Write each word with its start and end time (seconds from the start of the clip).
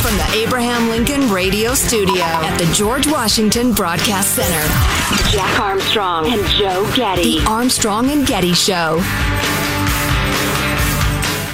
From 0.00 0.16
the 0.16 0.30
Abraham 0.34 0.88
Lincoln 0.88 1.30
Radio 1.30 1.74
Studio 1.74 2.22
at 2.22 2.56
the 2.58 2.66
George 2.74 3.06
Washington 3.06 3.72
Broadcast 3.72 4.34
Center, 4.34 5.30
Jack 5.30 5.60
Armstrong 5.60 6.26
and 6.32 6.44
Joe 6.48 6.90
Getty. 6.96 7.40
The 7.40 7.46
Armstrong 7.46 8.10
and 8.10 8.26
Getty 8.26 8.54
Show. 8.54 9.00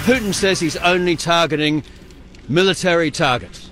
Putin 0.06 0.32
says 0.32 0.60
he's 0.60 0.76
only 0.76 1.16
targeting 1.16 1.82
military 2.48 3.10
targets. 3.10 3.70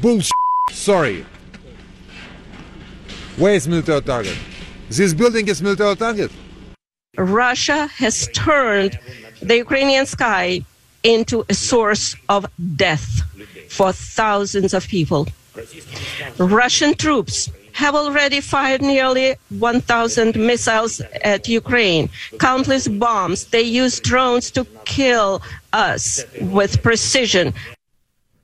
Bullshit. 0.00 0.32
Sorry. 0.70 1.26
Where 3.36 3.54
is 3.54 3.66
military 3.66 4.02
target? 4.02 4.36
This 4.90 5.14
building 5.14 5.48
is 5.48 5.62
military 5.62 5.96
target. 5.96 6.30
Russia 7.16 7.86
has 7.86 8.28
turned 8.34 8.98
the 9.40 9.56
Ukrainian 9.56 10.04
sky 10.06 10.60
into 11.02 11.44
a 11.48 11.54
source 11.54 12.14
of 12.28 12.46
death 12.76 13.22
for 13.70 13.92
thousands 13.92 14.74
of 14.74 14.86
people. 14.86 15.28
Russian 16.38 16.94
troops 16.94 17.50
have 17.72 17.94
already 17.94 18.40
fired 18.40 18.82
nearly 18.82 19.34
1,000 19.48 20.36
missiles 20.36 21.00
at 21.24 21.48
Ukraine, 21.48 22.10
countless 22.38 22.86
bombs. 22.86 23.46
They 23.46 23.62
use 23.62 23.98
drones 23.98 24.50
to 24.52 24.66
kill 24.84 25.42
us 25.72 26.22
with 26.40 26.82
precision. 26.82 27.54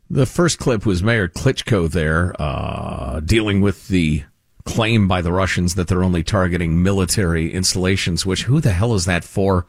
The 0.09 0.25
first 0.25 0.59
clip 0.59 0.87
was 0.87 1.03
Mayor 1.03 1.29
Klitschko 1.29 1.91
there, 1.91 2.35
uh, 2.39 3.21
dealing 3.21 3.61
with 3.61 3.89
the 3.89 4.25
claim 4.69 5.09
by 5.09 5.23
the 5.23 5.33
Russians 5.33 5.75
that 5.75 5.89
they're 5.89 6.05
only 6.05 6.23
targeting 6.23 6.83
military 6.83 7.53
installations, 7.53 8.27
which 8.27 8.45
who 8.45 8.61
the 8.61 8.73
hell 8.73 8.95
is 8.95 9.07
that 9.07 9.25
for? 9.25 9.67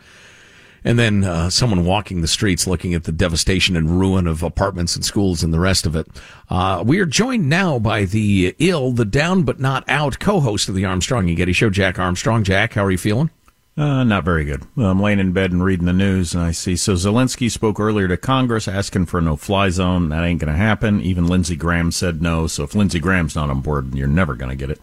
And 0.84 0.98
then 0.98 1.24
uh, 1.24 1.50
someone 1.50 1.86
walking 1.86 2.22
the 2.22 2.28
streets 2.28 2.66
looking 2.66 2.94
at 2.94 3.04
the 3.04 3.12
devastation 3.12 3.76
and 3.76 4.00
ruin 4.00 4.28
of 4.28 4.44
apartments 4.44 4.96
and 4.96 5.04
schools 5.04 5.44
and 5.44 5.54
the 5.54 5.60
rest 5.60 5.86
of 5.86 5.96
it. 5.96 6.08
Uh, 6.50 6.84
we 6.86 7.00
are 7.00 7.06
joined 7.06 7.50
now 7.50 7.80
by 7.80 8.06
the 8.06 8.56
ill, 8.60 8.92
the 8.92 9.06
down 9.06 9.44
but 9.44 9.60
not 9.60 9.84
out 9.90 10.20
co 10.20 10.40
host 10.40 10.70
of 10.70 10.76
the 10.76 10.86
Armstrong 10.86 11.28
and 11.28 11.38
Getty 11.38 11.54
Show, 11.54 11.70
Jack 11.70 12.00
Armstrong. 12.00 12.44
Jack, 12.44 12.74
how 12.74 12.86
are 12.86 12.92
you 12.92 12.98
feeling? 12.98 13.30
Uh, 13.80 14.04
not 14.04 14.26
very 14.26 14.44
good. 14.44 14.62
I'm 14.76 15.02
laying 15.02 15.20
in 15.20 15.32
bed 15.32 15.54
and 15.54 15.64
reading 15.64 15.86
the 15.86 15.94
news, 15.94 16.34
and 16.36 16.44
I 16.44 16.52
see. 16.52 16.76
So 16.76 16.96
Zelensky 16.96 17.50
spoke 17.50 17.80
earlier 17.80 18.10
to 18.10 18.18
Congress 18.18 18.68
asking 18.68 19.06
for 19.06 19.20
a 19.20 19.22
no-fly 19.22 19.70
zone. 19.70 20.10
That 20.10 20.26
ain't 20.26 20.42
going 20.42 20.52
to 20.52 20.58
happen. 20.58 21.00
Even 21.00 21.28
Lindsey 21.28 21.56
Graham 21.56 21.94
said 21.94 22.22
no. 22.22 22.46
So 22.48 22.64
if 22.64 22.76
Lindsey 22.76 23.00
Graham's 23.00 23.38
not 23.38 23.50
on 23.50 23.62
board, 23.62 23.96
you're 23.96 24.06
never 24.06 24.36
going 24.36 24.50
to 24.50 24.58
get 24.58 24.70
it. 24.70 24.82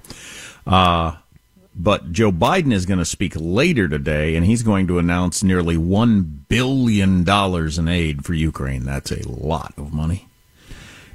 Uh, 0.66 1.16
but 1.74 2.10
Joe 2.10 2.32
Biden 2.32 2.72
is 2.72 2.86
going 2.86 2.98
to 2.98 3.04
speak 3.04 3.34
later 3.36 3.86
today, 3.86 4.34
and 4.34 4.46
he's 4.46 4.62
going 4.62 4.86
to 4.86 4.98
announce 4.98 5.42
nearly 5.42 5.76
$1 5.76 6.48
billion 6.48 7.28
in 7.28 7.88
aid 7.88 8.24
for 8.24 8.32
Ukraine. 8.32 8.84
That's 8.84 9.12
a 9.12 9.28
lot 9.28 9.74
of 9.76 9.92
money. 9.92 10.26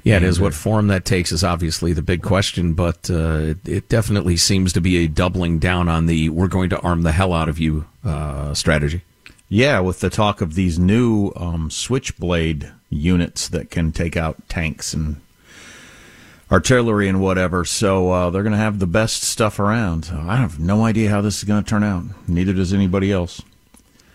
Yeah, 0.04 0.16
it 0.16 0.24
is. 0.24 0.40
What 0.40 0.52
form 0.52 0.88
that 0.88 1.04
takes 1.04 1.30
is 1.30 1.44
obviously 1.44 1.92
the 1.92 2.02
big 2.02 2.22
question, 2.22 2.74
but 2.74 3.08
uh, 3.08 3.38
it, 3.38 3.68
it, 3.68 3.88
definitely 3.88 4.36
seems 4.36 4.72
to 4.72 4.80
be 4.80 5.04
a 5.04 5.06
doubling 5.06 5.60
down 5.60 5.88
on 5.88 6.06
the 6.06 6.28
we're 6.28 6.48
going 6.48 6.70
to 6.70 6.80
arm 6.80 7.02
the 7.02 7.12
hell 7.12 7.32
out 7.32 7.48
of 7.48 7.60
you 7.60 7.86
uh, 8.04 8.52
strategy. 8.52 9.02
Yeah, 9.48 9.80
with 9.80 10.00
the 10.00 10.10
talk 10.10 10.40
of 10.40 10.54
these 10.54 10.78
new 10.78 11.30
um, 11.36 11.70
switchblade 11.70 12.72
units 12.90 13.48
that 13.48 13.70
can 13.70 13.92
take 13.92 14.16
out 14.16 14.48
tanks 14.48 14.92
and 14.92 15.20
artillery 16.50 17.08
and 17.08 17.20
whatever. 17.20 17.64
So 17.64 18.10
uh, 18.10 18.30
they're 18.30 18.42
going 18.42 18.52
to 18.52 18.58
have 18.58 18.78
the 18.78 18.86
best 18.86 19.22
stuff 19.22 19.58
around. 19.58 20.10
I 20.12 20.36
have 20.36 20.58
no 20.58 20.84
idea 20.84 21.10
how 21.10 21.20
this 21.20 21.38
is 21.38 21.44
going 21.44 21.62
to 21.62 21.68
turn 21.68 21.84
out. 21.84 22.04
Neither 22.26 22.52
does 22.52 22.72
anybody 22.72 23.12
else. 23.12 23.40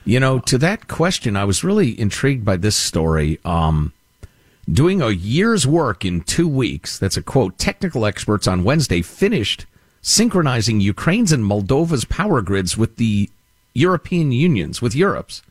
You 0.05 0.19
know, 0.19 0.39
to 0.39 0.57
that 0.59 0.87
question, 0.87 1.35
I 1.35 1.43
was 1.43 1.63
really 1.63 1.99
intrigued 1.99 2.45
by 2.45 2.57
this 2.57 2.75
story. 2.75 3.39
Um, 3.43 3.93
doing 4.71 5.01
a 5.01 5.09
year's 5.09 5.65
work 5.65 6.03
in 6.03 6.21
two 6.21 6.47
weeks, 6.47 6.99
that's 6.99 7.17
a 7.17 7.21
quote, 7.21 7.57
technical 7.57 8.05
experts 8.05 8.47
on 8.47 8.63
Wednesday 8.63 9.01
finished 9.01 9.65
synchronizing 10.01 10.79
Ukraine's 10.79 11.31
and 11.31 11.43
Moldova's 11.43 12.05
power 12.05 12.41
grids 12.41 12.77
with 12.77 12.97
the 12.97 13.29
European 13.73 14.31
Union's, 14.31 14.81
with 14.81 14.95
Europe's. 14.95 15.41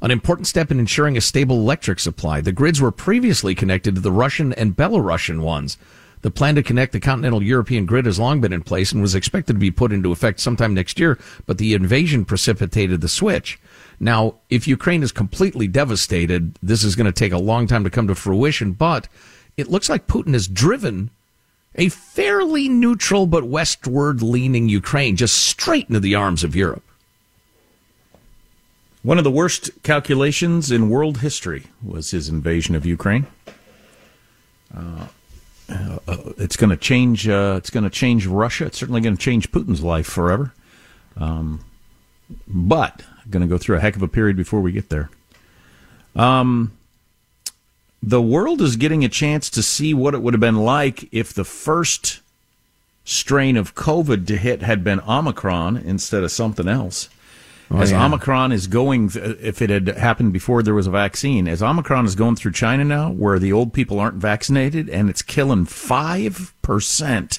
An 0.00 0.10
important 0.10 0.48
step 0.48 0.70
in 0.70 0.80
ensuring 0.80 1.16
a 1.16 1.20
stable 1.20 1.56
electric 1.56 2.00
supply. 2.00 2.40
The 2.40 2.52
grids 2.52 2.80
were 2.80 2.90
previously 2.90 3.54
connected 3.54 3.94
to 3.94 4.00
the 4.00 4.10
Russian 4.10 4.52
and 4.54 4.76
Belarusian 4.76 5.40
ones. 5.42 5.78
The 6.22 6.30
plan 6.30 6.54
to 6.56 6.62
connect 6.62 6.92
the 6.92 7.00
continental 7.00 7.42
European 7.42 7.86
grid 7.86 8.06
has 8.06 8.18
long 8.18 8.40
been 8.40 8.52
in 8.52 8.62
place 8.62 8.92
and 8.92 9.00
was 9.00 9.14
expected 9.14 9.54
to 9.54 9.58
be 9.58 9.70
put 9.70 9.92
into 9.92 10.12
effect 10.12 10.40
sometime 10.40 10.74
next 10.74 10.98
year, 10.98 11.18
but 11.46 11.58
the 11.58 11.74
invasion 11.74 12.24
precipitated 12.24 13.00
the 13.00 13.08
switch. 13.08 13.58
Now, 14.02 14.34
if 14.50 14.66
Ukraine 14.66 15.04
is 15.04 15.12
completely 15.12 15.68
devastated, 15.68 16.58
this 16.60 16.82
is 16.82 16.96
going 16.96 17.06
to 17.06 17.12
take 17.12 17.30
a 17.30 17.38
long 17.38 17.68
time 17.68 17.84
to 17.84 17.90
come 17.90 18.08
to 18.08 18.16
fruition, 18.16 18.72
but 18.72 19.06
it 19.56 19.70
looks 19.70 19.88
like 19.88 20.08
Putin 20.08 20.32
has 20.32 20.48
driven 20.48 21.10
a 21.76 21.88
fairly 21.88 22.68
neutral 22.68 23.26
but 23.26 23.44
westward 23.44 24.20
leaning 24.20 24.68
Ukraine 24.68 25.14
just 25.14 25.36
straight 25.36 25.86
into 25.86 26.00
the 26.00 26.16
arms 26.16 26.42
of 26.42 26.56
Europe. 26.56 26.82
One 29.04 29.18
of 29.18 29.24
the 29.24 29.30
worst 29.30 29.70
calculations 29.84 30.72
in 30.72 30.90
world 30.90 31.18
history 31.18 31.66
was 31.80 32.10
his 32.10 32.28
invasion 32.28 32.74
of 32.74 32.84
Ukraine. 32.84 33.28
Uh, 34.76 35.06
uh, 35.68 35.98
it's 36.38 36.56
going 36.56 36.70
to 36.70 36.76
change. 36.76 37.28
Uh, 37.28 37.54
it's 37.56 37.70
going 37.70 37.84
to 37.84 37.90
change 37.90 38.26
Russia. 38.26 38.66
It's 38.66 38.78
certainly 38.78 39.00
going 39.00 39.16
to 39.16 39.22
change 39.22 39.52
Putin's 39.52 39.80
life 39.80 40.06
forever. 40.06 40.52
Um, 41.16 41.64
but 42.48 43.04
going 43.30 43.42
to 43.42 43.48
go 43.48 43.58
through 43.58 43.76
a 43.76 43.80
heck 43.80 43.96
of 43.96 44.02
a 44.02 44.08
period 44.08 44.36
before 44.36 44.60
we 44.60 44.72
get 44.72 44.88
there. 44.88 45.10
Um, 46.14 46.72
the 48.02 48.20
world 48.20 48.60
is 48.60 48.76
getting 48.76 49.04
a 49.04 49.08
chance 49.08 49.48
to 49.50 49.62
see 49.62 49.94
what 49.94 50.14
it 50.14 50.22
would 50.22 50.34
have 50.34 50.40
been 50.40 50.56
like 50.56 51.08
if 51.12 51.32
the 51.32 51.44
first 51.44 52.20
strain 53.04 53.56
of 53.56 53.74
COVID 53.74 54.26
to 54.26 54.36
hit 54.36 54.62
had 54.62 54.82
been 54.82 55.00
Omicron 55.00 55.76
instead 55.76 56.22
of 56.22 56.32
something 56.32 56.68
else. 56.68 57.08
Oh, 57.70 57.78
as 57.78 57.90
yeah. 57.90 58.04
Omicron 58.04 58.52
is 58.52 58.66
going, 58.66 59.10
if 59.14 59.62
it 59.62 59.70
had 59.70 59.88
happened 59.88 60.32
before 60.32 60.62
there 60.62 60.74
was 60.74 60.86
a 60.86 60.90
vaccine, 60.90 61.48
as 61.48 61.62
Omicron 61.62 62.04
is 62.04 62.14
going 62.14 62.36
through 62.36 62.52
China 62.52 62.84
now, 62.84 63.10
where 63.10 63.38
the 63.38 63.52
old 63.52 63.72
people 63.72 63.98
aren't 63.98 64.16
vaccinated, 64.16 64.90
and 64.90 65.08
it's 65.08 65.22
killing 65.22 65.64
5% 65.64 67.38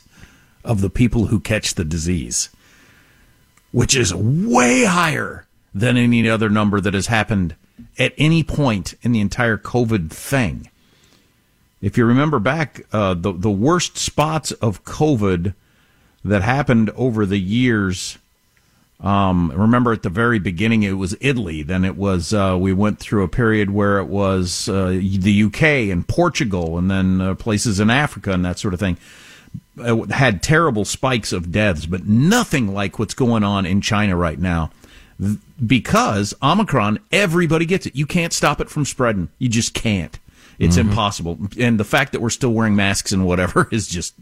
of 0.63 0.81
the 0.81 0.89
people 0.89 1.27
who 1.27 1.39
catch 1.39 1.75
the 1.75 1.85
disease, 1.85 2.50
which 3.71 3.95
is 3.95 4.13
way 4.15 4.85
higher 4.85 5.45
than 5.74 5.98
any 5.98 6.30
other 6.30 6.50
number 6.50 6.80
that 6.80 6.94
has 6.94 7.08
happened 7.08 7.56
at 7.98 8.14
any 8.18 8.44
point 8.44 8.94
in 9.02 9.12
the 9.12 9.20
entire 9.20 9.58
COVID 9.58 10.12
thing. 10.12 10.70
If 11.81 11.98
you 11.98 12.06
remember 12.06 12.40
back, 12.40 12.86
uh, 12.94 13.14
the 13.14 13.34
the 13.34 13.52
worst 13.52 13.98
spots 13.98 14.52
of 14.54 14.86
COVID 14.86 15.54
that 16.24 16.42
happened 16.42 16.90
over 16.92 17.25
the 17.25 17.40
years. 17.40 18.18
Um, 19.02 19.52
remember 19.54 19.92
at 19.92 20.04
the 20.04 20.10
very 20.10 20.40
beginning 20.40 20.84
it 20.84 20.94
was 20.94 21.18
Italy. 21.20 21.62
Then 21.62 21.84
it 21.84 21.98
was 21.98 22.34
uh, 22.34 22.58
we 22.58 22.72
went 22.72 23.00
through 23.00 23.24
a 23.24 23.28
period 23.28 23.72
where 23.72 24.00
it 24.00 24.06
was 24.06 24.69
uh, 24.69 24.92
the 24.92 25.44
UK 25.44 25.64
and 25.92 26.08
Portugal, 26.08 26.78
and 26.78 26.90
then 26.90 27.19
uh, 27.19 27.36
places 27.36 27.81
in 27.81 27.90
Africa 27.90 28.31
and 28.31 28.46
that 28.46 28.60
sort 28.60 28.74
of 28.74 28.80
thing. 28.80 28.98
It 29.78 30.12
had 30.12 30.42
terrible 30.42 30.86
spikes 30.86 31.34
of 31.34 31.52
deaths, 31.52 31.86
but 31.86 32.06
nothing 32.06 32.74
like 32.74 32.98
what's 32.98 33.14
going 33.14 33.44
on 33.44 33.66
in 33.66 33.81
China 33.81 34.16
right 34.16 34.40
now 34.40 34.72
because 35.65 36.33
Omicron, 36.42 37.00
everybody 37.12 37.65
gets 37.65 37.86
it. 37.86 37.95
You 37.95 38.06
can't 38.06 38.33
stop 38.33 38.62
it 38.62 38.69
from 38.69 38.86
spreading. 38.86 39.30
You 39.39 39.50
just 39.50 39.74
can't. 39.74 40.18
It's 40.60 40.77
mm-hmm. 40.77 40.89
impossible. 40.89 41.39
And 41.60 41.80
the 41.80 41.83
fact 41.83 42.12
that 42.12 42.21
we're 42.21 42.30
still 42.30 42.54
wearing 42.54 42.75
masks 42.75 43.12
and 43.12 43.25
whatever 43.25 43.68
is 43.71 43.88
just 43.88 44.13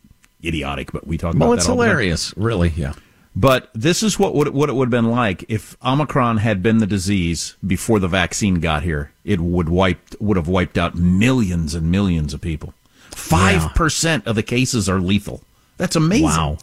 idiotic. 0.43 0.91
But 0.91 1.07
we 1.07 1.17
talk 1.17 1.35
about 1.35 1.45
well, 1.45 1.53
it's 1.53 1.65
hilarious, 1.65 2.35
really. 2.37 2.69
Yeah. 2.69 2.93
But 3.35 3.69
this 3.73 4.03
is 4.03 4.19
what 4.19 4.35
would 4.35 4.49
what 4.49 4.69
it 4.69 4.73
would 4.73 4.87
have 4.87 4.91
been 4.91 5.11
like 5.11 5.45
if 5.47 5.77
Omicron 5.83 6.37
had 6.37 6.61
been 6.61 6.79
the 6.79 6.87
disease 6.87 7.55
before 7.65 7.99
the 7.99 8.09
vaccine 8.09 8.59
got 8.59 8.83
here. 8.83 9.11
It 9.23 9.39
would 9.39 9.69
wiped 9.69 10.17
would 10.19 10.35
have 10.35 10.49
wiped 10.49 10.77
out 10.77 10.95
millions 10.95 11.73
and 11.73 11.89
millions 11.89 12.33
of 12.33 12.41
people. 12.41 12.73
Five 13.11 13.61
yeah. 13.61 13.67
percent 13.69 14.27
of 14.27 14.35
the 14.35 14.43
cases 14.43 14.89
are 14.89 14.99
lethal. 14.99 15.41
That's 15.77 15.95
amazing. 15.95 16.25
Wow. 16.25 16.57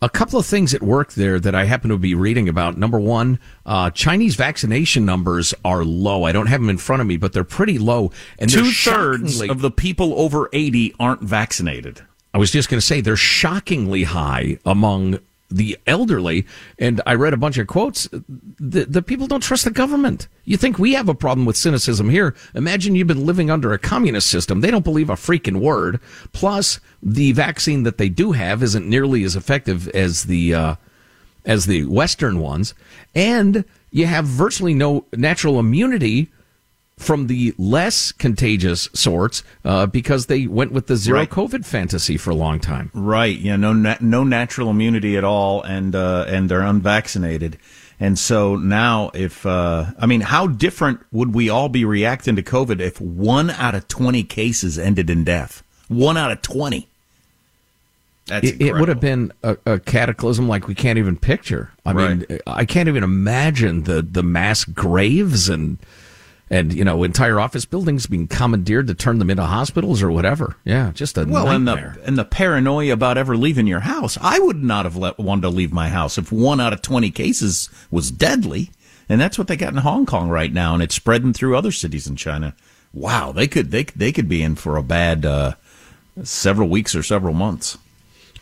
A 0.00 0.08
couple 0.08 0.38
of 0.38 0.46
things 0.46 0.74
at 0.74 0.82
work 0.82 1.14
there 1.14 1.40
that 1.40 1.56
I 1.56 1.64
happen 1.64 1.90
to 1.90 1.98
be 1.98 2.14
reading 2.14 2.48
about. 2.48 2.78
Number 2.78 3.00
one, 3.00 3.40
uh, 3.66 3.90
Chinese 3.90 4.36
vaccination 4.36 5.04
numbers 5.04 5.54
are 5.64 5.84
low. 5.84 6.22
I 6.22 6.30
don't 6.30 6.46
have 6.46 6.60
them 6.60 6.70
in 6.70 6.78
front 6.78 7.02
of 7.02 7.08
me, 7.08 7.16
but 7.16 7.32
they're 7.32 7.42
pretty 7.42 7.78
low. 7.78 8.12
And 8.38 8.48
two 8.48 8.70
thirds 8.70 9.40
of 9.42 9.60
the 9.60 9.72
people 9.72 10.14
over 10.20 10.48
80 10.52 10.94
aren't 11.00 11.22
vaccinated. 11.22 12.02
I 12.32 12.38
was 12.38 12.52
just 12.52 12.68
going 12.68 12.78
to 12.78 12.86
say 12.86 13.00
they're 13.00 13.16
shockingly 13.16 14.04
high 14.04 14.58
among 14.64 15.18
the 15.50 15.78
elderly. 15.86 16.46
And 16.78 17.00
I 17.06 17.14
read 17.14 17.32
a 17.32 17.38
bunch 17.38 17.58
of 17.58 17.66
quotes. 17.66 18.08
The, 18.08 18.84
the 18.84 19.02
people 19.02 19.26
don't 19.26 19.42
trust 19.42 19.64
the 19.64 19.70
government. 19.70 20.28
You 20.44 20.56
think 20.56 20.78
we 20.78 20.94
have 20.94 21.08
a 21.08 21.14
problem 21.14 21.46
with 21.46 21.56
cynicism 21.56 22.10
here. 22.10 22.34
Imagine 22.54 22.94
you've 22.94 23.06
been 23.06 23.26
living 23.26 23.50
under 23.50 23.72
a 23.72 23.78
communist 23.78 24.30
system. 24.30 24.60
They 24.60 24.70
don't 24.70 24.84
believe 24.84 25.10
a 25.10 25.14
freaking 25.14 25.60
word. 25.60 26.00
Plus, 26.32 26.80
the 27.02 27.32
vaccine 27.32 27.82
that 27.84 27.98
they 27.98 28.08
do 28.08 28.32
have 28.32 28.62
isn't 28.62 28.88
nearly 28.88 29.24
as 29.24 29.36
effective 29.36 29.88
as 29.88 30.24
the, 30.24 30.54
uh, 30.54 30.74
as 31.44 31.66
the 31.66 31.84
Western 31.84 32.40
ones. 32.40 32.74
And 33.14 33.64
you 33.90 34.06
have 34.06 34.26
virtually 34.26 34.74
no 34.74 35.06
natural 35.16 35.58
immunity 35.58 36.30
from 36.98 37.26
the 37.28 37.54
less 37.56 38.12
contagious 38.12 38.88
sorts 38.92 39.42
uh, 39.64 39.86
because 39.86 40.26
they 40.26 40.46
went 40.46 40.72
with 40.72 40.86
the 40.86 40.96
zero 40.96 41.20
right. 41.20 41.30
COVID 41.30 41.64
fantasy 41.64 42.16
for 42.16 42.30
a 42.30 42.34
long 42.34 42.60
time. 42.60 42.90
Right. 42.92 43.38
Yeah. 43.38 43.56
No. 43.56 43.72
Na- 43.72 43.96
no 44.00 44.24
natural 44.24 44.70
immunity 44.70 45.16
at 45.16 45.24
all, 45.24 45.62
and 45.62 45.94
uh, 45.94 46.24
and 46.28 46.48
they're 46.48 46.62
unvaccinated. 46.62 47.58
And 48.00 48.18
so 48.18 48.56
now, 48.56 49.10
if 49.14 49.44
uh, 49.44 49.86
I 49.98 50.06
mean, 50.06 50.20
how 50.20 50.46
different 50.46 51.00
would 51.12 51.34
we 51.34 51.48
all 51.48 51.68
be 51.68 51.84
reacting 51.84 52.36
to 52.36 52.42
COVID 52.42 52.80
if 52.80 53.00
one 53.00 53.50
out 53.50 53.74
of 53.74 53.88
twenty 53.88 54.22
cases 54.22 54.78
ended 54.78 55.10
in 55.10 55.24
death? 55.24 55.62
One 55.88 56.16
out 56.16 56.30
of 56.30 56.42
twenty. 56.42 56.88
That's 58.26 58.46
it, 58.46 58.60
it 58.60 58.74
would 58.74 58.88
have 58.88 59.00
been 59.00 59.32
a, 59.42 59.56
a, 59.64 59.78
cataclysm 59.80 60.48
like 60.48 60.68
we 60.68 60.74
can't 60.74 60.98
even 60.98 61.16
picture. 61.16 61.72
I 61.86 61.92
right. 61.92 62.28
mean, 62.28 62.38
I 62.46 62.66
can't 62.66 62.86
even 62.88 63.02
imagine 63.02 63.84
the 63.84 64.02
the 64.02 64.22
mass 64.22 64.64
graves 64.64 65.48
and 65.48 65.78
and 66.50 66.72
you 66.72 66.84
know 66.84 67.02
entire 67.04 67.38
office 67.40 67.64
buildings 67.64 68.06
being 68.06 68.28
commandeered 68.28 68.86
to 68.86 68.94
turn 68.94 69.18
them 69.18 69.30
into 69.30 69.44
hospitals 69.44 70.02
or 70.02 70.10
whatever. 70.10 70.56
Yeah, 70.64 70.92
just 70.92 71.18
a 71.18 71.24
well, 71.24 71.46
nightmare. 71.46 71.86
and 71.86 71.96
the 71.96 72.06
and 72.06 72.18
the 72.18 72.24
paranoia 72.24 72.92
about 72.92 73.18
ever 73.18 73.36
leaving 73.36 73.66
your 73.66 73.80
house. 73.80 74.18
I 74.20 74.38
would 74.38 74.62
not 74.62 74.84
have 74.84 74.96
let 74.96 75.18
wanted 75.18 75.42
to 75.42 75.48
leave 75.50 75.72
my 75.72 75.88
house 75.88 76.18
if 76.18 76.32
one 76.32 76.60
out 76.60 76.72
of 76.72 76.82
twenty 76.82 77.10
cases 77.10 77.68
was 77.90 78.10
deadly, 78.10 78.70
and 79.08 79.20
that's 79.20 79.38
what 79.38 79.48
they 79.48 79.56
got 79.56 79.72
in 79.72 79.78
Hong 79.78 80.06
Kong 80.06 80.28
right 80.28 80.52
now, 80.52 80.74
and 80.74 80.82
it's 80.82 80.94
spreading 80.94 81.32
through 81.32 81.56
other 81.56 81.72
cities 81.72 82.06
in 82.06 82.16
China. 82.16 82.54
Wow, 82.92 83.32
they 83.32 83.46
could 83.46 83.70
they 83.70 83.84
they 83.84 84.12
could 84.12 84.28
be 84.28 84.42
in 84.42 84.56
for 84.56 84.76
a 84.76 84.82
bad 84.82 85.26
uh, 85.26 85.54
several 86.22 86.68
weeks 86.68 86.94
or 86.94 87.02
several 87.02 87.34
months. 87.34 87.78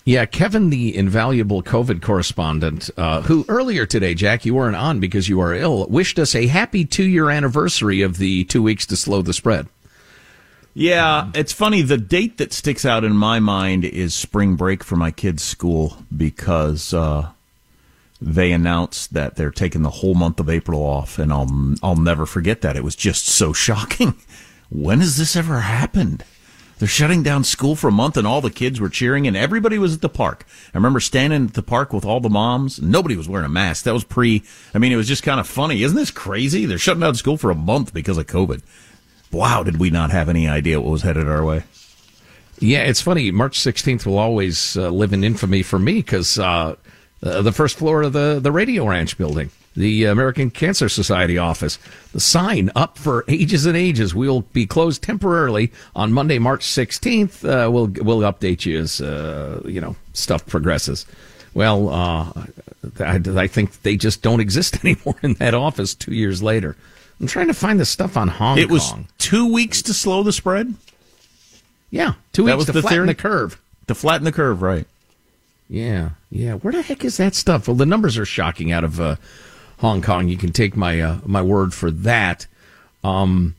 Yeah, 0.06 0.25
Kevin, 0.25 0.70
the 0.70 0.97
invaluable 0.97 1.64
COVID 1.64 2.00
correspondent, 2.00 2.91
uh, 2.97 3.23
who 3.23 3.44
earlier 3.49 3.87
today, 3.87 4.14
Jack, 4.14 4.44
you 4.44 4.55
weren't 4.55 4.76
on 4.76 5.00
because 5.00 5.29
you 5.29 5.41
are 5.41 5.53
ill, 5.53 5.85
wished 5.88 6.20
us 6.20 6.32
a 6.37 6.47
happy 6.47 6.85
two 6.85 7.03
year 7.03 7.29
anniversary 7.29 8.03
of 8.03 8.19
the 8.19 8.44
two 8.44 8.62
weeks 8.62 8.87
to 8.87 8.97
slow 8.97 9.20
the 9.20 9.32
spread. 9.32 9.67
Yeah, 10.75 11.32
it's 11.35 11.53
funny. 11.53 11.82
The 11.82 11.97
date 11.97 12.38
that 12.38 12.53
sticks 12.53 12.85
out 12.85 13.03
in 13.03 13.17
my 13.17 13.41
mind 13.41 13.85
is 13.85 14.14
spring 14.14 14.55
break 14.55 14.85
for 14.85 14.94
my 14.94 15.11
kids' 15.11 15.43
school 15.43 15.97
because 16.17 16.94
uh, 16.94 17.31
they 18.20 18.53
announced 18.53 19.12
that 19.14 19.35
they're 19.35 19.50
taking 19.50 19.82
the 19.82 19.91
whole 19.91 20.14
month 20.14 20.38
of 20.38 20.49
April 20.49 20.82
off, 20.82 21.19
and 21.19 21.32
I'll 21.32 21.75
I'll 21.82 21.97
never 21.97 22.26
forget 22.26 22.61
that. 22.61 22.76
It 22.76 22.85
was 22.85 22.94
just 22.94 23.26
so 23.26 23.53
shocking. 23.55 24.14
When 24.70 25.00
has 25.00 25.17
this 25.17 25.35
ever 25.35 25.61
happened? 25.62 26.23
They're 26.78 26.88
shutting 26.88 27.23
down 27.23 27.44
school 27.44 27.75
for 27.75 27.88
a 27.88 27.93
month, 27.93 28.19
and 28.19 28.26
all 28.26 28.43
the 28.43 28.50
kids 28.50 28.81
were 28.81 28.90
cheering, 28.90 29.26
and 29.26 29.37
everybody 29.37 29.78
was 29.78 29.94
at 29.94 30.02
the 30.02 30.11
park. 30.11 30.44
I 30.75 30.76
remember 30.76 31.00
standing 31.00 31.46
at 31.46 31.55
the 31.55 31.62
park 31.62 31.93
with 31.93 32.05
all 32.05 32.20
the 32.20 32.28
moms. 32.28 32.82
Nobody 32.82 33.17
was 33.17 33.28
wearing 33.28 33.46
a 33.46 33.50
mask. 33.50 33.84
That 33.84 33.94
was 33.94 34.05
pre. 34.05 34.43
I 34.75 34.78
mean, 34.78 34.93
it 34.93 34.96
was 34.96 35.08
just 35.08 35.22
kind 35.22 35.41
of 35.41 35.46
funny. 35.46 35.82
Isn't 35.82 35.96
this 35.96 36.10
crazy? 36.10 36.67
They're 36.67 36.77
shutting 36.77 37.01
down 37.01 37.15
school 37.15 37.39
for 37.39 37.51
a 37.51 37.55
month 37.55 37.94
because 37.94 38.19
of 38.19 38.27
COVID. 38.27 38.62
Wow, 39.32 39.62
did 39.62 39.81
we 39.81 39.91
not 39.91 40.10
have 40.10 40.29
any 40.29 40.48
idea 40.48 40.81
what 40.81 40.93
was 40.93 41.03
headed 41.03 41.29
our 41.29 41.44
way? 41.44 41.65
Yeah, 42.58 42.84
it's 42.84 43.03
funny. 43.03 43.31
March 43.31 43.58
16th 43.58 44.06
will 44.06 44.19
always 44.19 44.77
uh, 44.77 44.91
live 44.91 45.12
in 45.12 45.24
infamy 45.24 45.62
for 45.62 45.79
me 45.79 45.94
because 45.94 46.39
uh, 46.39 46.77
uh, 47.22 47.43
the 47.43 47.53
first 47.53 47.79
floor 47.79 48.03
of 48.03 48.12
the, 48.12 48.39
the 48.41 48.53
Radio 48.53 48.86
Ranch 48.89 49.19
building 49.19 49.51
the 49.77 50.05
American 50.05 50.51
Cancer 50.51 50.89
Society 50.89 51.37
office. 51.39 51.79
The 52.13 52.21
sign 52.21 52.71
up 52.75 52.99
for 52.99 53.25
ages 53.29 53.67
and 53.67 53.77
ages. 53.77 54.15
We'll 54.15 54.41
be 54.41 54.67
closed 54.67 55.03
temporarily 55.03 55.71
on 55.95 56.13
Monday, 56.13 56.39
March 56.39 56.65
16th. 56.65 57.45
Uh, 57.45 57.71
we'll 57.71 57.89
we'll 57.89 58.21
update 58.21 58.65
you 58.65 58.79
as 58.79 59.01
uh, 59.01 59.61
you 59.65 59.81
know 59.81 59.97
stuff 60.15 60.47
progresses. 60.47 61.06
Well, 61.55 61.89
uh, 61.89 62.45
I, 63.01 63.21
I, 63.35 63.47
think 63.47 63.83
they 63.83 63.97
just 63.97 64.21
don't 64.21 64.41
exist 64.41 64.85
anymore 64.85 65.17
in 65.23 65.35
that 65.35 65.55
office. 65.55 65.95
Two 65.95 66.15
years 66.15 66.43
later, 66.43 66.77
I'm 67.21 67.27
trying 67.27 67.47
to 67.49 67.55
find 67.55 67.81
the 67.81 67.87
stuff 67.87 68.17
on 68.17 68.29
Hong 68.29 68.59
it 68.59 68.69
Kong. 68.69 68.71
It 68.71 68.73
was 68.73 68.93
two 69.19 69.53
weeks 69.53 69.83
to 69.83 69.95
slow 69.95 70.23
the 70.23 70.33
spread. 70.33 70.75
Yeah, 71.91 72.15
two 72.33 72.45
weeks 72.45 72.65
to 72.67 72.73
the 72.73 72.83
flatten 72.83 72.97
theory? 72.97 73.06
the 73.09 73.15
curve. 73.15 73.61
To 73.87 73.95
flatten 73.95 74.25
the 74.25 74.33
curve, 74.33 74.63
right? 74.63 74.87
Yeah, 75.69 76.11
yeah. 76.31 76.55
Where 76.55 76.73
the 76.73 76.83
heck 76.83 77.05
is 77.05 77.17
that 77.19 77.35
stuff? 77.35 77.69
Well, 77.69 77.77
the 77.77 77.87
numbers 77.87 78.19
are 78.19 78.27
shocking 78.27 78.73
out 78.73 78.85
of 78.85 79.01
uh, 79.01 79.17
Hong 79.79 80.03
Kong. 80.03 80.29
You 80.29 80.37
can 80.37 80.53
take 80.53 80.77
my 80.77 81.01
uh, 81.01 81.19
my 81.25 81.43
word 81.43 81.75
for 81.75 81.91
that. 81.91 82.47
Um, 83.05 83.55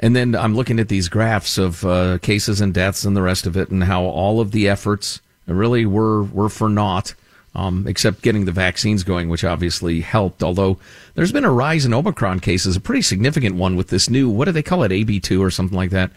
and 0.00 0.14
then 0.14 0.34
I'm 0.34 0.54
looking 0.54 0.78
at 0.78 0.88
these 0.88 1.08
graphs 1.08 1.58
of 1.58 1.84
uh, 1.84 2.18
cases 2.18 2.60
and 2.60 2.72
deaths 2.72 3.04
and 3.04 3.16
the 3.16 3.22
rest 3.22 3.46
of 3.46 3.56
it, 3.56 3.70
and 3.70 3.84
how 3.84 4.04
all 4.04 4.40
of 4.40 4.52
the 4.52 4.68
efforts 4.68 5.20
really 5.46 5.86
were 5.86 6.22
were 6.22 6.48
for 6.48 6.68
naught, 6.68 7.14
um, 7.54 7.86
except 7.88 8.22
getting 8.22 8.44
the 8.44 8.52
vaccines 8.52 9.02
going, 9.02 9.28
which 9.28 9.44
obviously 9.44 10.00
helped. 10.00 10.42
Although 10.42 10.78
there's 11.14 11.32
been 11.32 11.44
a 11.44 11.52
rise 11.52 11.84
in 11.84 11.94
Omicron 11.94 12.40
cases, 12.40 12.76
a 12.76 12.80
pretty 12.80 13.02
significant 13.02 13.56
one 13.56 13.76
with 13.76 13.88
this 13.88 14.08
new 14.08 14.28
what 14.28 14.44
do 14.44 14.52
they 14.52 14.62
call 14.62 14.84
it, 14.84 14.92
AB2 14.92 15.40
or 15.40 15.50
something 15.50 15.76
like 15.76 15.90
that, 15.90 16.10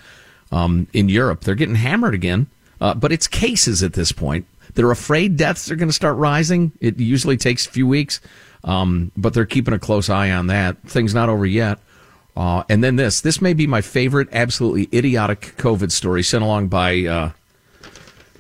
um, 0.51 0.87
in 0.93 1.09
Europe. 1.09 1.41
They're 1.41 1.55
getting 1.55 1.75
hammered 1.75 2.13
again, 2.13 2.47
uh, 2.79 2.93
but 2.93 3.11
it's 3.11 3.27
cases 3.27 3.81
at 3.81 3.93
this 3.93 4.11
point. 4.11 4.45
They're 4.73 4.91
afraid 4.91 5.37
deaths 5.37 5.69
are 5.71 5.75
going 5.75 5.89
to 5.89 5.93
start 5.93 6.17
rising. 6.17 6.71
It 6.79 6.99
usually 6.99 7.37
takes 7.37 7.65
a 7.65 7.71
few 7.71 7.87
weeks. 7.87 8.21
Um, 8.63 9.11
but 9.17 9.33
they're 9.33 9.45
keeping 9.45 9.73
a 9.73 9.79
close 9.79 10.09
eye 10.09 10.31
on 10.31 10.47
that. 10.47 10.77
Thing's 10.85 11.13
not 11.15 11.29
over 11.29 11.45
yet. 11.45 11.79
Uh, 12.35 12.63
and 12.69 12.83
then 12.83 12.95
this. 12.95 13.21
This 13.21 13.41
may 13.41 13.53
be 13.53 13.67
my 13.67 13.81
favorite, 13.81 14.29
absolutely 14.31 14.87
idiotic 14.97 15.53
COVID 15.57 15.91
story 15.91 16.23
sent 16.23 16.43
along 16.43 16.67
by 16.67 17.05
uh, 17.05 17.31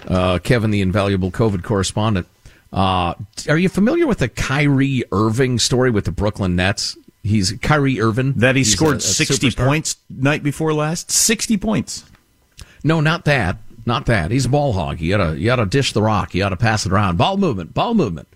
Uh, 0.07 0.39
Kevin, 0.39 0.71
the 0.71 0.81
invaluable 0.81 1.29
COVID 1.31 1.63
correspondent. 1.63 2.27
Uh, 2.73 3.13
are 3.49 3.57
you 3.57 3.69
familiar 3.69 4.07
with 4.07 4.19
the 4.19 4.29
Kyrie 4.29 5.03
Irving 5.11 5.59
story 5.59 5.91
with 5.91 6.05
the 6.05 6.11
Brooklyn 6.11 6.55
Nets? 6.55 6.97
He's 7.23 7.51
Kyrie 7.61 7.99
Irving. 8.01 8.33
That 8.37 8.55
he 8.55 8.61
He's 8.61 8.73
scored 8.73 8.93
a- 8.95 8.97
a 8.97 9.01
60 9.01 9.49
superstar. 9.49 9.65
points 9.67 9.97
night 10.09 10.41
before 10.41 10.73
last? 10.73 11.11
60 11.11 11.57
points. 11.57 12.03
No, 12.83 12.99
not 13.01 13.25
that. 13.25 13.57
Not 13.85 14.05
that. 14.07 14.31
He's 14.31 14.45
a 14.45 14.49
ball 14.49 14.73
hog. 14.73 14.99
You 15.01 15.15
gotta, 15.15 15.37
you 15.37 15.45
gotta 15.45 15.65
dish 15.65 15.93
the 15.93 16.01
rock. 16.01 16.33
You 16.33 16.41
gotta 16.41 16.55
pass 16.57 16.85
it 16.85 16.91
around. 16.91 17.17
Ball 17.17 17.37
movement, 17.37 17.73
ball 17.73 17.93
movement. 17.93 18.27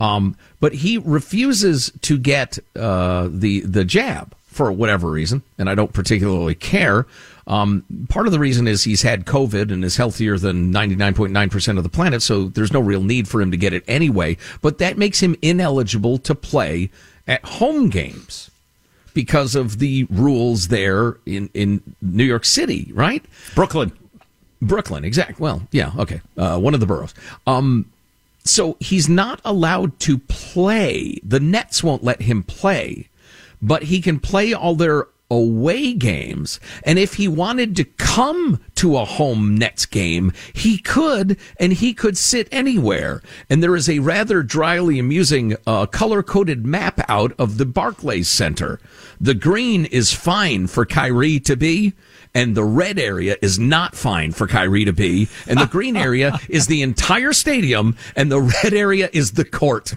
Um, 0.00 0.36
but 0.60 0.74
he 0.74 0.98
refuses 0.98 1.90
to 2.02 2.18
get 2.18 2.58
uh, 2.76 3.28
the 3.30 3.60
the 3.60 3.84
jab 3.84 4.34
for 4.46 4.72
whatever 4.72 5.10
reason, 5.10 5.42
and 5.58 5.68
I 5.68 5.74
don't 5.74 5.92
particularly 5.92 6.54
care. 6.54 7.06
Um, 7.46 7.84
part 8.08 8.26
of 8.26 8.32
the 8.32 8.38
reason 8.38 8.68
is 8.68 8.84
he's 8.84 9.02
had 9.02 9.24
COVID 9.24 9.72
and 9.72 9.84
is 9.84 9.96
healthier 9.96 10.36
than 10.36 10.72
99.9% 10.72 11.78
of 11.78 11.82
the 11.82 11.88
planet, 11.88 12.22
so 12.22 12.48
there's 12.48 12.72
no 12.72 12.80
real 12.80 13.02
need 13.02 13.26
for 13.26 13.40
him 13.40 13.50
to 13.52 13.56
get 13.56 13.72
it 13.72 13.84
anyway. 13.88 14.36
But 14.60 14.78
that 14.78 14.98
makes 14.98 15.20
him 15.20 15.34
ineligible 15.40 16.18
to 16.18 16.34
play 16.34 16.90
at 17.26 17.42
home 17.44 17.88
games 17.88 18.50
because 19.14 19.54
of 19.54 19.78
the 19.78 20.04
rules 20.10 20.68
there 20.68 21.16
in, 21.24 21.48
in 21.54 21.82
New 22.02 22.24
York 22.24 22.44
City, 22.44 22.90
right? 22.92 23.24
Brooklyn. 23.54 23.92
Brooklyn, 24.60 25.04
exact. 25.04 25.40
Well, 25.40 25.62
yeah, 25.72 25.92
okay. 25.98 26.20
Uh, 26.36 26.58
one 26.58 26.74
of 26.74 26.80
the 26.80 26.86
boroughs. 26.86 27.14
Um, 27.46 27.90
so 28.48 28.76
he's 28.80 29.08
not 29.08 29.40
allowed 29.44 29.98
to 30.00 30.18
play. 30.18 31.20
The 31.22 31.40
Nets 31.40 31.82
won't 31.82 32.04
let 32.04 32.22
him 32.22 32.42
play, 32.42 33.08
but 33.60 33.84
he 33.84 34.00
can 34.00 34.18
play 34.20 34.52
all 34.52 34.74
their 34.74 35.08
away 35.30 35.92
games. 35.92 36.58
And 36.84 36.98
if 36.98 37.14
he 37.14 37.28
wanted 37.28 37.76
to 37.76 37.84
come 37.84 38.60
to 38.76 38.96
a 38.96 39.04
home 39.04 39.56
Nets 39.56 39.84
game, 39.86 40.32
he 40.54 40.78
could, 40.78 41.36
and 41.60 41.72
he 41.72 41.92
could 41.92 42.16
sit 42.16 42.48
anywhere. 42.50 43.22
And 43.50 43.62
there 43.62 43.76
is 43.76 43.88
a 43.88 43.98
rather 43.98 44.42
dryly 44.42 44.98
amusing 44.98 45.56
uh, 45.66 45.86
color 45.86 46.22
coded 46.22 46.66
map 46.66 47.00
out 47.08 47.32
of 47.38 47.58
the 47.58 47.66
Barclays 47.66 48.28
Center. 48.28 48.80
The 49.20 49.34
green 49.34 49.84
is 49.84 50.14
fine 50.14 50.66
for 50.66 50.86
Kyrie 50.86 51.40
to 51.40 51.56
be. 51.56 51.92
And 52.34 52.54
the 52.54 52.64
red 52.64 52.98
area 52.98 53.36
is 53.42 53.58
not 53.58 53.94
fine 53.96 54.32
for 54.32 54.46
Kyrie 54.46 54.84
to 54.84 54.92
be. 54.92 55.28
And 55.46 55.58
the 55.58 55.66
green 55.70 55.96
area 55.96 56.38
is 56.48 56.66
the 56.66 56.82
entire 56.82 57.32
stadium. 57.32 57.96
And 58.16 58.30
the 58.30 58.40
red 58.40 58.72
area 58.74 59.08
is 59.12 59.32
the 59.32 59.44
court. 59.44 59.94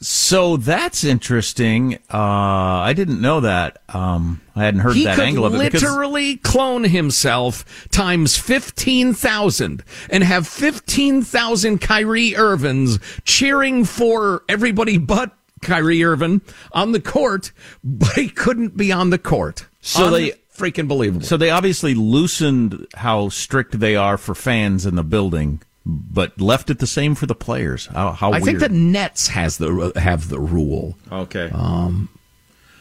So 0.00 0.56
that's 0.56 1.04
interesting. 1.04 1.94
Uh, 2.12 2.18
I 2.18 2.92
didn't 2.92 3.20
know 3.20 3.40
that. 3.40 3.82
Um, 3.90 4.40
I 4.56 4.64
hadn't 4.64 4.80
heard 4.80 4.96
he 4.96 5.04
that 5.04 5.18
angle 5.20 5.44
of 5.44 5.54
it. 5.54 5.58
because- 5.58 5.82
literally 5.82 6.36
clone 6.38 6.82
himself 6.84 7.88
times 7.90 8.36
15,000 8.36 9.84
and 10.10 10.24
have 10.24 10.48
15,000 10.48 11.78
Kyrie 11.80 12.34
Irvings 12.34 12.98
cheering 13.24 13.84
for 13.84 14.42
everybody 14.48 14.98
but 14.98 15.36
Kyrie 15.60 16.02
Irving 16.02 16.40
on 16.72 16.90
the 16.90 17.00
court, 17.00 17.52
but 17.84 18.14
he 18.14 18.28
couldn't 18.28 18.76
be 18.76 18.90
on 18.90 19.10
the 19.10 19.18
court. 19.18 19.66
So 19.82 20.10
they- 20.10 20.32
freaking 20.62 20.86
believable. 20.86 21.26
So 21.26 21.36
they 21.36 21.50
obviously 21.50 21.94
loosened 21.94 22.86
how 22.94 23.28
strict 23.28 23.80
they 23.80 23.96
are 23.96 24.16
for 24.16 24.34
fans 24.34 24.86
in 24.86 24.94
the 24.94 25.02
building, 25.02 25.60
but 25.84 26.40
left 26.40 26.70
it 26.70 26.78
the 26.78 26.86
same 26.86 27.14
for 27.16 27.26
the 27.26 27.34
players. 27.34 27.86
How, 27.86 28.12
how 28.12 28.28
I 28.28 28.38
weird. 28.38 28.44
think 28.44 28.58
the 28.60 28.68
Nets 28.68 29.28
has 29.28 29.58
the 29.58 29.92
have 29.96 30.28
the 30.28 30.38
rule. 30.38 30.96
Okay. 31.10 31.50
Um, 31.52 32.08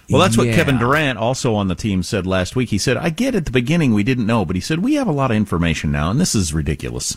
Well, 0.10 0.22
that's 0.22 0.38
what 0.38 0.48
yeah. 0.48 0.56
Kevin 0.56 0.78
Durant, 0.78 1.18
also 1.18 1.56
on 1.56 1.70
the 1.70 1.76
team, 1.76 2.04
said 2.04 2.28
last 2.28 2.56
week. 2.56 2.70
He 2.70 2.78
said, 2.78 2.98
I 2.98 3.10
get 3.10 3.34
at 3.34 3.46
the 3.46 3.52
beginning 3.52 3.94
we 3.94 4.04
didn't 4.04 4.26
know, 4.26 4.44
but 4.44 4.58
he 4.58 4.62
said, 4.62 4.80
we 4.80 4.96
have 4.96 5.08
a 5.08 5.12
lot 5.12 5.32
of 5.32 5.38
information 5.38 5.92
now, 5.92 6.12
and 6.12 6.20
this 6.20 6.36
is 6.36 6.54
ridiculous. 6.54 7.16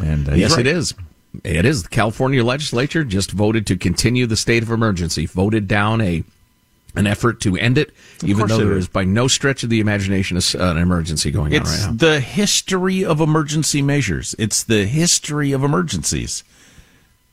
And 0.00 0.28
uh, 0.28 0.34
yes, 0.34 0.52
right. 0.52 0.60
it 0.60 0.68
is. 0.68 0.94
It 1.42 1.64
is. 1.64 1.82
The 1.82 1.88
California 1.88 2.44
legislature 2.44 3.02
just 3.02 3.32
voted 3.32 3.66
to 3.66 3.76
continue 3.76 4.26
the 4.26 4.36
state 4.36 4.62
of 4.62 4.70
emergency, 4.70 5.26
voted 5.26 5.66
down 5.66 6.00
a 6.00 6.22
an 6.94 7.06
effort 7.06 7.40
to 7.40 7.56
end 7.56 7.78
it, 7.78 7.92
even 8.24 8.46
though 8.46 8.58
there 8.58 8.72
is. 8.72 8.84
is 8.84 8.88
by 8.88 9.04
no 9.04 9.28
stretch 9.28 9.62
of 9.62 9.70
the 9.70 9.80
imagination 9.80 10.36
an 10.36 10.76
emergency 10.76 11.30
going 11.30 11.54
on 11.54 11.62
It's 11.62 11.70
right 11.70 11.90
now. 11.90 11.96
the 11.96 12.20
history 12.20 13.04
of 13.04 13.20
emergency 13.20 13.82
measures. 13.82 14.34
It's 14.38 14.62
the 14.62 14.86
history 14.86 15.52
of 15.52 15.62
emergencies. 15.62 16.44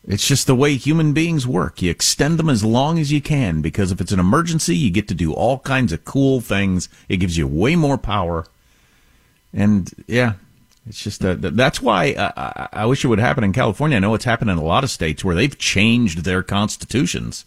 It's 0.07 0.25
just 0.25 0.47
the 0.47 0.55
way 0.55 0.75
human 0.75 1.11
beings 1.11 1.45
work. 1.45 1.81
You 1.81 1.91
extend 1.91 2.39
them 2.39 2.49
as 2.49 2.63
long 2.63 2.97
as 2.97 3.11
you 3.11 3.19
can 3.19 3.61
because 3.61 3.91
if 3.91 3.99
it's 3.99 4.13
an 4.13 4.19
emergency, 4.19 4.75
you 4.75 4.89
get 4.89 5.07
to 5.09 5.13
do 5.13 5.33
all 5.33 5.59
kinds 5.59 5.91
of 5.91 6.05
cool 6.05 6.39
things. 6.39 6.87
It 7.09 7.17
gives 7.17 7.37
you 7.37 7.45
way 7.45 7.75
more 7.75 7.97
power. 7.97 8.45
And 9.53 9.91
yeah, 10.07 10.33
it's 10.87 11.03
just 11.03 11.19
that 11.21 11.41
that's 11.41 11.81
why 11.81 12.13
uh, 12.13 12.31
I, 12.37 12.81
I 12.83 12.85
wish 12.85 13.03
it 13.03 13.09
would 13.09 13.19
happen 13.19 13.43
in 13.43 13.51
California. 13.51 13.97
I 13.97 13.99
know 13.99 14.13
it's 14.13 14.23
happened 14.23 14.49
in 14.49 14.57
a 14.57 14.63
lot 14.63 14.85
of 14.85 14.89
states 14.89 15.25
where 15.25 15.35
they've 15.35 15.57
changed 15.57 16.19
their 16.19 16.41
constitutions 16.41 17.43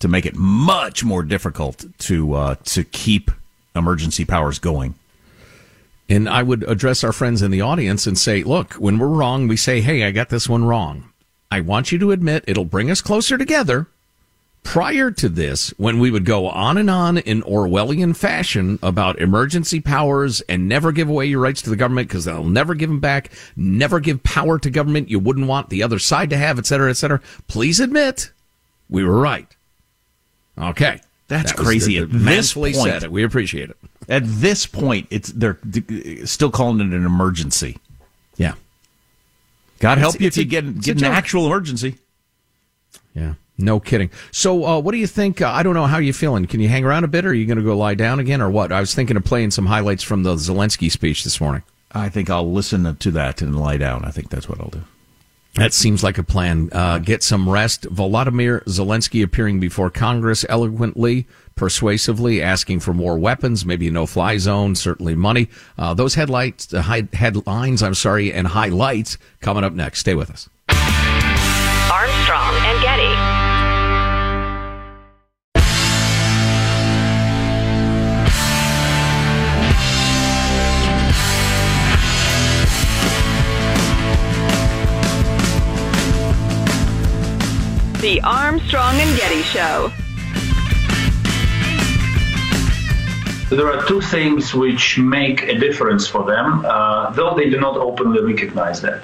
to 0.00 0.08
make 0.08 0.26
it 0.26 0.36
much 0.36 1.04
more 1.04 1.22
difficult 1.22 1.84
to 1.98 2.34
uh, 2.34 2.54
to 2.64 2.84
keep 2.84 3.30
emergency 3.74 4.24
powers 4.24 4.58
going. 4.58 4.94
And 6.08 6.28
I 6.28 6.42
would 6.42 6.62
address 6.62 7.04
our 7.04 7.12
friends 7.12 7.42
in 7.42 7.50
the 7.50 7.60
audience 7.60 8.06
and 8.06 8.16
say, 8.16 8.42
look, 8.42 8.74
when 8.74 8.98
we're 8.98 9.08
wrong, 9.08 9.46
we 9.46 9.56
say, 9.56 9.80
hey, 9.82 10.04
I 10.04 10.10
got 10.10 10.30
this 10.30 10.48
one 10.48 10.64
wrong. 10.64 11.10
I 11.50 11.60
want 11.60 11.92
you 11.92 11.98
to 11.98 12.12
admit 12.12 12.44
it'll 12.46 12.64
bring 12.64 12.90
us 12.90 13.02
closer 13.02 13.36
together. 13.36 13.86
Prior 14.64 15.10
to 15.10 15.28
this, 15.28 15.70
when 15.78 15.98
we 15.98 16.10
would 16.10 16.24
go 16.24 16.48
on 16.48 16.76
and 16.78 16.90
on 16.90 17.18
in 17.18 17.42
Orwellian 17.42 18.16
fashion 18.16 18.78
about 18.82 19.18
emergency 19.18 19.80
powers 19.80 20.40
and 20.42 20.68
never 20.68 20.92
give 20.92 21.08
away 21.08 21.26
your 21.26 21.40
rights 21.40 21.62
to 21.62 21.70
the 21.70 21.76
government 21.76 22.08
because 22.08 22.24
they'll 22.24 22.44
never 22.44 22.74
give 22.74 22.90
them 22.90 23.00
back, 23.00 23.30
never 23.56 24.00
give 24.00 24.22
power 24.22 24.58
to 24.58 24.68
government 24.68 25.10
you 25.10 25.18
wouldn't 25.18 25.46
want 25.46 25.70
the 25.70 25.82
other 25.82 25.98
side 25.98 26.30
to 26.30 26.36
have, 26.36 26.58
et 26.58 26.66
cetera, 26.66 26.90
et 26.90 26.94
cetera. 26.94 27.20
Please 27.46 27.80
admit 27.80 28.30
we 28.90 29.04
were 29.04 29.20
right. 29.20 29.54
Okay. 30.58 31.00
That's 31.28 31.52
That 31.52 31.62
crazy. 31.62 31.96
the- 31.98 32.02
At 32.04 32.10
the 32.12 32.18
this 32.18 32.54
point-. 32.54 33.10
We 33.10 33.22
appreciate 33.22 33.70
it. 33.70 33.76
At 34.08 34.22
this 34.26 34.64
point, 34.66 35.06
it's 35.10 35.28
they're 35.30 35.58
d- 35.68 36.24
still 36.24 36.50
calling 36.50 36.80
it 36.80 36.94
an 36.94 37.04
emergency. 37.04 37.76
Yeah. 38.38 38.54
God 39.80 39.98
It's- 39.98 40.00
help 40.00 40.20
you 40.20 40.26
it's 40.26 40.38
if 40.38 40.44
you 40.44 40.50
get 40.50 40.80
get 40.80 40.92
an 40.96 40.98
joke. 41.00 41.12
actual 41.12 41.46
emergency. 41.46 41.96
Yeah, 43.14 43.34
no 43.58 43.78
kidding. 43.80 44.10
So, 44.30 44.64
uh, 44.64 44.78
what 44.80 44.92
do 44.92 44.98
you 44.98 45.06
think? 45.06 45.40
Uh, 45.42 45.50
I 45.50 45.62
don't 45.62 45.74
know 45.74 45.86
how 45.86 45.98
you 45.98 46.12
feeling. 46.12 46.46
Can 46.46 46.60
you 46.60 46.68
hang 46.68 46.84
around 46.84 47.04
a 47.04 47.08
bit, 47.08 47.24
or 47.26 47.30
are 47.30 47.34
you 47.34 47.46
going 47.46 47.58
to 47.58 47.64
go 47.64 47.76
lie 47.76 47.94
down 47.94 48.18
again, 48.20 48.40
or 48.40 48.48
what? 48.50 48.72
I 48.72 48.80
was 48.80 48.94
thinking 48.94 49.16
of 49.16 49.24
playing 49.24 49.50
some 49.50 49.66
highlights 49.66 50.02
from 50.02 50.22
the 50.22 50.34
Zelensky 50.36 50.90
speech 50.90 51.24
this 51.24 51.40
morning. 51.40 51.62
I 51.92 52.08
think 52.08 52.30
I'll 52.30 52.50
listen 52.50 52.96
to 52.96 53.10
that 53.12 53.42
and 53.42 53.58
lie 53.58 53.76
down. 53.76 54.04
I 54.04 54.10
think 54.10 54.30
that's 54.30 54.48
what 54.48 54.60
I'll 54.60 54.70
do. 54.70 54.82
That 55.58 55.72
seems 55.74 56.02
like 56.04 56.18
a 56.18 56.22
plan. 56.22 56.68
Uh, 56.72 56.98
get 56.98 57.22
some 57.22 57.48
rest. 57.48 57.82
Volodymyr 57.82 58.64
Zelensky 58.64 59.22
appearing 59.22 59.60
before 59.60 59.90
Congress 59.90 60.44
eloquently, 60.48 61.26
persuasively, 61.56 62.40
asking 62.42 62.80
for 62.80 62.94
more 62.94 63.18
weapons, 63.18 63.64
maybe 63.66 63.88
a 63.88 63.90
no-fly 63.90 64.38
zone, 64.38 64.74
certainly 64.74 65.14
money. 65.14 65.48
Uh, 65.76 65.94
those 65.94 66.14
headlights, 66.14 66.72
uh, 66.72 66.82
hi- 66.82 67.08
headlines, 67.12 67.82
I'm 67.82 67.94
sorry, 67.94 68.32
and 68.32 68.46
highlights 68.46 69.18
coming 69.40 69.64
up 69.64 69.72
next. 69.72 69.98
Stay 70.00 70.14
with 70.14 70.30
us. 70.30 70.48
Armstrong 71.90 72.54
and 72.64 72.80
Getty. 72.82 73.37
The 88.00 88.20
Armstrong 88.20 88.94
and 88.94 89.18
Getty 89.18 89.42
Show. 89.42 89.90
There 93.50 93.66
are 93.66 93.84
two 93.88 94.00
things 94.00 94.54
which 94.54 94.98
make 94.98 95.42
a 95.42 95.58
difference 95.58 96.06
for 96.06 96.24
them, 96.24 96.64
uh, 96.64 97.10
though 97.10 97.34
they 97.34 97.50
do 97.50 97.58
not 97.58 97.76
openly 97.76 98.22
recognize 98.22 98.82
that. 98.82 99.02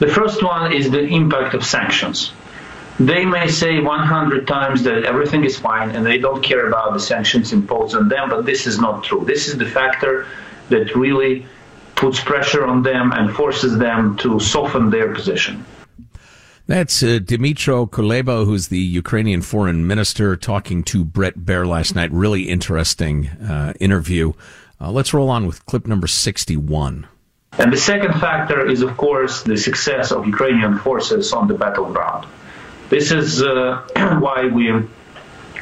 The 0.00 0.08
first 0.08 0.42
one 0.42 0.72
is 0.72 0.90
the 0.90 1.04
impact 1.04 1.54
of 1.54 1.64
sanctions. 1.64 2.32
They 2.98 3.24
may 3.24 3.46
say 3.46 3.78
100 3.78 4.48
times 4.48 4.82
that 4.82 5.04
everything 5.04 5.44
is 5.44 5.56
fine 5.56 5.90
and 5.90 6.04
they 6.04 6.18
don't 6.18 6.42
care 6.42 6.66
about 6.66 6.94
the 6.94 7.00
sanctions 7.00 7.52
imposed 7.52 7.94
on 7.94 8.08
them, 8.08 8.28
but 8.28 8.44
this 8.44 8.66
is 8.66 8.80
not 8.80 9.04
true. 9.04 9.24
This 9.24 9.46
is 9.46 9.56
the 9.56 9.66
factor 9.66 10.26
that 10.68 10.96
really 10.96 11.46
puts 11.94 12.18
pressure 12.18 12.66
on 12.66 12.82
them 12.82 13.12
and 13.12 13.32
forces 13.32 13.78
them 13.78 14.16
to 14.16 14.40
soften 14.40 14.90
their 14.90 15.14
position. 15.14 15.64
That's 16.66 17.02
uh, 17.02 17.18
Dmytro 17.18 17.90
Kuleba, 17.90 18.44
who's 18.44 18.68
the 18.68 18.78
Ukrainian 18.78 19.42
foreign 19.42 19.86
minister, 19.86 20.36
talking 20.36 20.84
to 20.84 21.04
Bret 21.04 21.38
Baier 21.38 21.66
last 21.66 21.96
night. 21.96 22.12
Really 22.12 22.48
interesting 22.48 23.28
uh, 23.28 23.72
interview. 23.80 24.32
Uh, 24.80 24.92
let's 24.92 25.12
roll 25.12 25.28
on 25.28 25.46
with 25.46 25.66
clip 25.66 25.88
number 25.88 26.06
61. 26.06 27.06
And 27.58 27.72
the 27.72 27.76
second 27.76 28.14
factor 28.14 28.66
is, 28.66 28.82
of 28.82 28.96
course, 28.96 29.42
the 29.42 29.56
success 29.56 30.12
of 30.12 30.24
Ukrainian 30.26 30.78
forces 30.78 31.32
on 31.32 31.48
the 31.48 31.54
battleground. 31.54 32.26
This 32.88 33.10
is 33.10 33.42
uh, 33.42 33.82
why 34.20 34.46
we 34.46 34.88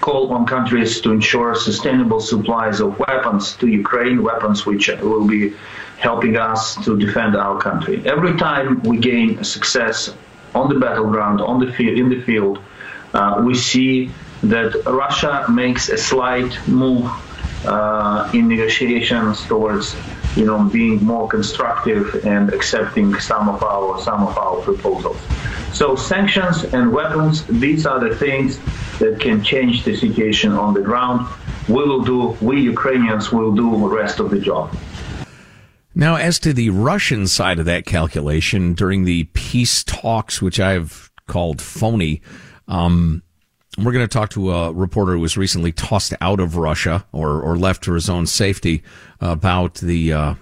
call 0.01 0.33
on 0.33 0.47
countries 0.47 1.01
to 1.01 1.13
ensure 1.13 1.55
sustainable 1.55 2.21
supplies 2.21 2.81
of 2.81 2.99
weapons 2.99 3.55
to 3.57 3.67
Ukraine, 3.67 4.23
weapons 4.23 4.67
which 4.67 4.89
will 4.89 5.27
be 5.27 5.55
helping 5.99 6.37
us 6.37 6.77
to 6.85 6.99
defend 6.99 7.37
our 7.37 7.59
country. 7.59 8.03
Every 8.07 8.37
time 8.37 8.83
we 8.83 8.99
gain 8.99 9.45
success 9.45 10.15
on 10.55 10.69
the 10.69 10.79
battleground, 10.79 11.41
on 11.41 11.61
the 11.61 11.73
field, 11.73 11.99
in 11.99 12.09
the 12.09 12.21
field, 12.23 12.59
uh, 13.15 13.43
we 13.45 13.55
see 13.55 14.11
that 14.43 14.75
Russia 14.87 15.47
makes 15.51 15.89
a 15.89 15.99
slight 15.99 16.59
move 16.67 17.11
uh, 17.67 18.31
in 18.33 18.49
negotiations 18.49 19.45
towards, 19.47 19.95
you 20.37 20.45
know, 20.45 20.65
being 20.65 21.05
more 21.05 21.29
constructive 21.29 22.25
and 22.25 22.53
accepting 22.53 23.19
some 23.21 23.49
of 23.49 23.63
our 23.63 24.01
some 24.01 24.27
of 24.27 24.37
our 24.39 24.61
proposals. 24.63 25.19
So 25.73 25.95
sanctions 25.95 26.65
and 26.65 26.93
weapons, 26.93 27.45
these 27.47 27.87
are 27.87 28.01
the 28.01 28.15
things 28.17 28.59
that 28.99 29.21
can 29.21 29.43
change 29.43 29.85
the 29.85 29.97
situation 29.97 30.53
on 30.53 30.75
the 30.75 30.81
ground. 30.81 31.27
We 31.69 31.85
will 31.85 32.03
do, 32.03 32.37
we 32.41 32.61
Ukrainians 32.61 33.31
will 33.31 33.53
do 33.55 33.71
the 33.71 33.89
rest 33.89 34.21
of 34.21 34.31
the 34.31 34.41
job. 34.41 34.75
Now, 35.95 36.17
as 36.17 36.39
to 36.41 36.53
the 36.53 36.71
Russian 36.71 37.27
side 37.27 37.59
of 37.59 37.67
that 37.67 37.85
calculation, 37.85 38.75
during 38.75 39.05
the 39.05 39.25
peace 39.35 39.83
talks, 39.83 40.41
which 40.41 40.61
I've 40.61 41.11
called 41.27 41.61
phony, 41.61 42.23
um, 42.69 43.23
we're 43.79 43.93
going 43.93 44.07
to 44.07 44.13
talk 44.13 44.31
to 44.31 44.53
a 44.53 44.73
reporter 44.73 45.13
who 45.13 45.21
was 45.21 45.37
recently 45.37 45.73
tossed 45.73 46.15
out 46.21 46.41
of 46.41 46.57
Russia 46.57 47.07
or, 47.13 47.41
or 47.41 47.57
left 47.57 47.85
to 47.85 47.93
his 47.93 48.09
own 48.09 48.27
safety 48.27 48.83
about 49.21 49.75
the 49.77 50.13
uh, 50.13 50.35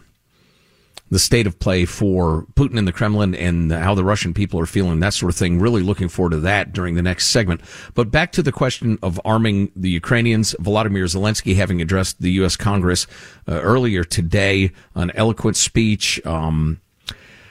the 1.11 1.19
state 1.19 1.47
of 1.47 1.59
play 1.59 1.85
for 1.85 2.47
Putin 2.55 2.79
in 2.79 2.85
the 2.85 2.93
Kremlin 2.93 3.35
and 3.35 3.73
how 3.73 3.95
the 3.95 4.05
Russian 4.05 4.35
people 4.35 4.61
are 4.61 4.67
feeling, 4.67 5.01
that 5.01 5.15
sort 5.15 5.31
of 5.31 5.37
thing. 5.37 5.59
Really 5.59 5.83
looking 5.83 6.09
forward 6.09 6.31
to 6.31 6.41
that 6.41 6.73
during 6.73 6.95
the 6.95 7.03
next 7.03 7.29
segment. 7.29 7.61
But 7.95 8.11
back 8.11 8.33
to 8.33 8.43
the 8.43 8.53
question 8.53 8.99
of 9.03 9.21
arming 9.25 9.71
the 9.75 9.91
Ukrainians. 9.91 10.55
Volodymyr 10.61 11.05
Zelensky 11.05 11.57
having 11.57 11.81
addressed 11.81 12.21
the 12.21 12.33
U.S. 12.33 12.57
Congress 12.57 13.07
uh, 13.49 13.61
earlier 13.61 14.05
today, 14.05 14.73
an 14.95 15.11
eloquent 15.15 15.57
speech. 15.57 16.25
Um, 16.27 16.81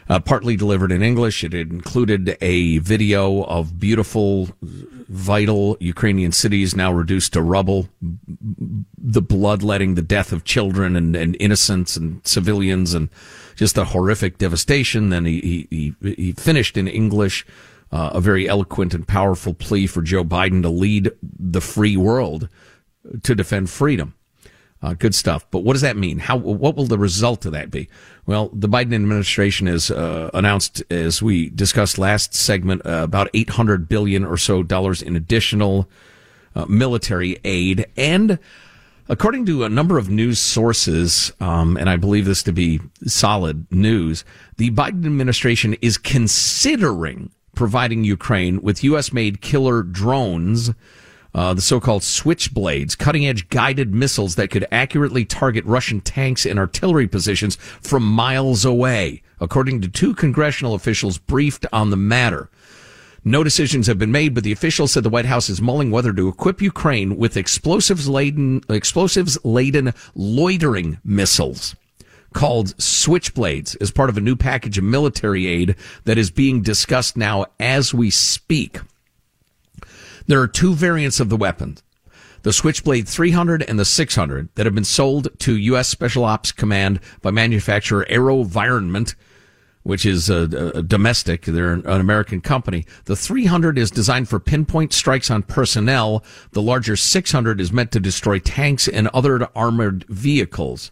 uh, 0.09 0.19
partly 0.19 0.55
delivered 0.55 0.91
in 0.91 1.01
English. 1.01 1.43
It 1.43 1.53
included 1.53 2.37
a 2.41 2.77
video 2.79 3.43
of 3.43 3.79
beautiful, 3.79 4.49
vital 4.61 5.77
Ukrainian 5.79 6.31
cities 6.31 6.75
now 6.75 6.91
reduced 6.91 7.33
to 7.33 7.41
rubble, 7.41 7.89
the 8.01 9.21
bloodletting, 9.21 9.95
the 9.95 10.01
death 10.01 10.31
of 10.31 10.43
children 10.43 10.95
and, 10.95 11.15
and 11.15 11.35
innocents 11.39 11.97
and 11.97 12.25
civilians, 12.25 12.93
and 12.93 13.09
just 13.55 13.77
a 13.77 13.85
horrific 13.85 14.37
devastation. 14.37 15.09
Then 15.09 15.25
he 15.25 15.67
he 15.69 15.95
he 16.01 16.31
finished 16.33 16.77
in 16.77 16.87
English. 16.87 17.45
Uh, 17.89 18.09
a 18.15 18.19
very 18.19 18.49
eloquent 18.49 18.93
and 18.93 19.07
powerful 19.07 19.53
plea 19.53 19.87
for 19.87 20.01
Joe 20.01 20.25
Biden 20.25 20.61
to 20.61 20.67
lead 20.67 21.09
the 21.21 21.61
free 21.61 21.95
world 21.95 22.49
to 23.23 23.33
defend 23.33 23.69
freedom. 23.69 24.13
Uh, 24.81 24.93
good 24.93 25.15
stuff. 25.15 25.45
But 25.49 25.59
what 25.59 25.73
does 25.73 25.81
that 25.81 25.97
mean? 25.97 26.19
How? 26.19 26.37
What 26.37 26.75
will 26.75 26.85
the 26.85 26.99
result 26.99 27.45
of 27.45 27.51
that 27.53 27.71
be? 27.71 27.89
Well, 28.25 28.49
the 28.53 28.69
Biden 28.69 28.93
administration 28.93 29.65
has 29.67 29.89
uh, 29.89 30.29
announced, 30.33 30.83
as 30.91 31.21
we 31.21 31.49
discussed 31.49 31.97
last 31.97 32.35
segment, 32.35 32.85
uh, 32.85 33.03
about 33.03 33.29
800 33.33 33.89
billion 33.89 34.23
or 34.23 34.37
so 34.37 34.61
dollars 34.61 35.01
in 35.01 35.15
additional 35.15 35.89
uh, 36.55 36.65
military 36.67 37.39
aid, 37.43 37.87
and 37.97 38.37
according 39.09 39.45
to 39.47 39.63
a 39.63 39.69
number 39.69 39.97
of 39.97 40.09
news 40.09 40.39
sources, 40.39 41.31
um, 41.39 41.75
and 41.77 41.89
I 41.89 41.95
believe 41.95 42.25
this 42.25 42.43
to 42.43 42.51
be 42.51 42.79
solid 43.05 43.65
news, 43.71 44.23
the 44.57 44.69
Biden 44.71 45.05
administration 45.05 45.75
is 45.81 45.97
considering 45.97 47.31
providing 47.55 48.03
Ukraine 48.03 48.61
with 48.61 48.83
U.S.-made 48.83 49.41
killer 49.41 49.81
drones 49.81 50.71
uh, 51.33 51.53
the 51.53 51.61
so-called 51.61 52.01
switchblades, 52.01 52.97
cutting-edge 52.97 53.49
guided 53.49 53.93
missiles 53.93 54.35
that 54.35 54.49
could 54.49 54.67
accurately 54.71 55.25
target 55.25 55.65
Russian 55.65 56.01
tanks 56.01 56.45
and 56.45 56.57
artillery 56.57 57.07
positions 57.07 57.55
from 57.55 58.03
miles 58.03 58.65
away, 58.65 59.21
according 59.39 59.81
to 59.81 59.87
two 59.87 60.13
congressional 60.13 60.73
officials 60.73 61.17
briefed 61.17 61.65
on 61.71 61.89
the 61.89 61.97
matter. 61.97 62.49
No 63.23 63.43
decisions 63.43 63.87
have 63.87 63.99
been 63.99 64.11
made, 64.11 64.33
but 64.33 64.43
the 64.45 64.53
officials 64.53 64.93
said 64.93 65.03
the 65.03 65.09
White 65.09 65.25
House 65.25 65.49
is 65.49 65.61
mulling 65.61 65.91
whether 65.91 66.13
to 66.13 66.29
equip 66.29 66.61
Ukraine 66.61 67.17
with 67.17 67.35
explosives 67.35 68.07
laden, 68.07 68.61
explosives 68.69 69.37
laden 69.43 69.93
loitering 70.15 70.99
missiles 71.03 71.75
called 72.33 72.77
Switchblades 72.77 73.75
as 73.81 73.91
part 73.91 74.09
of 74.09 74.17
a 74.17 74.21
new 74.21 74.35
package 74.35 74.77
of 74.77 74.83
military 74.83 75.47
aid 75.47 75.75
that 76.05 76.17
is 76.17 76.29
being 76.29 76.61
discussed 76.61 77.17
now 77.17 77.45
as 77.59 77.93
we 77.93 78.09
speak. 78.09 78.79
There 80.27 80.41
are 80.41 80.47
two 80.47 80.73
variants 80.73 81.21
of 81.21 81.29
the 81.29 81.37
weapon. 81.37 81.77
The 82.43 82.51
Switchblade 82.51 83.07
300 83.07 83.63
and 83.63 83.79
the 83.79 83.85
600 83.85 84.49
that 84.55 84.65
have 84.65 84.75
been 84.75 84.83
sold 84.83 85.29
to 85.39 85.57
U.S. 85.57 85.87
Special 85.87 86.25
Ops 86.25 86.51
Command 86.51 86.99
by 87.21 87.31
manufacturer 87.31 88.05
AeroVironment, 88.09 89.15
which 89.83 90.05
is 90.05 90.29
a, 90.29 90.43
a 90.75 90.83
domestic. 90.83 91.45
They're 91.45 91.71
an, 91.71 91.85
an 91.85 92.01
American 92.01 92.41
company. 92.41 92.85
The 93.05 93.15
300 93.15 93.77
is 93.77 93.89
designed 93.89 94.27
for 94.27 94.39
pinpoint 94.39 94.91
strikes 94.91 95.31
on 95.31 95.43
personnel. 95.43 96.23
The 96.51 96.61
larger 96.61 96.97
600 96.97 97.61
is 97.61 97.71
meant 97.71 97.93
to 97.93 97.99
destroy 98.01 98.39
tanks 98.39 98.89
and 98.89 99.07
other 99.09 99.47
armored 99.55 100.03
vehicles. 100.09 100.91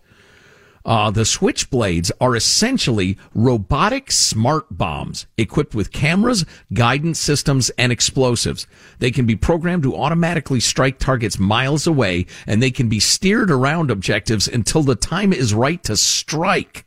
Uh, 0.85 1.09
the 1.09 1.21
switchblades 1.21 2.11
are 2.21 2.35
essentially 2.35 3.17
robotic 3.33 4.11
smart 4.11 4.65
bombs 4.69 5.25
equipped 5.35 5.73
with 5.73 5.91
cameras, 5.91 6.45
guidance 6.73 7.19
systems, 7.19 7.71
and 7.71 7.91
explosives. 7.91 8.67
They 8.99 9.09
can 9.09 9.25
be 9.25 9.35
programmed 9.35 9.83
to 9.83 9.95
automatically 9.95 10.59
strike 10.59 10.99
targets 10.99 11.39
miles 11.39 11.87
away, 11.87 12.27
and 12.45 12.61
they 12.61 12.69
can 12.69 12.87
be 12.87 12.99
steered 12.99 13.49
around 13.49 13.89
objectives 13.89 14.47
until 14.47 14.83
the 14.83 14.95
time 14.95 15.33
is 15.33 15.55
right 15.55 15.81
to 15.83 15.97
strike. 15.97 16.85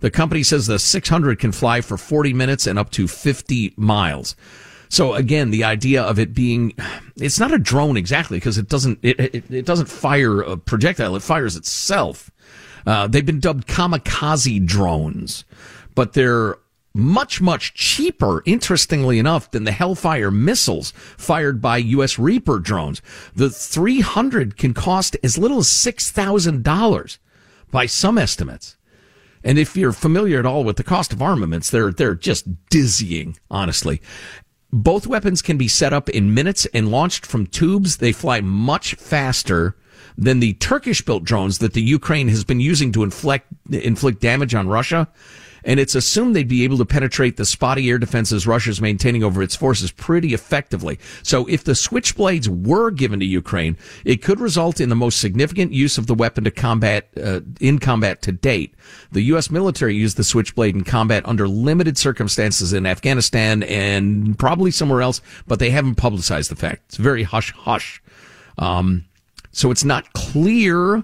The 0.00 0.10
company 0.10 0.42
says 0.42 0.66
the 0.66 0.78
600 0.78 1.38
can 1.38 1.52
fly 1.52 1.80
for 1.80 1.96
40 1.96 2.32
minutes 2.32 2.66
and 2.66 2.78
up 2.78 2.90
to 2.90 3.06
50 3.06 3.74
miles. 3.76 4.34
So 4.88 5.14
again, 5.14 5.50
the 5.50 5.64
idea 5.64 6.02
of 6.02 6.18
it 6.18 6.34
being, 6.34 6.72
it's 7.16 7.38
not 7.38 7.52
a 7.52 7.58
drone 7.58 7.96
exactly 7.96 8.38
because 8.38 8.58
it 8.58 8.68
doesn't, 8.68 8.98
it, 9.02 9.20
it, 9.20 9.50
it 9.50 9.66
doesn't 9.66 9.88
fire 9.88 10.40
a 10.40 10.56
projectile. 10.56 11.14
It 11.14 11.22
fires 11.22 11.56
itself. 11.56 12.30
Uh, 12.86 13.06
they've 13.06 13.26
been 13.26 13.40
dubbed 13.40 13.66
kamikaze 13.66 14.64
drones, 14.64 15.44
but 15.94 16.12
they're 16.12 16.58
much, 16.94 17.40
much 17.40 17.74
cheaper, 17.74 18.42
interestingly 18.44 19.18
enough, 19.18 19.50
than 19.50 19.64
the 19.64 19.72
Hellfire 19.72 20.30
missiles 20.30 20.92
fired 21.16 21.60
by 21.60 21.76
U.S. 21.78 22.18
Reaper 22.18 22.58
drones. 22.58 23.00
The 23.34 23.50
300 23.50 24.56
can 24.56 24.74
cost 24.74 25.16
as 25.22 25.38
little 25.38 25.58
as 25.58 25.68
$6,000 25.68 27.18
by 27.70 27.86
some 27.86 28.18
estimates. 28.18 28.76
And 29.44 29.58
if 29.58 29.76
you're 29.76 29.92
familiar 29.92 30.40
at 30.40 30.46
all 30.46 30.64
with 30.64 30.76
the 30.76 30.84
cost 30.84 31.12
of 31.12 31.22
armaments, 31.22 31.70
they're, 31.70 31.92
they're 31.92 32.14
just 32.14 32.68
dizzying, 32.68 33.38
honestly. 33.50 34.02
Both 34.72 35.06
weapons 35.06 35.40
can 35.40 35.56
be 35.56 35.68
set 35.68 35.92
up 35.92 36.08
in 36.08 36.34
minutes 36.34 36.66
and 36.74 36.90
launched 36.90 37.24
from 37.24 37.46
tubes. 37.46 37.98
They 37.98 38.12
fly 38.12 38.40
much 38.40 38.94
faster 38.96 39.76
than 40.18 40.40
the 40.40 40.54
Turkish 40.54 41.00
built 41.00 41.22
drones 41.22 41.58
that 41.58 41.72
the 41.72 41.82
Ukraine 41.82 42.28
has 42.28 42.44
been 42.44 42.58
using 42.58 42.90
to 42.92 43.04
inflict, 43.04 43.46
inflict 43.70 44.20
damage 44.20 44.54
on 44.54 44.68
Russia. 44.68 45.08
And 45.64 45.78
it's 45.78 45.94
assumed 45.94 46.34
they'd 46.34 46.48
be 46.48 46.64
able 46.64 46.78
to 46.78 46.84
penetrate 46.84 47.36
the 47.36 47.44
spotty 47.44 47.90
air 47.90 47.98
defenses 47.98 48.46
Russia's 48.46 48.80
maintaining 48.80 49.22
over 49.22 49.42
its 49.42 49.54
forces 49.54 49.90
pretty 49.90 50.32
effectively. 50.32 50.98
So 51.22 51.46
if 51.46 51.64
the 51.64 51.72
switchblades 51.72 52.48
were 52.48 52.90
given 52.90 53.20
to 53.20 53.26
Ukraine, 53.26 53.76
it 54.04 54.22
could 54.22 54.40
result 54.40 54.80
in 54.80 54.88
the 54.88 54.96
most 54.96 55.20
significant 55.20 55.72
use 55.72 55.98
of 55.98 56.06
the 56.06 56.14
weapon 56.14 56.44
to 56.44 56.50
combat, 56.50 57.08
uh, 57.22 57.40
in 57.60 57.80
combat 57.80 58.22
to 58.22 58.32
date. 58.32 58.74
The 59.12 59.22
U.S. 59.22 59.50
military 59.50 59.94
used 59.94 60.16
the 60.16 60.24
switchblade 60.24 60.74
in 60.74 60.84
combat 60.84 61.26
under 61.26 61.46
limited 61.46 61.98
circumstances 61.98 62.72
in 62.72 62.86
Afghanistan 62.86 63.62
and 63.64 64.38
probably 64.38 64.70
somewhere 64.70 65.02
else, 65.02 65.20
but 65.46 65.58
they 65.58 65.70
haven't 65.70 65.96
publicized 65.96 66.50
the 66.50 66.56
fact. 66.56 66.82
It's 66.86 66.96
very 66.96 67.24
hush 67.24 67.52
hush. 67.52 68.00
Um, 68.58 69.04
so 69.58 69.72
it's 69.72 69.84
not 69.84 70.12
clear 70.12 71.02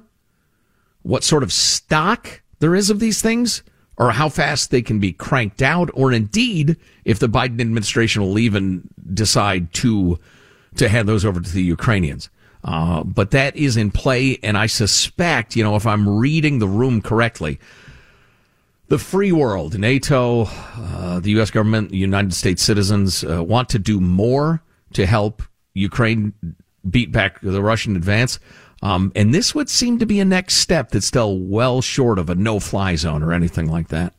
what 1.03 1.25
sort 1.25 1.43
of 1.43 1.53
stock 1.53 2.41
there 2.61 2.77
is 2.77 2.89
of 2.89 3.01
these 3.01 3.21
things 3.21 3.65
or 3.97 4.13
how 4.13 4.29
fast 4.29 4.71
they 4.71 4.81
can 4.81 5.01
be 5.01 5.13
cranked 5.13 5.61
out 5.61 5.91
or 5.93 6.13
indeed 6.13 6.77
if 7.05 7.19
the 7.19 7.29
Biden 7.29 7.61
administration 7.61 8.23
will 8.23 8.39
even 8.39 8.89
decide 9.13 9.73
to 9.75 10.21
to 10.77 10.89
hand 10.89 11.09
those 11.09 11.25
over 11.25 11.41
to 11.41 11.51
the 11.51 11.63
Ukrainians. 11.63 12.31
Uh, 12.63 13.03
but 13.05 13.33
that 13.33 13.55
is 13.57 13.77
in 13.77 13.91
play, 13.91 14.39
and 14.43 14.57
I 14.57 14.67
suspect, 14.67 15.55
you 15.55 15.63
know, 15.63 15.77
if 15.77 15.87
I'm 15.87 16.09
reading 16.09 16.59
the 16.59 16.67
room 16.67 17.03
correctly, 17.03 17.61
the 18.89 18.99
free 18.99 19.33
world, 19.33 19.79
NATO, 19.79 20.47
uh, 20.77 21.21
the 21.21 21.31
U.S. 21.33 21.51
government, 21.51 21.93
United 21.93 22.35
States 22.35 22.63
citizens 22.63 23.23
uh, 23.23 23.45
want 23.45 23.69
to 23.71 23.79
do 23.79 24.01
more 24.01 24.63
to 24.95 25.07
help 25.07 25.43
Ukraine 25.75 26.33
beat 26.89 27.13
back 27.13 27.41
the 27.41 27.63
Russian 27.63 27.97
advance. 27.97 28.39
Um, 28.83 29.13
and 29.17 29.33
this 29.33 29.55
would 29.55 29.71
seem 29.71 29.99
to 30.01 30.07
be 30.07 30.21
a 30.21 30.25
next 30.25 30.57
step 30.57 30.91
that's 30.91 31.07
still 31.07 31.39
well 31.39 31.81
short 31.81 32.19
of 32.19 32.29
a 32.29 32.35
no-fly 32.35 32.97
zone 32.97 33.23
or 33.23 33.33
anything 33.33 33.71
like 33.71 33.89
that. 33.89 34.13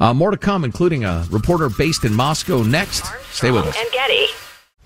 Uh, 0.00 0.14
more 0.14 0.30
to 0.30 0.38
come, 0.38 0.64
including 0.64 1.04
a 1.04 1.26
reporter 1.30 1.68
based 1.68 2.04
in 2.04 2.14
Moscow 2.14 2.62
next. 2.62 3.04
Stay 3.30 3.50
with 3.50 3.66
us. 3.66 3.76
And 3.78 3.90
Getty. 3.92 4.26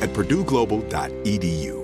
at 0.00 0.10
purdueglobal.edu. 0.12 1.83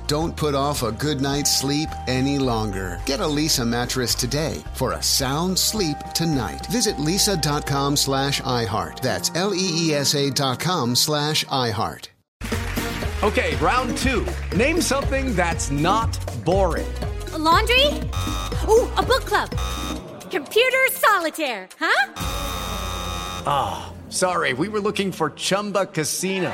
Don't 0.11 0.35
put 0.35 0.55
off 0.55 0.83
a 0.83 0.91
good 0.91 1.21
night's 1.21 1.57
sleep 1.57 1.87
any 2.05 2.37
longer. 2.37 2.99
Get 3.05 3.21
a 3.21 3.23
Leesa 3.23 3.65
mattress 3.65 4.13
today 4.13 4.61
for 4.73 4.91
a 4.91 5.01
sound 5.01 5.57
sleep 5.57 5.95
tonight. 6.13 6.65
Visit 6.65 6.97
leesa.com 6.97 7.95
slash 7.95 8.41
iHeart. 8.41 8.99
That's 8.99 9.31
L-E-E-S-A 9.35 10.31
dot 10.31 10.59
com 10.59 10.97
slash 10.97 11.45
iHeart. 11.45 12.09
Okay, 13.23 13.55
round 13.55 13.95
two. 13.99 14.27
Name 14.53 14.81
something 14.81 15.33
that's 15.33 15.71
not 15.71 16.11
boring. 16.43 16.93
A 17.31 17.37
laundry? 17.37 17.87
Ooh, 18.67 18.91
a 18.97 19.01
book 19.01 19.23
club. 19.23 19.49
Computer 20.29 20.87
solitaire, 20.91 21.69
huh? 21.79 22.13
Ah, 23.47 23.93
oh, 23.93 24.11
sorry, 24.11 24.51
we 24.51 24.67
were 24.67 24.81
looking 24.81 25.13
for 25.13 25.29
Chumba 25.29 25.85
Casino. 25.85 26.53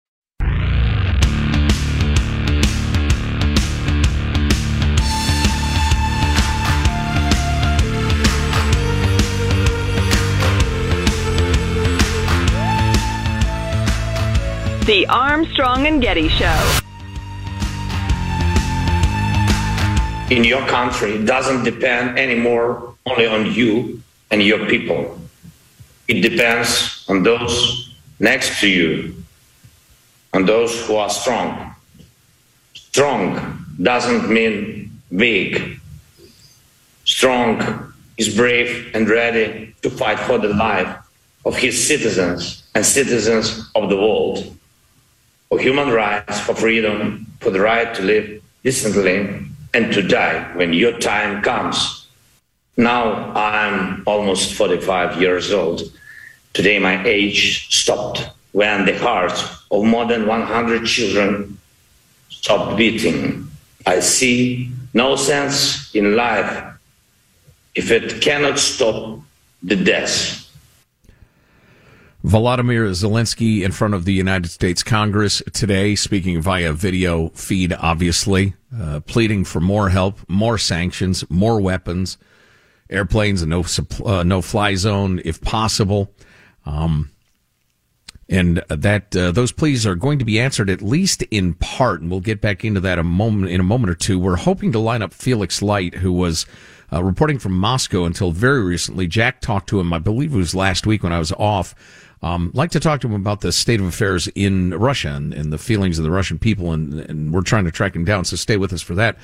The 14.85 15.05
Armstrong 15.05 15.85
and 15.85 16.01
Getty 16.01 16.27
Show. 16.27 16.79
In 20.31 20.43
your 20.43 20.65
country 20.65 21.17
it 21.17 21.25
doesn't 21.25 21.63
depend 21.63 22.17
anymore 22.17 22.95
only 23.05 23.27
on 23.27 23.53
you 23.53 24.01
and 24.31 24.41
your 24.41 24.65
people. 24.65 25.19
It 26.07 26.21
depends 26.21 27.05
on 27.07 27.21
those 27.21 27.93
next 28.19 28.59
to 28.61 28.67
you, 28.67 29.13
on 30.33 30.47
those 30.47 30.87
who 30.87 30.95
are 30.95 31.11
strong. 31.11 31.75
Strong 32.73 33.63
doesn't 33.79 34.31
mean 34.33 34.99
big. 35.15 35.79
Strong 37.05 37.93
is 38.17 38.35
brave 38.35 38.89
and 38.95 39.07
ready 39.07 39.75
to 39.83 39.91
fight 39.91 40.19
for 40.21 40.39
the 40.39 40.49
life 40.49 40.97
of 41.45 41.55
his 41.55 41.87
citizens 41.87 42.63
and 42.73 42.83
citizens 42.83 43.69
of 43.75 43.87
the 43.87 43.95
world 43.95 44.57
for 45.51 45.59
human 45.59 45.89
rights, 45.89 46.39
for 46.39 46.55
freedom, 46.55 47.27
for 47.41 47.49
the 47.49 47.59
right 47.59 47.93
to 47.93 48.01
live 48.01 48.41
decently 48.63 49.45
and 49.73 49.93
to 49.93 50.01
die 50.01 50.41
when 50.55 50.71
your 50.71 50.97
time 50.97 51.41
comes. 51.41 52.07
Now 52.77 53.33
I'm 53.35 54.01
almost 54.07 54.53
45 54.53 55.19
years 55.19 55.51
old. 55.51 55.81
Today 56.53 56.79
my 56.79 57.05
age 57.05 57.67
stopped 57.67 58.29
when 58.53 58.85
the 58.85 58.97
hearts 58.97 59.43
of 59.69 59.83
more 59.83 60.05
than 60.05 60.25
100 60.25 60.85
children 60.85 61.59
stopped 62.29 62.77
beating. 62.77 63.51
I 63.85 63.99
see 63.99 64.71
no 64.93 65.17
sense 65.17 65.93
in 65.93 66.15
life 66.15 66.63
if 67.75 67.91
it 67.91 68.21
cannot 68.21 68.57
stop 68.57 69.19
the 69.61 69.75
death. 69.75 70.40
Volodymyr 72.23 72.87
Zelensky 72.91 73.63
in 73.63 73.71
front 73.71 73.95
of 73.95 74.05
the 74.05 74.13
United 74.13 74.49
States 74.49 74.83
Congress 74.83 75.41
today, 75.53 75.95
speaking 75.95 76.39
via 76.39 76.71
video 76.71 77.29
feed, 77.29 77.73
obviously, 77.73 78.53
uh, 78.79 78.99
pleading 79.01 79.43
for 79.43 79.59
more 79.59 79.89
help, 79.89 80.19
more 80.29 80.59
sanctions, 80.59 81.27
more 81.31 81.59
weapons, 81.59 82.19
airplanes, 82.91 83.41
a 83.41 83.47
no 83.47 83.65
uh, 84.05 84.21
no 84.21 84.41
fly 84.41 84.75
zone 84.75 85.19
if 85.25 85.41
possible. 85.41 86.13
Um, 86.63 87.09
and 88.29 88.63
that 88.69 89.15
uh, 89.15 89.31
those 89.31 89.51
pleas 89.51 89.85
are 89.85 89.95
going 89.95 90.19
to 90.19 90.25
be 90.25 90.39
answered 90.39 90.69
at 90.69 90.81
least 90.81 91.23
in 91.23 91.55
part. 91.55 92.01
And 92.01 92.09
we'll 92.09 92.21
get 92.21 92.39
back 92.39 92.63
into 92.63 92.79
that 92.81 92.99
a 92.99 93.03
moment 93.03 93.51
in 93.51 93.59
a 93.59 93.63
moment 93.63 93.89
or 93.89 93.95
two. 93.95 94.19
We're 94.19 94.37
hoping 94.37 94.71
to 94.73 94.79
line 94.79 95.01
up 95.01 95.11
Felix 95.11 95.61
Light, 95.61 95.95
who 95.95 96.13
was 96.13 96.45
uh, 96.93 97.03
reporting 97.03 97.39
from 97.39 97.57
Moscow 97.57 98.05
until 98.05 98.31
very 98.31 98.63
recently. 98.63 99.07
Jack 99.07 99.41
talked 99.41 99.67
to 99.69 99.79
him, 99.79 99.91
I 99.91 99.99
believe 99.99 100.33
it 100.33 100.37
was 100.37 100.55
last 100.55 100.85
week 100.85 101.03
when 101.03 101.11
I 101.11 101.19
was 101.19 101.31
off. 101.33 101.75
Um, 102.23 102.51
like 102.53 102.71
to 102.71 102.79
talk 102.79 103.01
to 103.01 103.07
him 103.07 103.15
about 103.15 103.41
the 103.41 103.51
state 103.51 103.79
of 103.79 103.87
affairs 103.87 104.27
in 104.35 104.71
Russia 104.71 105.09
and, 105.09 105.33
and 105.33 105.51
the 105.51 105.57
feelings 105.57 105.97
of 105.97 106.03
the 106.03 106.11
Russian 106.11 106.37
people, 106.37 106.71
and, 106.71 106.99
and, 106.99 107.33
we're 107.33 107.41
trying 107.41 107.65
to 107.65 107.71
track 107.71 107.95
him 107.95 108.05
down. 108.05 108.25
So 108.25 108.35
stay 108.35 108.57
with 108.57 108.71
us 108.73 108.81
for 108.81 108.93
that. 108.93 109.17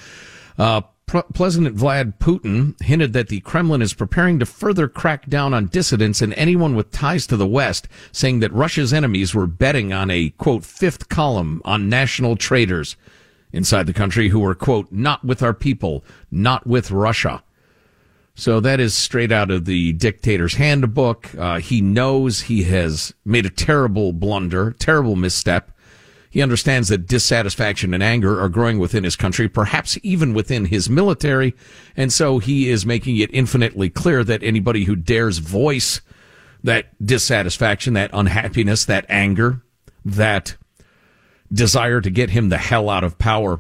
Uh, 0.58 0.82
President 1.06 1.78
Vlad 1.78 2.18
Putin 2.18 2.82
hinted 2.82 3.14
that 3.14 3.30
the 3.30 3.40
Kremlin 3.40 3.82
is 3.82 3.94
preparing 3.94 4.40
to 4.40 4.46
further 4.46 4.90
crack 4.90 5.28
down 5.28 5.54
on 5.54 5.68
dissidents 5.68 6.22
and 6.22 6.34
anyone 6.34 6.76
with 6.76 6.92
ties 6.92 7.26
to 7.28 7.38
the 7.38 7.48
West, 7.48 7.88
saying 8.12 8.42
that 8.42 8.52
Russia's 8.52 8.92
enemies 8.92 9.34
were 9.34 9.48
betting 9.48 9.94
on 9.94 10.12
a, 10.12 10.32
quote, 10.32 10.66
fifth 10.66 11.08
column 11.08 11.62
on 11.64 11.88
national 11.88 12.36
traitors 12.36 12.98
inside 13.54 13.86
the 13.86 13.94
country 13.94 14.28
who 14.28 14.40
were, 14.42 14.54
quote, 14.54 14.92
not 14.92 15.24
with 15.24 15.42
our 15.42 15.54
people, 15.54 16.04
not 16.30 16.68
with 16.68 16.92
Russia. 16.92 17.42
So 18.38 18.60
that 18.62 18.80
is 18.80 18.94
straight 18.94 19.32
out 19.32 19.52
of 19.52 19.66
the 19.66 19.94
dictator's 19.94 20.54
handbook. 20.54 21.34
Uh, 21.36 21.60
he 21.60 21.82
knows 21.82 22.42
he 22.42 22.64
has 22.64 23.14
made 23.26 23.46
a 23.46 23.50
terrible 23.50 24.14
blunder, 24.14 24.76
terrible 24.80 25.16
misstep 25.16 25.72
he 26.30 26.42
understands 26.44 26.90
that 26.90 27.08
dissatisfaction 27.08 27.94
and 27.94 28.04
anger 28.04 28.40
are 28.40 28.50
growing 28.50 28.80
within 28.80 29.04
his 29.04 29.16
country, 29.16 29.48
perhaps 29.48 29.98
even 30.04 30.36
within 30.36 30.66
his 30.66 30.90
military. 30.90 31.56
And 31.96 32.14
so 32.14 32.40
he 32.40 32.70
is 32.70 32.86
making 32.86 33.18
it 33.18 33.34
infinitely 33.34 33.90
clear 33.90 34.24
that 34.24 34.44
anybody 34.44 34.84
who 34.84 34.96
dares 34.96 35.40
voice 35.40 36.02
that 36.64 36.88
dissatisfaction, 37.04 37.94
that 37.94 38.12
unhappiness, 38.14 38.86
that 38.86 39.06
anger, 39.10 39.62
that 40.04 40.58
desire 41.52 42.02
to 42.02 42.10
get 42.10 42.32
him 42.32 42.50
the 42.50 42.58
hell 42.58 42.90
out 42.90 43.04
of 43.04 43.18
power 43.18 43.60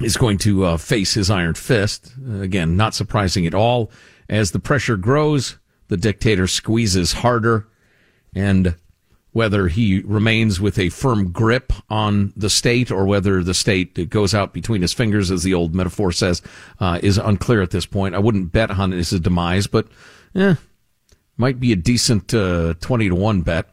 is 0.00 0.16
going 0.16 0.38
to 0.38 0.64
uh, 0.64 0.76
face 0.76 1.14
his 1.14 1.30
iron 1.30 1.54
fist. 1.54 2.12
Again, 2.40 2.76
not 2.76 2.94
surprising 2.94 3.46
at 3.46 3.54
all. 3.54 3.90
As 4.28 4.52
the 4.52 4.60
pressure 4.60 4.96
grows, 4.96 5.58
the 5.88 5.96
dictator 5.96 6.46
squeezes 6.46 7.14
harder 7.14 7.66
and 8.34 8.76
whether 9.32 9.68
he 9.68 10.00
remains 10.00 10.60
with 10.60 10.78
a 10.78 10.88
firm 10.88 11.30
grip 11.30 11.72
on 11.88 12.32
the 12.36 12.50
state 12.50 12.90
or 12.90 13.04
whether 13.06 13.42
the 13.42 13.54
state 13.54 14.10
goes 14.10 14.34
out 14.34 14.52
between 14.52 14.82
his 14.82 14.92
fingers, 14.92 15.30
as 15.30 15.42
the 15.42 15.54
old 15.54 15.74
metaphor 15.74 16.10
says, 16.10 16.42
uh, 16.80 16.98
is 17.02 17.16
unclear 17.16 17.62
at 17.62 17.70
this 17.70 17.86
point. 17.86 18.14
I 18.14 18.18
wouldn't 18.18 18.52
bet 18.52 18.70
on 18.70 18.90
his 18.90 19.10
demise, 19.10 19.66
but 19.68 19.86
eh, 20.34 20.56
might 21.36 21.60
be 21.60 21.72
a 21.72 21.76
decent 21.76 22.34
uh, 22.34 22.74
20 22.80 23.10
to 23.10 23.14
1 23.14 23.42
bet. 23.42 23.68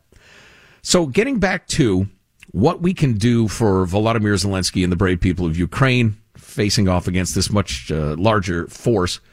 So 0.84 1.08
getting 1.08 1.40
back 1.40 1.68
to 1.70 2.08
what 2.52 2.82
we 2.82 2.94
can 2.94 3.14
do 3.14 3.48
for 3.48 3.86
Volodymyr 3.86 4.36
Zelensky 4.36 4.84
and 4.84 4.92
the 4.92 4.98
brave 4.98 5.20
people 5.20 5.46
of 5.46 5.58
Ukraine 5.58 6.18
facing 6.38 6.88
off 6.88 7.08
against 7.08 7.36
this 7.36 7.52
much 7.52 7.92
uh, 7.92 8.16
larger 8.18 8.68
force– 8.68 9.20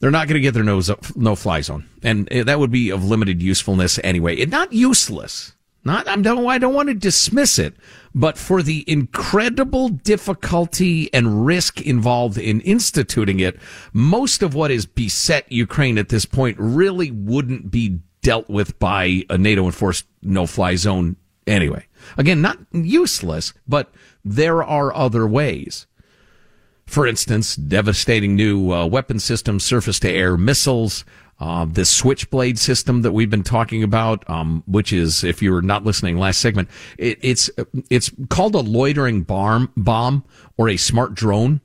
they're 0.00 0.10
not 0.10 0.28
going 0.28 0.34
to 0.34 0.40
get 0.40 0.54
their 0.54 0.64
nose 0.64 0.90
up, 0.90 1.04
no 1.16 1.34
fly 1.34 1.60
zone, 1.60 1.88
and 2.02 2.28
eh, 2.30 2.42
that 2.44 2.58
would 2.58 2.70
be 2.70 2.90
of 2.90 3.04
limited 3.04 3.42
usefulness 3.42 3.98
anyway. 4.04 4.36
It 4.36 4.50
not 4.50 4.72
useless. 4.72 5.54
Not 5.84 6.08
I 6.08 6.16
don't 6.16 6.46
I 6.46 6.58
don't 6.58 6.74
want 6.74 6.88
to 6.88 6.94
dismiss 6.94 7.58
it, 7.60 7.74
but 8.14 8.36
for 8.36 8.60
the 8.60 8.84
incredible 8.88 9.88
difficulty 9.88 11.12
and 11.14 11.46
risk 11.46 11.80
involved 11.80 12.38
in 12.38 12.60
instituting 12.62 13.38
it, 13.40 13.58
most 13.92 14.42
of 14.42 14.54
what 14.54 14.72
is 14.72 14.84
beset 14.84 15.50
Ukraine 15.50 15.96
at 15.96 16.08
this 16.08 16.24
point 16.24 16.56
really 16.58 17.12
wouldn't 17.12 17.70
be 17.70 18.00
dealt 18.20 18.48
with 18.48 18.76
by 18.80 19.22
a 19.30 19.38
NATO 19.38 19.64
enforced 19.64 20.06
no 20.22 20.46
fly 20.46 20.74
zone 20.74 21.16
anyway. 21.46 21.86
Again, 22.16 22.40
not 22.40 22.58
useless, 22.72 23.52
but 23.66 23.92
there 24.24 24.62
are 24.62 24.94
other 24.94 25.26
ways. 25.26 25.86
For 26.86 27.06
instance, 27.06 27.56
devastating 27.56 28.36
new 28.36 28.72
uh, 28.72 28.86
weapon 28.86 29.18
systems, 29.18 29.64
surface 29.64 29.98
to 30.00 30.10
air 30.10 30.36
missiles, 30.36 31.04
uh, 31.38 31.66
the 31.66 31.84
switchblade 31.84 32.58
system 32.58 33.02
that 33.02 33.12
we've 33.12 33.28
been 33.28 33.42
talking 33.42 33.82
about, 33.82 34.28
um, 34.30 34.62
which 34.66 34.92
is, 34.92 35.22
if 35.22 35.42
you 35.42 35.52
were 35.52 35.62
not 35.62 35.84
listening 35.84 36.16
last 36.16 36.40
segment, 36.40 36.68
it, 36.96 37.18
it's 37.20 37.50
it's 37.90 38.10
called 38.30 38.54
a 38.54 38.60
loitering 38.60 39.22
bomb, 39.22 39.70
bomb 39.76 40.24
or 40.56 40.68
a 40.68 40.76
smart 40.76 41.14
drone. 41.14 41.60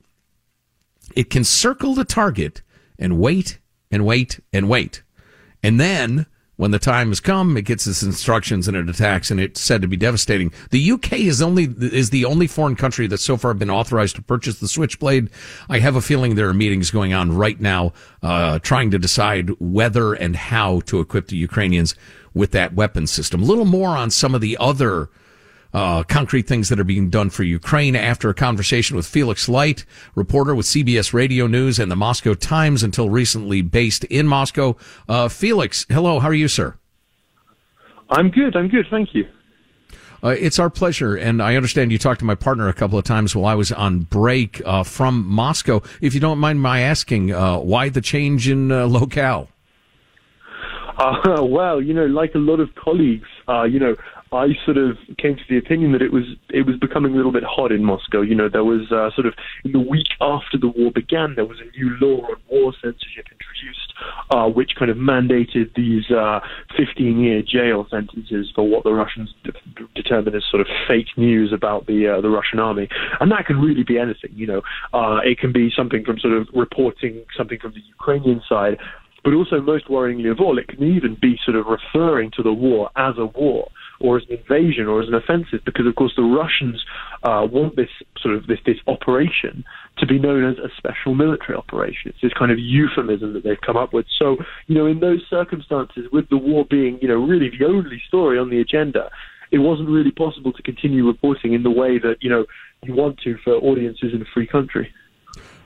It 1.16 1.30
can 1.30 1.44
circle 1.44 1.94
the 1.94 2.04
target 2.04 2.62
and 2.98 3.18
wait 3.18 3.58
and 3.90 4.04
wait 4.04 4.40
and 4.52 4.68
wait, 4.68 5.02
and 5.62 5.80
then 5.80 6.26
when 6.56 6.70
the 6.70 6.78
time 6.78 7.08
has 7.08 7.20
come, 7.20 7.56
it 7.56 7.62
gets 7.62 7.86
its 7.86 8.02
instructions 8.02 8.68
and 8.68 8.76
it 8.76 8.88
attacks, 8.88 9.30
and 9.30 9.40
it's 9.40 9.60
said 9.60 9.80
to 9.82 9.88
be 9.88 9.96
devastating. 9.96 10.52
The 10.70 10.92
UK 10.92 11.14
is 11.14 11.40
only 11.40 11.64
is 11.64 12.10
the 12.10 12.24
only 12.24 12.46
foreign 12.46 12.76
country 12.76 13.06
that's 13.06 13.22
so 13.22 13.36
far 13.36 13.54
been 13.54 13.70
authorized 13.70 14.16
to 14.16 14.22
purchase 14.22 14.60
the 14.60 14.68
Switchblade. 14.68 15.30
I 15.68 15.78
have 15.78 15.96
a 15.96 16.02
feeling 16.02 16.34
there 16.34 16.48
are 16.48 16.54
meetings 16.54 16.90
going 16.90 17.14
on 17.14 17.34
right 17.34 17.58
now, 17.60 17.92
uh, 18.22 18.58
trying 18.58 18.90
to 18.90 18.98
decide 18.98 19.50
whether 19.60 20.12
and 20.12 20.36
how 20.36 20.80
to 20.80 21.00
equip 21.00 21.28
the 21.28 21.36
Ukrainians 21.36 21.94
with 22.34 22.50
that 22.52 22.74
weapon 22.74 23.06
system. 23.06 23.42
A 23.42 23.46
little 23.46 23.64
more 23.64 23.96
on 23.96 24.10
some 24.10 24.34
of 24.34 24.40
the 24.40 24.56
other 24.60 25.08
uh, 25.72 26.02
concrete 26.04 26.46
things 26.46 26.68
that 26.68 26.78
are 26.78 26.84
being 26.84 27.10
done 27.10 27.30
for 27.30 27.42
Ukraine 27.42 27.96
after 27.96 28.28
a 28.28 28.34
conversation 28.34 28.96
with 28.96 29.06
Felix 29.06 29.48
Light, 29.48 29.84
reporter 30.14 30.54
with 30.54 30.66
CBS 30.66 31.12
Radio 31.12 31.46
News 31.46 31.78
and 31.78 31.90
the 31.90 31.96
Moscow 31.96 32.34
Times 32.34 32.82
until 32.82 33.08
recently 33.08 33.62
based 33.62 34.04
in 34.04 34.26
Moscow. 34.26 34.76
Uh, 35.08 35.28
Felix, 35.28 35.86
hello, 35.88 36.20
how 36.20 36.28
are 36.28 36.34
you, 36.34 36.48
sir? 36.48 36.76
I'm 38.10 38.30
good, 38.30 38.56
I'm 38.56 38.68
good, 38.68 38.86
thank 38.90 39.14
you. 39.14 39.26
Uh, 40.24 40.36
it's 40.38 40.60
our 40.60 40.70
pleasure, 40.70 41.16
and 41.16 41.42
I 41.42 41.56
understand 41.56 41.90
you 41.90 41.98
talked 41.98 42.20
to 42.20 42.24
my 42.24 42.36
partner 42.36 42.68
a 42.68 42.72
couple 42.72 42.96
of 42.96 43.04
times 43.04 43.34
while 43.34 43.46
I 43.46 43.56
was 43.56 43.72
on 43.72 44.00
break 44.00 44.62
uh, 44.64 44.84
from 44.84 45.26
Moscow. 45.26 45.82
If 46.00 46.14
you 46.14 46.20
don't 46.20 46.38
mind 46.38 46.60
my 46.60 46.80
asking, 46.80 47.32
uh, 47.32 47.58
why 47.58 47.88
the 47.88 48.00
change 48.00 48.48
in 48.48 48.70
uh, 48.70 48.86
locale? 48.86 49.48
Uh, 50.98 51.42
well, 51.44 51.80
you 51.82 51.94
know, 51.94 52.06
like 52.06 52.34
a 52.34 52.38
lot 52.38 52.60
of 52.60 52.74
colleagues, 52.74 53.28
uh, 53.48 53.64
you 53.64 53.78
know, 53.78 53.96
I 54.32 54.48
sort 54.64 54.78
of 54.78 54.96
came 55.18 55.36
to 55.36 55.42
the 55.48 55.58
opinion 55.58 55.92
that 55.92 56.00
it 56.00 56.10
was 56.10 56.24
it 56.48 56.64
was 56.66 56.76
becoming 56.76 57.12
a 57.12 57.16
little 57.16 57.32
bit 57.32 57.44
hot 57.44 57.70
in 57.70 57.84
Moscow. 57.84 58.22
You 58.22 58.34
know, 58.34 58.48
there 58.48 58.64
was 58.64 58.90
uh, 58.90 59.14
sort 59.14 59.26
of 59.26 59.34
in 59.64 59.72
the 59.72 59.80
week 59.80 60.08
after 60.20 60.56
the 60.58 60.68
war 60.68 60.90
began, 60.90 61.34
there 61.36 61.44
was 61.44 61.60
a 61.60 61.68
new 61.76 61.90
law 62.00 62.24
on 62.24 62.36
war 62.50 62.72
censorship 62.82 63.26
introduced, 63.28 63.92
uh, 64.30 64.48
which 64.48 64.72
kind 64.78 64.90
of 64.90 64.96
mandated 64.96 65.74
these 65.76 66.04
15-year 66.08 67.40
uh, 67.40 67.42
jail 67.46 67.86
sentences 67.90 68.50
for 68.54 68.66
what 68.66 68.84
the 68.84 68.92
Russians 68.92 69.34
de- 69.44 69.52
determined 69.94 70.34
as 70.34 70.44
sort 70.50 70.62
of 70.62 70.66
fake 70.88 71.12
news 71.18 71.52
about 71.52 71.86
the 71.86 72.08
uh, 72.08 72.20
the 72.22 72.30
Russian 72.30 72.58
army, 72.58 72.88
and 73.20 73.30
that 73.32 73.44
can 73.44 73.60
really 73.60 73.84
be 73.84 73.98
anything. 73.98 74.32
You 74.32 74.46
know, 74.46 74.62
uh, 74.94 75.20
it 75.24 75.38
can 75.38 75.52
be 75.52 75.70
something 75.76 76.04
from 76.04 76.18
sort 76.18 76.32
of 76.32 76.48
reporting 76.54 77.24
something 77.36 77.58
from 77.60 77.72
the 77.72 77.82
Ukrainian 77.86 78.40
side 78.48 78.78
but 79.24 79.34
also 79.34 79.60
most 79.60 79.88
worryingly 79.88 80.30
of 80.30 80.40
all, 80.40 80.58
it 80.58 80.68
can 80.68 80.82
even 80.82 81.16
be 81.20 81.38
sort 81.44 81.56
of 81.56 81.66
referring 81.66 82.30
to 82.36 82.42
the 82.42 82.52
war 82.52 82.90
as 82.96 83.14
a 83.18 83.26
war 83.26 83.68
or 84.00 84.16
as 84.16 84.24
an 84.28 84.36
invasion 84.38 84.86
or 84.86 85.00
as 85.00 85.08
an 85.08 85.14
offensive, 85.14 85.60
because 85.64 85.86
of 85.86 85.94
course 85.94 86.12
the 86.16 86.22
Russians 86.22 86.84
uh, 87.22 87.46
want 87.50 87.76
this 87.76 87.90
sort 88.20 88.34
of 88.34 88.46
this 88.46 88.58
this 88.66 88.78
operation 88.86 89.64
to 89.98 90.06
be 90.06 90.18
known 90.18 90.44
as 90.44 90.58
a 90.58 90.68
special 90.76 91.14
military 91.14 91.56
operation. 91.56 92.10
It's 92.10 92.20
this 92.20 92.32
kind 92.36 92.50
of 92.50 92.58
euphemism 92.58 93.32
that 93.34 93.44
they've 93.44 93.60
come 93.64 93.76
up 93.76 93.92
with. 93.92 94.06
So 94.18 94.36
you 94.66 94.74
know, 94.74 94.86
in 94.86 95.00
those 95.00 95.22
circumstances, 95.30 96.06
with 96.12 96.28
the 96.28 96.36
war 96.36 96.66
being 96.68 96.98
you 97.00 97.08
know 97.08 97.14
really 97.16 97.50
the 97.56 97.64
only 97.64 98.02
story 98.08 98.38
on 98.38 98.50
the 98.50 98.60
agenda, 98.60 99.08
it 99.52 99.58
wasn't 99.58 99.88
really 99.88 100.10
possible 100.10 100.52
to 100.52 100.62
continue 100.62 101.06
reporting 101.06 101.52
in 101.52 101.62
the 101.62 101.70
way 101.70 101.98
that 101.98 102.16
you 102.20 102.30
know 102.30 102.44
you 102.82 102.94
want 102.94 103.20
to 103.20 103.36
for 103.44 103.54
audiences 103.54 104.12
in 104.12 104.22
a 104.22 104.26
free 104.34 104.46
country. 104.46 104.92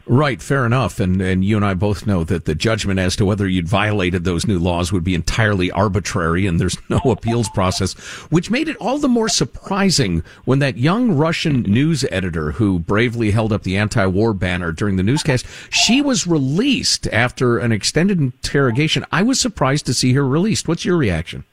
Right, 0.09 0.41
fair 0.41 0.65
enough. 0.65 1.01
And 1.01 1.21
and 1.21 1.45
you 1.45 1.57
and 1.57 1.65
I 1.65 1.75
both 1.75 2.07
know 2.07 2.23
that 2.25 2.45
the 2.45 2.55
judgment 2.55 3.01
as 3.01 3.17
to 3.17 3.25
whether 3.25 3.49
you'd 3.49 3.67
violated 3.67 4.23
those 4.23 4.47
new 4.47 4.59
laws 4.59 4.93
would 4.93 5.03
be 5.03 5.17
entirely 5.17 5.69
arbitrary 5.73 6.47
and 6.47 6.61
there's 6.61 6.79
no 6.89 6.99
appeals 7.07 7.49
process, 7.49 7.95
which 8.31 8.49
made 8.49 8.69
it 8.69 8.77
all 8.77 8.99
the 8.99 9.09
more 9.09 9.29
surprising 9.29 10.23
when 10.45 10.61
that 10.61 10.77
young 10.77 11.11
Russian 11.11 11.63
news 11.63 12.05
editor 12.13 12.53
who 12.53 12.79
bravely 12.79 13.33
held 13.33 13.53
up 13.53 13.65
the 13.65 13.77
anti-war 13.77 14.33
banner 14.33 14.71
during 14.71 14.95
the 14.95 15.03
newscast, 15.03 15.45
she 15.71 16.01
was 16.01 16.25
released 16.25 17.09
after 17.09 17.59
an 17.59 17.73
extended 17.73 18.21
interrogation. 18.21 19.05
I 19.11 19.25
was 19.25 19.41
surprised 19.41 19.87
to 19.87 19.95
see 19.95 20.13
her 20.13 20.27
released. 20.27 20.69
What's 20.69 20.85
your 20.85 20.97
reaction? 20.97 21.45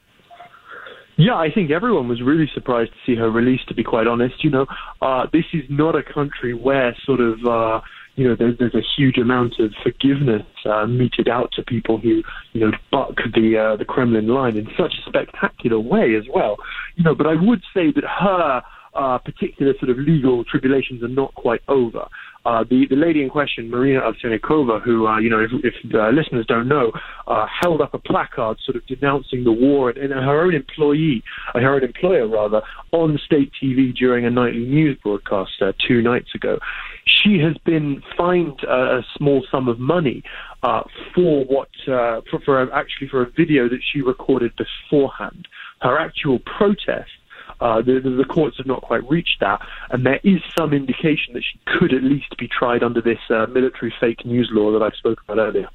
Yeah, 1.15 1.35
I 1.35 1.51
think 1.51 1.71
everyone 1.71 2.07
was 2.07 2.21
really 2.21 2.49
surprised 2.53 2.91
to 2.91 2.97
see 3.05 3.15
her 3.15 3.29
released, 3.31 3.67
to 3.69 3.73
be 3.75 3.83
quite 3.83 4.05
honest. 4.07 4.43
You 4.43 4.49
know, 4.51 4.65
uh, 5.01 5.25
this 5.31 5.45
is 5.53 5.63
not 5.69 5.95
a 5.95 6.03
country 6.03 6.53
where 6.53 6.95
sort 7.05 7.19
of, 7.19 7.45
uh, 7.45 7.81
you 8.15 8.27
know, 8.27 8.35
there's, 8.37 8.57
there's 8.59 8.75
a 8.75 8.83
huge 8.95 9.17
amount 9.17 9.59
of 9.59 9.73
forgiveness 9.81 10.45
uh, 10.65 10.85
meted 10.85 11.27
out 11.27 11.51
to 11.53 11.63
people 11.63 11.97
who, 11.97 12.21
you 12.53 12.61
know, 12.61 12.71
buck 12.91 13.15
the 13.33 13.57
uh, 13.57 13.75
the 13.75 13.85
Kremlin 13.85 14.27
line 14.27 14.55
in 14.55 14.67
such 14.77 14.93
a 14.93 15.09
spectacular 15.09 15.79
way 15.79 16.15
as 16.15 16.25
well. 16.33 16.57
You 16.95 17.03
know, 17.03 17.15
but 17.15 17.25
I 17.25 17.33
would 17.33 17.61
say 17.73 17.91
that 17.91 18.03
her 18.03 18.61
uh, 18.95 19.17
particular 19.17 19.73
sort 19.79 19.89
of 19.89 19.97
legal 19.97 20.43
tribulations 20.43 21.03
are 21.03 21.07
not 21.07 21.33
quite 21.35 21.61
over. 21.67 22.07
Uh, 22.45 22.63
the, 22.69 22.85
the 22.89 22.95
lady 22.95 23.23
in 23.23 23.29
question, 23.29 23.69
Marina 23.69 24.01
Ovsyannikova, 24.01 24.81
who, 24.81 25.07
uh, 25.07 25.17
you 25.17 25.29
know, 25.29 25.39
if, 25.39 25.51
if 25.63 25.73
listeners 26.13 26.45
don't 26.45 26.67
know, 26.67 26.91
uh, 27.27 27.45
held 27.61 27.79
up 27.79 27.93
a 27.93 27.97
placard 27.97 28.57
sort 28.65 28.75
of 28.75 28.85
denouncing 28.85 29.45
the 29.45 29.51
war 29.51 29.89
and, 29.89 29.97
and 29.97 30.11
her 30.11 30.41
own 30.41 30.53
employee, 30.53 31.23
uh, 31.55 31.59
her 31.59 31.75
own 31.75 31.83
employer 31.83 32.27
rather, 32.27 32.61
on 32.91 33.17
state 33.25 33.49
TV 33.61 33.95
during 33.95 34.25
a 34.25 34.29
nightly 34.29 34.59
news 34.59 34.97
broadcast 35.01 35.51
uh, 35.61 35.71
two 35.87 36.01
nights 36.01 36.35
ago. 36.35 36.59
She 37.05 37.39
has 37.39 37.55
been 37.65 38.03
fined 38.17 38.61
a 38.63 39.01
small 39.17 39.45
sum 39.49 39.69
of 39.69 39.79
money 39.79 40.23
uh, 40.63 40.83
for 41.15 41.45
what, 41.45 41.69
uh, 41.87 42.21
for, 42.29 42.39
for 42.43 42.73
actually 42.73 43.07
for 43.07 43.21
a 43.21 43.29
video 43.29 43.69
that 43.69 43.79
she 43.93 44.01
recorded 44.01 44.51
beforehand. 44.57 45.47
Her 45.79 45.97
actual 45.97 46.39
protest 46.39 47.11
uh, 47.59 47.81
the, 47.81 47.99
the, 47.99 48.25
courts 48.25 48.57
have 48.57 48.65
not 48.65 48.81
quite 48.81 49.07
reached 49.09 49.39
that, 49.39 49.61
and 49.89 50.05
there 50.05 50.19
is 50.23 50.41
some 50.57 50.73
indication 50.73 51.33
that 51.33 51.43
she 51.43 51.59
could 51.65 51.93
at 51.93 52.03
least 52.03 52.35
be 52.37 52.47
tried 52.47 52.83
under 52.83 53.01
this 53.01 53.19
uh, 53.29 53.45
military 53.47 53.93
fake 53.99 54.25
news 54.25 54.49
law 54.51 54.71
that 54.71 54.83
I 54.83 54.89
spoke 54.97 55.21
about 55.27 55.39
earlier. 55.39 55.69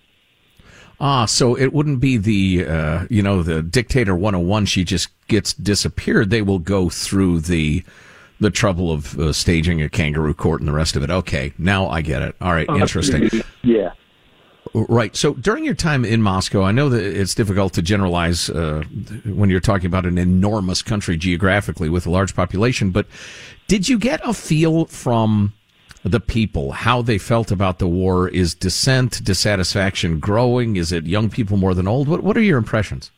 Ah, 1.01 1.27
so 1.27 1.57
it 1.57 1.73
wouldn't 1.73 2.01
be 2.01 2.17
the 2.17 2.67
uh, 2.67 3.07
you 3.09 3.23
know 3.23 3.43
the 3.43 3.63
dictator 3.63 4.17
101. 4.17 4.67
She 4.67 4.85
just 4.85 5.09
gets 5.29 5.53
disappeared. 5.53 6.31
They 6.31 6.43
will 6.43 6.59
go 6.59 6.89
through 6.89 7.41
the 7.41 7.85
the 8.41 8.51
trouble 8.51 8.93
of 8.93 9.19
uh, 9.19 9.33
staging 9.33 9.83
a 9.83 9.89
kangaroo 9.89 10.35
court 10.35 10.61
and 10.61 10.69
the 10.69 10.73
rest 10.73 10.97
of 10.97 11.03
it. 11.03 11.11
Okay, 11.11 11.53
now 11.59 11.89
I 11.89 12.01
get 12.03 12.23
it. 12.23 12.35
All 12.41 12.53
right, 12.53 12.69
interesting. 12.69 13.31
Yeah. 13.63 13.93
Right. 14.75 15.15
So 15.17 15.35
during 15.35 15.65
your 15.65 15.75
time 15.75 16.05
in 16.05 16.23
Moscow, 16.23 16.63
I 16.63 16.73
know 16.73 16.89
that 16.89 17.05
it's 17.05 17.35
difficult 17.35 17.73
to 17.75 17.83
generalize 17.83 18.51
uh, 18.51 18.83
when 19.25 19.51
you're 19.51 19.61
talking 19.61 19.87
about 19.87 20.07
an 20.07 20.19
enormous 20.19 20.83
country 20.83 21.17
geographically 21.17 21.89
with 21.89 22.07
a 22.07 22.11
large 22.11 22.35
population, 22.35 22.91
but 22.91 23.07
did 23.67 23.89
you 23.89 23.99
get 23.99 24.21
a 24.25 24.33
feel 24.35 24.87
from 24.87 25.53
the 26.05 26.21
people, 26.21 26.73
how 26.73 27.03
they 27.03 27.19
felt 27.19 27.51
about 27.51 27.79
the 27.79 27.89
war? 27.89 28.29
Is 28.29 28.55
dissent, 28.55 29.23
dissatisfaction 29.25 30.21
growing? 30.21 30.77
Is 30.77 30.93
it 30.93 31.07
young 31.07 31.29
people 31.29 31.57
more 31.57 31.75
than 31.75 31.89
old? 31.89 32.09
What, 32.09 32.23
what 32.23 32.37
are 32.37 32.43
your 32.43 32.59
impressions? 32.59 33.11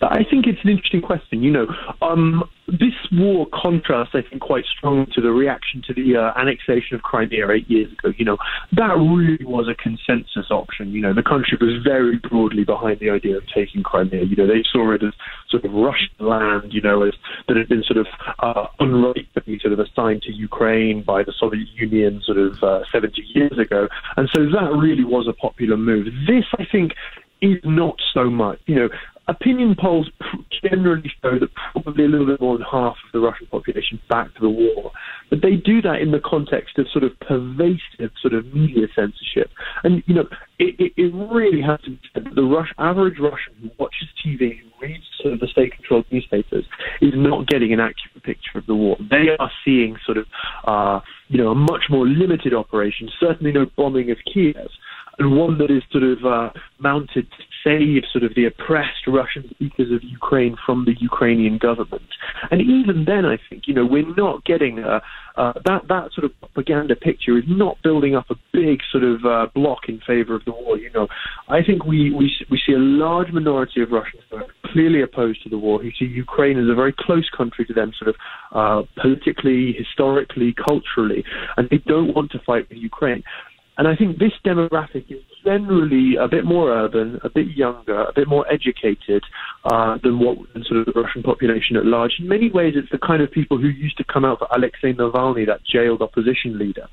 I 0.00 0.24
think 0.28 0.46
it's 0.46 0.60
an 0.62 0.70
interesting 0.70 1.02
question. 1.02 1.42
You 1.42 1.50
know, 1.50 1.66
um, 2.02 2.44
this 2.68 2.94
war 3.12 3.46
contrasts, 3.52 4.14
I 4.14 4.22
think, 4.22 4.42
quite 4.42 4.64
strongly 4.66 5.06
to 5.14 5.20
the 5.20 5.30
reaction 5.30 5.82
to 5.88 5.94
the 5.94 6.16
uh, 6.16 6.38
annexation 6.38 6.94
of 6.94 7.02
Crimea 7.02 7.50
eight 7.50 7.68
years 7.68 7.92
ago. 7.92 8.12
You 8.16 8.24
know, 8.24 8.36
that 8.72 8.94
really 8.96 9.44
was 9.44 9.68
a 9.68 9.74
consensus 9.74 10.50
option. 10.50 10.92
You 10.92 11.00
know, 11.00 11.14
the 11.14 11.22
country 11.22 11.58
was 11.60 11.82
very 11.82 12.18
broadly 12.18 12.64
behind 12.64 13.00
the 13.00 13.10
idea 13.10 13.36
of 13.36 13.44
taking 13.52 13.82
Crimea. 13.82 14.24
You 14.24 14.36
know, 14.36 14.46
they 14.46 14.62
saw 14.70 14.92
it 14.92 15.02
as 15.02 15.14
sort 15.48 15.64
of 15.64 15.72
Russian 15.72 16.14
land. 16.20 16.72
You 16.72 16.82
know, 16.82 17.02
as 17.02 17.14
that 17.48 17.56
had 17.56 17.68
been 17.68 17.82
sort 17.82 17.98
of 17.98 18.06
uh, 18.38 18.66
unrightfully 18.78 19.58
sort 19.60 19.72
of 19.72 19.80
assigned 19.80 20.22
to 20.22 20.32
Ukraine 20.32 21.02
by 21.02 21.22
the 21.24 21.32
Soviet 21.38 21.68
Union 21.74 22.22
sort 22.24 22.38
of 22.38 22.62
uh, 22.62 22.82
70 22.92 23.20
years 23.34 23.58
ago, 23.58 23.88
and 24.16 24.28
so 24.32 24.44
that 24.44 24.72
really 24.76 25.04
was 25.04 25.26
a 25.26 25.32
popular 25.32 25.76
move. 25.76 26.06
This, 26.26 26.44
I 26.58 26.64
think, 26.70 26.92
is 27.40 27.58
not 27.64 27.96
so 28.12 28.28
much. 28.30 28.58
You 28.66 28.74
know, 28.74 28.88
opinion 29.28 29.76
polls 29.78 30.10
generally 30.62 31.10
show 31.22 31.38
that 31.38 31.48
probably 31.72 32.04
a 32.04 32.08
little 32.08 32.26
bit 32.26 32.40
more 32.40 32.56
than 32.56 32.66
half 32.70 32.96
of 33.06 33.12
the 33.12 33.20
Russian 33.20 33.46
population 33.46 34.00
backed 34.08 34.40
the 34.40 34.48
war. 34.48 34.90
But 35.30 35.42
they 35.42 35.56
do 35.56 35.82
that 35.82 36.00
in 36.00 36.10
the 36.10 36.20
context 36.20 36.78
of 36.78 36.86
sort 36.90 37.04
of 37.04 37.18
pervasive 37.20 38.10
sort 38.20 38.32
of 38.34 38.46
media 38.54 38.86
censorship. 38.94 39.50
And, 39.84 40.02
you 40.06 40.14
know, 40.14 40.28
it, 40.58 40.92
it, 40.96 41.14
really 41.14 41.60
has 41.60 41.80
to 41.82 41.90
be 41.90 42.00
said 42.14 42.24
that 42.24 42.34
the 42.34 42.64
average 42.78 43.18
Russian 43.20 43.54
who 43.60 43.70
watches 43.78 44.08
TV, 44.24 44.58
who 44.58 44.68
reads 44.80 45.04
sort 45.20 45.34
of 45.34 45.40
the 45.40 45.46
state-controlled 45.46 46.06
newspapers, 46.10 46.64
is 47.00 47.12
not 47.14 47.46
getting 47.46 47.72
an 47.72 47.80
accurate 47.80 48.24
picture 48.24 48.58
of 48.58 48.66
the 48.66 48.74
war. 48.74 48.96
They 49.10 49.36
are 49.38 49.50
seeing 49.64 49.96
sort 50.04 50.18
of, 50.18 50.26
uh, 50.64 51.00
you 51.28 51.36
know, 51.36 51.50
a 51.50 51.54
much 51.54 51.84
more 51.90 52.06
limited 52.06 52.54
operation, 52.54 53.08
certainly 53.20 53.52
no 53.52 53.66
bombing 53.76 54.10
of 54.10 54.16
Kiev 54.32 54.56
and 55.18 55.36
one 55.36 55.58
that 55.58 55.70
is 55.70 55.82
sort 55.90 56.04
of 56.04 56.24
uh, 56.24 56.50
mounted 56.78 57.26
save 57.64 58.02
sort 58.12 58.24
of 58.24 58.34
the 58.34 58.44
oppressed 58.46 59.06
Russian 59.06 59.48
speakers 59.50 59.92
of 59.92 60.02
Ukraine 60.02 60.56
from 60.64 60.84
the 60.84 60.94
Ukrainian 61.00 61.58
government. 61.58 62.08
And 62.50 62.60
even 62.60 63.04
then, 63.04 63.24
I 63.24 63.38
think 63.48 63.64
you 63.66 63.74
know 63.74 63.86
we're 63.86 64.14
not 64.14 64.44
getting 64.44 64.78
a, 64.78 65.00
uh, 65.36 65.52
that 65.64 65.88
that 65.88 66.12
sort 66.12 66.24
of 66.24 66.32
propaganda 66.40 66.96
picture 66.96 67.38
is 67.38 67.44
not 67.46 67.80
building 67.82 68.14
up 68.16 68.26
a 68.30 68.34
big 68.52 68.80
sort 68.90 69.04
of 69.04 69.24
uh, 69.24 69.46
block 69.54 69.88
in 69.88 70.00
favor 70.06 70.34
of 70.34 70.44
the 70.44 70.52
war. 70.52 70.76
You 70.76 70.90
know, 70.90 71.08
I 71.48 71.62
think 71.62 71.84
we 71.84 72.10
we 72.10 72.32
we 72.50 72.60
see 72.64 72.72
a 72.72 72.78
large 72.78 73.30
minority 73.32 73.82
of 73.82 73.90
Russians 73.92 74.22
who 74.30 74.36
are 74.36 74.46
clearly 74.66 75.02
opposed 75.02 75.42
to 75.44 75.48
the 75.48 75.58
war, 75.58 75.80
who 75.80 75.90
see 75.98 76.06
Ukraine 76.06 76.58
as 76.58 76.68
a 76.68 76.74
very 76.74 76.94
close 76.98 77.28
country 77.36 77.64
to 77.66 77.72
them, 77.72 77.92
sort 77.98 78.08
of 78.08 78.16
uh, 78.52 78.82
politically, 79.00 79.74
historically, 79.78 80.54
culturally, 80.54 81.24
and 81.56 81.68
they 81.70 81.78
don't 81.78 82.14
want 82.14 82.30
to 82.32 82.38
fight 82.40 82.68
with 82.68 82.78
Ukraine. 82.78 83.22
And 83.78 83.86
I 83.86 83.94
think 83.94 84.18
this 84.18 84.32
demographic 84.44 85.08
is 85.08 85.22
generally 85.44 86.16
a 86.20 86.26
bit 86.26 86.44
more 86.44 86.70
urban, 86.72 87.20
a 87.22 87.30
bit 87.30 87.46
younger, 87.56 88.02
a 88.02 88.12
bit 88.12 88.26
more 88.26 88.44
educated 88.52 89.22
uh, 89.64 89.98
than 90.02 90.18
what 90.18 90.36
than 90.52 90.64
sort 90.64 90.80
of 90.80 90.86
the 90.92 91.00
Russian 91.00 91.22
population 91.22 91.76
at 91.76 91.86
large. 91.86 92.14
In 92.18 92.26
many 92.26 92.50
ways, 92.50 92.74
it's 92.76 92.90
the 92.90 92.98
kind 92.98 93.22
of 93.22 93.30
people 93.30 93.56
who 93.56 93.68
used 93.68 93.96
to 93.98 94.04
come 94.04 94.24
out 94.24 94.40
for 94.40 94.48
Alexei 94.50 94.92
Navalny, 94.92 95.46
that 95.46 95.60
jailed 95.64 96.02
opposition 96.02 96.58
leader. 96.58 96.88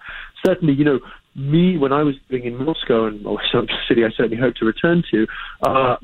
Certainly, 0.45 0.75
you 0.75 0.85
know, 0.85 0.99
me 1.35 1.77
when 1.77 1.91
I 1.91 2.03
was 2.03 2.15
living 2.29 2.47
in 2.47 2.63
Moscow 2.63 3.07
and 3.07 3.25
or 3.25 3.39
some 3.51 3.67
city 3.87 4.05
I 4.05 4.09
certainly 4.15 4.37
hope 4.37 4.55
to 4.55 4.65
return 4.65 5.03
to, 5.11 5.27
uh, 5.63 5.95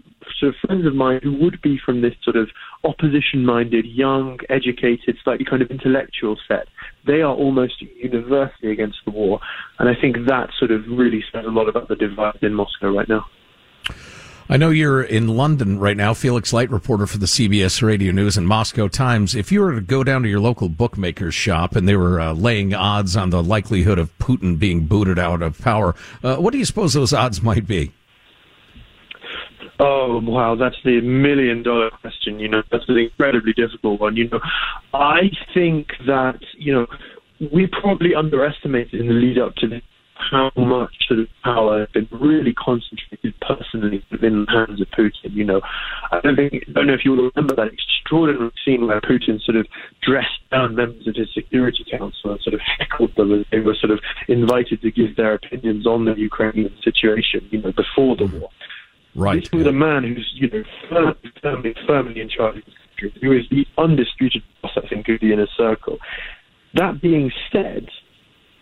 of 0.44 0.56
friends 0.66 0.86
of 0.86 0.96
mine 0.96 1.20
who 1.24 1.34
would 1.40 1.62
be 1.62 1.80
from 1.84 2.02
this 2.02 2.14
sort 2.24 2.36
of 2.36 2.50
opposition-minded, 2.84 3.86
young, 3.86 4.40
educated, 4.50 5.18
slightly 5.24 5.46
kind 5.46 5.62
of 5.62 5.70
intellectual 5.70 6.38
set, 6.48 6.68
they 7.06 7.22
are 7.22 7.34
almost 7.34 7.82
universally 7.82 8.72
against 8.72 8.98
the 9.06 9.12
war, 9.12 9.40
and 9.80 9.90
I 9.90 10.00
think 10.00 10.18
that 10.28 10.50
sort 10.58 10.72
of 10.72 10.86
really 10.88 11.24
says 11.32 11.46
a 11.46 11.50
lot 11.50 11.70
about 11.70 11.88
the 11.88 11.96
divide 11.96 12.40
in 12.42 12.54
Moscow 12.54 12.92
right 12.92 13.10
now. 13.10 13.26
I 14.52 14.58
know 14.58 14.70
you're 14.70 15.02
in 15.02 15.30
London 15.30 15.80
right 15.80 15.96
now, 15.96 16.14
Felix 16.14 16.52
Light, 16.52 16.70
reporter 16.70 17.08
for 17.08 17.18
the 17.18 17.26
CBS 17.26 17.82
Radio 17.82 18.12
News 18.12 18.36
and 18.36 18.46
Moscow 18.46 18.90
Times. 18.90 19.34
If 19.34 19.50
you 19.50 19.62
were 19.62 19.76
to 19.76 19.80
go 19.80 20.04
down 20.04 20.24
to 20.24 20.30
your 20.30 20.42
local 20.42 20.68
bookmaker's 20.68 21.34
shop 21.34 21.74
and 21.74 21.88
they 21.88 21.96
were 21.96 22.20
uh, 22.20 22.34
laying 22.34 22.74
odds 22.74 23.16
on 23.16 23.30
the 23.30 23.42
likelihood 23.42 23.98
of 23.98 24.18
Putin 24.18 24.60
being 24.60 24.88
booted 24.88 25.18
out 25.18 25.42
of 25.42 25.58
power, 25.62 25.96
uh, 26.22 26.36
what 26.36 26.52
do 26.52 26.58
you 26.58 26.66
suppose 26.66 26.92
those 26.92 27.14
odds 27.14 27.42
might 27.42 27.66
be? 27.66 27.94
Oh 29.84 30.22
wow, 30.24 30.54
that's 30.54 30.76
the 30.86 31.02
million 31.02 31.64
dollar 31.64 31.90
question. 31.90 32.40
You 32.40 32.50
know, 32.50 32.62
that's 32.72 32.88
an 32.88 32.98
incredibly 32.98 33.52
difficult 33.54 34.00
one. 34.00 34.16
You 34.16 34.30
know, 34.30 34.40
I 34.94 35.32
think 35.56 35.88
that 36.06 36.40
you 36.56 36.72
know 36.72 36.86
we 37.52 37.66
probably 37.66 38.14
underestimated 38.14 39.02
in 39.02 39.08
the 39.08 39.14
lead 39.14 39.40
up 39.40 39.56
to 39.56 39.68
this 39.68 39.82
how 40.30 40.52
much 40.56 40.94
sort 41.08 41.22
of 41.22 41.28
power 41.44 41.80
has 41.80 41.90
been 41.90 42.08
really 42.12 42.54
concentrated 42.54 43.34
personally 43.42 44.06
within 44.12 44.46
the 44.46 44.52
hands 44.52 44.80
of 44.80 44.88
Putin. 44.90 45.34
You 45.34 45.46
know, 45.46 45.62
I 46.12 46.20
don't 46.22 46.36
think 46.36 46.64
I 46.68 46.72
don't 46.74 46.86
know 46.86 46.94
if 46.94 47.04
you 47.04 47.12
will 47.12 47.32
remember 47.34 47.56
that 47.56 47.74
extraordinary 47.74 48.52
scene 48.64 48.86
where 48.86 49.02
Putin 49.02 49.42
sort 49.42 49.58
of 49.58 49.66
dressed 50.04 50.48
down 50.52 50.76
members 50.76 51.08
of 51.08 51.16
his 51.16 51.34
Security 51.34 51.84
Council 51.90 52.34
and 52.34 52.42
sort 52.42 52.54
of 52.54 52.62
heckled 52.78 53.16
them 53.16 53.34
as 53.34 53.48
they 53.52 53.62
were 53.62 53.74
sort 53.74 53.90
of 53.90 54.00
invited 54.28 54.84
to 54.84 54.92
give 54.92 55.16
their 55.16 55.34
opinions 55.34 55.88
on 55.88 56.06
the 56.06 56.14
Ukrainian 56.14 56.72
situation. 56.84 57.48
You 57.50 57.64
know, 57.64 57.72
before 57.72 58.16
the 58.16 58.28
war. 58.28 58.52
Right. 59.16 59.42
This 59.42 59.52
was 59.52 59.68
a 59.68 59.72
man 59.72 60.04
who's, 60.04 60.32
you 60.36 60.50
know, 60.50 60.64
firmly, 60.90 61.16
firmly, 61.42 61.76
firmly 61.88 62.22
in 62.22 62.30
charge 62.30 62.58
of 62.58 62.64
his 62.64 62.74
country, 62.88 63.22
who 63.22 63.32
is 63.34 63.44
the 63.50 63.66
undisputed 63.78 64.44
boss, 64.62 64.72
I 64.78 64.88
think, 64.88 65.10
of 65.10 65.20
the 65.20 65.34
inner 65.34 65.48
circle. 65.58 65.98
That 66.76 67.02
being 67.02 67.32
said, 67.52 67.88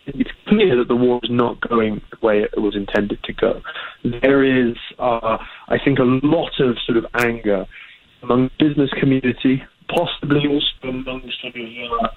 it's 0.06 0.30
clear 0.48 0.76
that 0.76 0.88
the 0.88 0.96
war 0.96 1.20
is 1.22 1.30
not 1.30 1.60
going 1.60 2.00
the 2.10 2.26
way 2.26 2.40
it 2.40 2.60
was 2.60 2.74
intended 2.74 3.22
to 3.24 3.32
go. 3.32 3.60
There 4.02 4.42
is, 4.42 4.76
uh, 4.98 5.38
I 5.68 5.76
think, 5.84 5.98
a 5.98 6.04
lot 6.04 6.52
of 6.58 6.76
sort 6.84 6.98
of 6.98 7.06
anger 7.14 7.66
among 8.22 8.50
the 8.58 8.68
business 8.68 8.90
community, 8.98 9.62
possibly 9.88 10.48
also 10.48 10.88
among 10.88 11.30
sort 11.40 11.54
of 11.54 12.04
uh, 12.04 12.08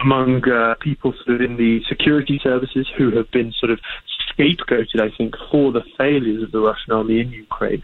among 0.00 0.48
uh, 0.48 0.74
people 0.80 1.12
sort 1.24 1.40
of 1.40 1.40
in 1.40 1.56
the 1.56 1.80
security 1.88 2.40
services 2.42 2.86
who 2.96 3.10
have 3.16 3.30
been 3.30 3.52
sort 3.58 3.70
of 3.70 3.80
scapegoated, 4.30 5.00
I 5.00 5.14
think, 5.16 5.34
for 5.50 5.72
the 5.72 5.82
failures 5.96 6.42
of 6.42 6.52
the 6.52 6.60
Russian 6.60 6.92
army 6.92 7.20
in 7.20 7.30
Ukraine. 7.30 7.82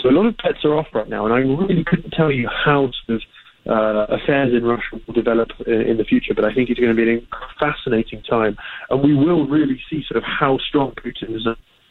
So 0.00 0.10
a 0.10 0.12
lot 0.12 0.26
of 0.26 0.36
bets 0.36 0.64
are 0.64 0.74
off 0.74 0.88
right 0.92 1.08
now, 1.08 1.24
and 1.24 1.34
I 1.34 1.38
really 1.38 1.84
couldn't 1.84 2.10
tell 2.10 2.30
you 2.30 2.48
how 2.48 2.90
sort 3.06 3.20
of 3.20 3.22
uh, 3.66 4.14
affairs 4.14 4.52
in 4.52 4.64
Russia 4.64 5.00
will 5.06 5.14
develop 5.14 5.48
in, 5.66 5.80
in 5.80 5.96
the 5.96 6.04
future. 6.04 6.34
But 6.34 6.44
I 6.44 6.54
think 6.54 6.68
it's 6.68 6.78
going 6.78 6.94
to 6.94 7.04
be 7.04 7.14
a 7.14 7.26
fascinating 7.58 8.22
time, 8.22 8.56
and 8.90 9.02
we 9.02 9.14
will 9.14 9.46
really 9.46 9.80
see 9.88 10.04
sort 10.06 10.18
of 10.18 10.24
how 10.24 10.58
strong 10.58 10.92
Putin's 10.92 11.46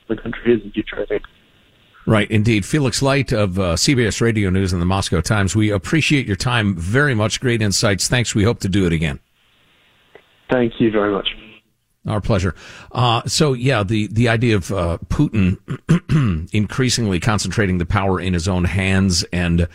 the 0.08 0.16
country 0.16 0.54
is 0.54 0.62
in 0.64 0.72
future. 0.72 1.02
I 1.02 1.06
think. 1.06 1.24
Right, 2.06 2.30
indeed. 2.30 2.66
Felix 2.66 3.02
Light 3.02 3.32
of 3.32 3.58
uh, 3.58 3.76
CBS 3.76 4.20
Radio 4.20 4.50
News 4.50 4.74
and 4.74 4.82
the 4.82 4.86
Moscow 4.86 5.22
Times. 5.22 5.56
We 5.56 5.72
appreciate 5.72 6.28
your 6.28 6.36
time 6.36 6.76
very 6.76 7.16
much. 7.16 7.40
Great 7.40 7.62
insights. 7.62 8.10
Thanks. 8.10 8.36
We 8.36 8.44
hope 8.44 8.60
to 8.60 8.70
do 8.70 8.86
it 8.86 8.92
again. 8.92 9.20
Thank 10.54 10.80
you 10.80 10.92
very 10.92 11.12
much. 11.12 11.30
Our 12.06 12.22
pleasure. 12.22 12.54
Uh, 12.92 13.24
so 13.26 13.54
yeah, 13.54 13.82
the, 13.82 14.06
the 14.06 14.30
idea 14.30 14.56
of 14.56 14.72
uh, 14.72 15.00
Putin 15.08 15.58
increasingly 16.54 17.20
concentrating 17.20 17.80
the 17.80 17.88
power 17.88 18.20
in 18.20 18.36
his 18.36 18.48
own 18.48 18.66
hands 18.66 19.26
and 19.34 19.68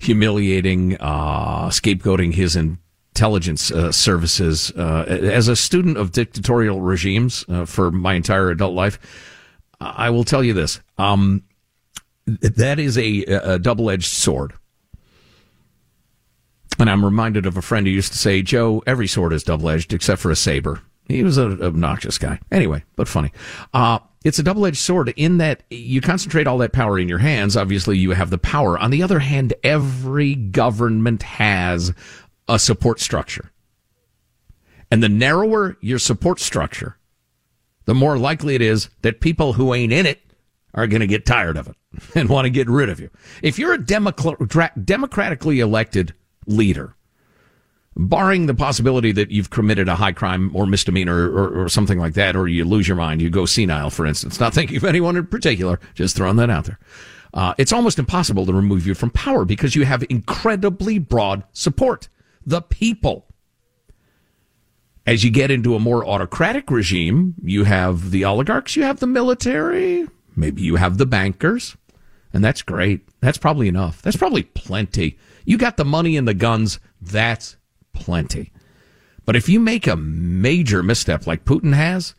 humiliating, 0.00 0.98
uh, 1.00 1.68
scapegoating 1.68 2.34
his 2.34 2.56
intelligence 2.56 3.70
uh, 3.70 3.90
services. 3.90 4.70
Uh, 4.72 5.04
as 5.08 5.48
a 5.48 5.56
student 5.56 5.96
of 5.96 6.12
dictatorial 6.12 6.82
regimes 6.82 7.46
uh, 7.48 7.64
for 7.64 7.90
my 7.90 8.12
entire 8.12 8.50
adult 8.50 8.74
life, 8.74 8.98
I 9.80 10.10
will 10.10 10.24
tell 10.24 10.44
you 10.44 10.52
this: 10.52 10.78
um, 10.98 11.42
that 12.26 12.78
is 12.78 12.98
a, 12.98 13.22
a 13.22 13.58
double-edged 13.58 14.04
sword. 14.04 14.52
And 16.78 16.88
I'm 16.88 17.04
reminded 17.04 17.46
of 17.46 17.56
a 17.56 17.62
friend 17.62 17.86
who 17.86 17.92
used 17.92 18.12
to 18.12 18.18
say, 18.18 18.42
"Joe, 18.42 18.82
every 18.86 19.08
sword 19.08 19.32
is 19.32 19.42
double-edged 19.42 19.92
except 19.92 20.20
for 20.20 20.30
a 20.30 20.36
saber." 20.36 20.82
He 21.08 21.22
was 21.22 21.38
an 21.38 21.62
obnoxious 21.62 22.18
guy. 22.18 22.38
Anyway, 22.52 22.84
but 22.94 23.08
funny. 23.08 23.32
Uh, 23.72 23.98
it's 24.24 24.38
a 24.38 24.42
double 24.42 24.66
edged 24.66 24.76
sword 24.76 25.12
in 25.16 25.38
that 25.38 25.62
you 25.70 26.00
concentrate 26.00 26.46
all 26.46 26.58
that 26.58 26.72
power 26.72 26.98
in 26.98 27.08
your 27.08 27.18
hands. 27.18 27.56
Obviously, 27.56 27.96
you 27.96 28.10
have 28.10 28.30
the 28.30 28.38
power. 28.38 28.78
On 28.78 28.90
the 28.90 29.02
other 29.02 29.20
hand, 29.20 29.54
every 29.64 30.34
government 30.34 31.22
has 31.22 31.94
a 32.46 32.58
support 32.58 33.00
structure. 33.00 33.50
And 34.90 35.02
the 35.02 35.08
narrower 35.08 35.76
your 35.80 35.98
support 35.98 36.40
structure, 36.40 36.96
the 37.84 37.94
more 37.94 38.18
likely 38.18 38.54
it 38.54 38.62
is 38.62 38.90
that 39.02 39.20
people 39.20 39.54
who 39.54 39.72
ain't 39.72 39.92
in 39.92 40.06
it 40.06 40.20
are 40.74 40.86
going 40.86 41.00
to 41.00 41.06
get 41.06 41.24
tired 41.24 41.56
of 41.56 41.68
it 41.68 41.76
and 42.14 42.28
want 42.28 42.44
to 42.44 42.50
get 42.50 42.68
rid 42.68 42.88
of 42.88 43.00
you. 43.00 43.10
If 43.42 43.58
you're 43.58 43.72
a 43.72 43.78
democratically 43.78 45.60
elected 45.60 46.14
leader, 46.48 46.96
barring 47.96 48.46
the 48.46 48.54
possibility 48.54 49.12
that 49.12 49.30
you've 49.30 49.50
committed 49.50 49.88
a 49.88 49.94
high 49.94 50.12
crime 50.12 50.54
or 50.54 50.66
misdemeanor 50.66 51.30
or, 51.30 51.64
or, 51.64 51.68
something 51.68 51.98
like 51.98 52.14
that, 52.14 52.34
or 52.34 52.48
you 52.48 52.64
lose 52.64 52.88
your 52.88 52.96
mind, 52.96 53.22
you 53.22 53.30
go 53.30 53.46
senile, 53.46 53.90
for 53.90 54.06
instance. 54.06 54.40
Not 54.40 54.54
thinking 54.54 54.76
of 54.78 54.84
anyone 54.84 55.16
in 55.16 55.26
particular, 55.26 55.78
just 55.94 56.16
throwing 56.16 56.36
that 56.36 56.50
out 56.50 56.64
there. 56.64 56.78
Uh, 57.34 57.54
it's 57.58 57.72
almost 57.72 57.98
impossible 57.98 58.46
to 58.46 58.52
remove 58.52 58.86
you 58.86 58.94
from 58.94 59.10
power 59.10 59.44
because 59.44 59.76
you 59.76 59.84
have 59.84 60.04
incredibly 60.08 60.98
broad 60.98 61.44
support. 61.52 62.08
The 62.46 62.62
people. 62.62 63.26
As 65.06 65.24
you 65.24 65.30
get 65.30 65.50
into 65.50 65.74
a 65.74 65.80
more 65.80 66.06
autocratic 66.06 66.70
regime, 66.70 67.34
you 67.42 67.64
have 67.64 68.10
the 68.10 68.24
oligarchs, 68.24 68.76
you 68.76 68.82
have 68.84 69.00
the 69.00 69.06
military, 69.06 70.06
maybe 70.36 70.62
you 70.62 70.76
have 70.76 70.98
the 70.98 71.06
bankers, 71.06 71.76
and 72.32 72.44
that's 72.44 72.62
great. 72.62 73.08
That's 73.20 73.38
probably 73.38 73.68
enough. 73.68 74.02
That's 74.02 74.16
probably 74.16 74.44
plenty. 74.44 75.18
You 75.48 75.56
got 75.56 75.78
the 75.78 75.84
money 75.86 76.18
and 76.18 76.28
the 76.28 76.34
guns. 76.34 76.78
That's 77.00 77.56
plenty. 77.94 78.52
But 79.24 79.34
if 79.34 79.48
you 79.48 79.60
make 79.60 79.86
a 79.86 79.96
major 79.96 80.82
misstep 80.82 81.26
like 81.26 81.46
Putin 81.46 81.74
has, 81.74 82.14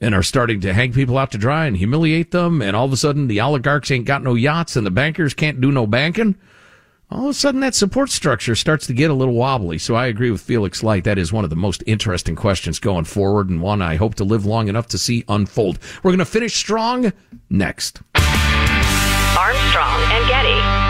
and 0.00 0.16
are 0.16 0.22
starting 0.24 0.60
to 0.62 0.72
hang 0.72 0.92
people 0.92 1.16
out 1.16 1.30
to 1.30 1.38
dry 1.38 1.66
and 1.66 1.76
humiliate 1.76 2.32
them, 2.32 2.60
and 2.60 2.74
all 2.74 2.86
of 2.86 2.92
a 2.92 2.96
sudden 2.96 3.28
the 3.28 3.40
oligarchs 3.40 3.92
ain't 3.92 4.04
got 4.04 4.24
no 4.24 4.34
yachts 4.34 4.74
and 4.74 4.84
the 4.84 4.90
bankers 4.90 5.32
can't 5.32 5.60
do 5.60 5.70
no 5.70 5.86
banking, 5.86 6.34
all 7.08 7.26
of 7.26 7.30
a 7.30 7.34
sudden 7.34 7.60
that 7.60 7.76
support 7.76 8.10
structure 8.10 8.56
starts 8.56 8.84
to 8.88 8.94
get 8.94 9.12
a 9.12 9.14
little 9.14 9.34
wobbly. 9.34 9.78
So 9.78 9.94
I 9.94 10.06
agree 10.06 10.32
with 10.32 10.40
Felix 10.40 10.82
Light. 10.82 11.04
That 11.04 11.18
is 11.18 11.32
one 11.32 11.44
of 11.44 11.50
the 11.50 11.56
most 11.56 11.84
interesting 11.86 12.34
questions 12.34 12.80
going 12.80 13.04
forward, 13.04 13.48
and 13.48 13.62
one 13.62 13.80
I 13.80 13.94
hope 13.94 14.16
to 14.16 14.24
live 14.24 14.44
long 14.44 14.66
enough 14.66 14.88
to 14.88 14.98
see 14.98 15.22
unfold. 15.28 15.78
We're 16.02 16.10
going 16.10 16.18
to 16.18 16.24
finish 16.24 16.56
strong 16.56 17.12
next. 17.48 18.02
Armstrong 18.16 20.00
and 20.10 20.26
Getty. 20.26 20.89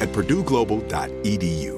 at 0.00 0.08
purdueglobal.edu. 0.12 1.77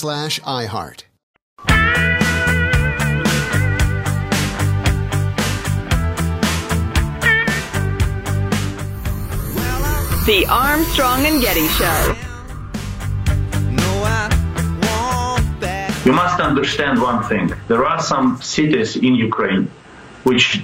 slash 0.01 0.39
iHeart. 0.41 1.03
The 10.25 10.47
Armstrong 10.49 11.27
and 11.27 11.39
Getty 11.39 11.67
Show. 11.67 12.15
You 16.03 16.13
must 16.13 16.39
understand 16.39 16.99
one 16.99 17.21
thing. 17.25 17.53
There 17.67 17.85
are 17.85 18.01
some 18.01 18.41
cities 18.41 18.95
in 18.95 19.13
Ukraine 19.13 19.69
which 20.23 20.63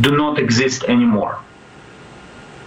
do 0.00 0.16
not 0.16 0.40
exist 0.40 0.82
anymore, 0.88 1.38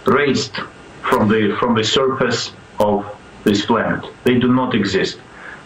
raised 0.06 0.56
from 1.02 1.28
the, 1.28 1.54
from 1.60 1.74
the 1.74 1.84
surface 1.84 2.52
of 2.78 3.04
this 3.44 3.66
planet. 3.66 4.02
They 4.24 4.38
do 4.38 4.50
not 4.54 4.74
exist 4.74 5.18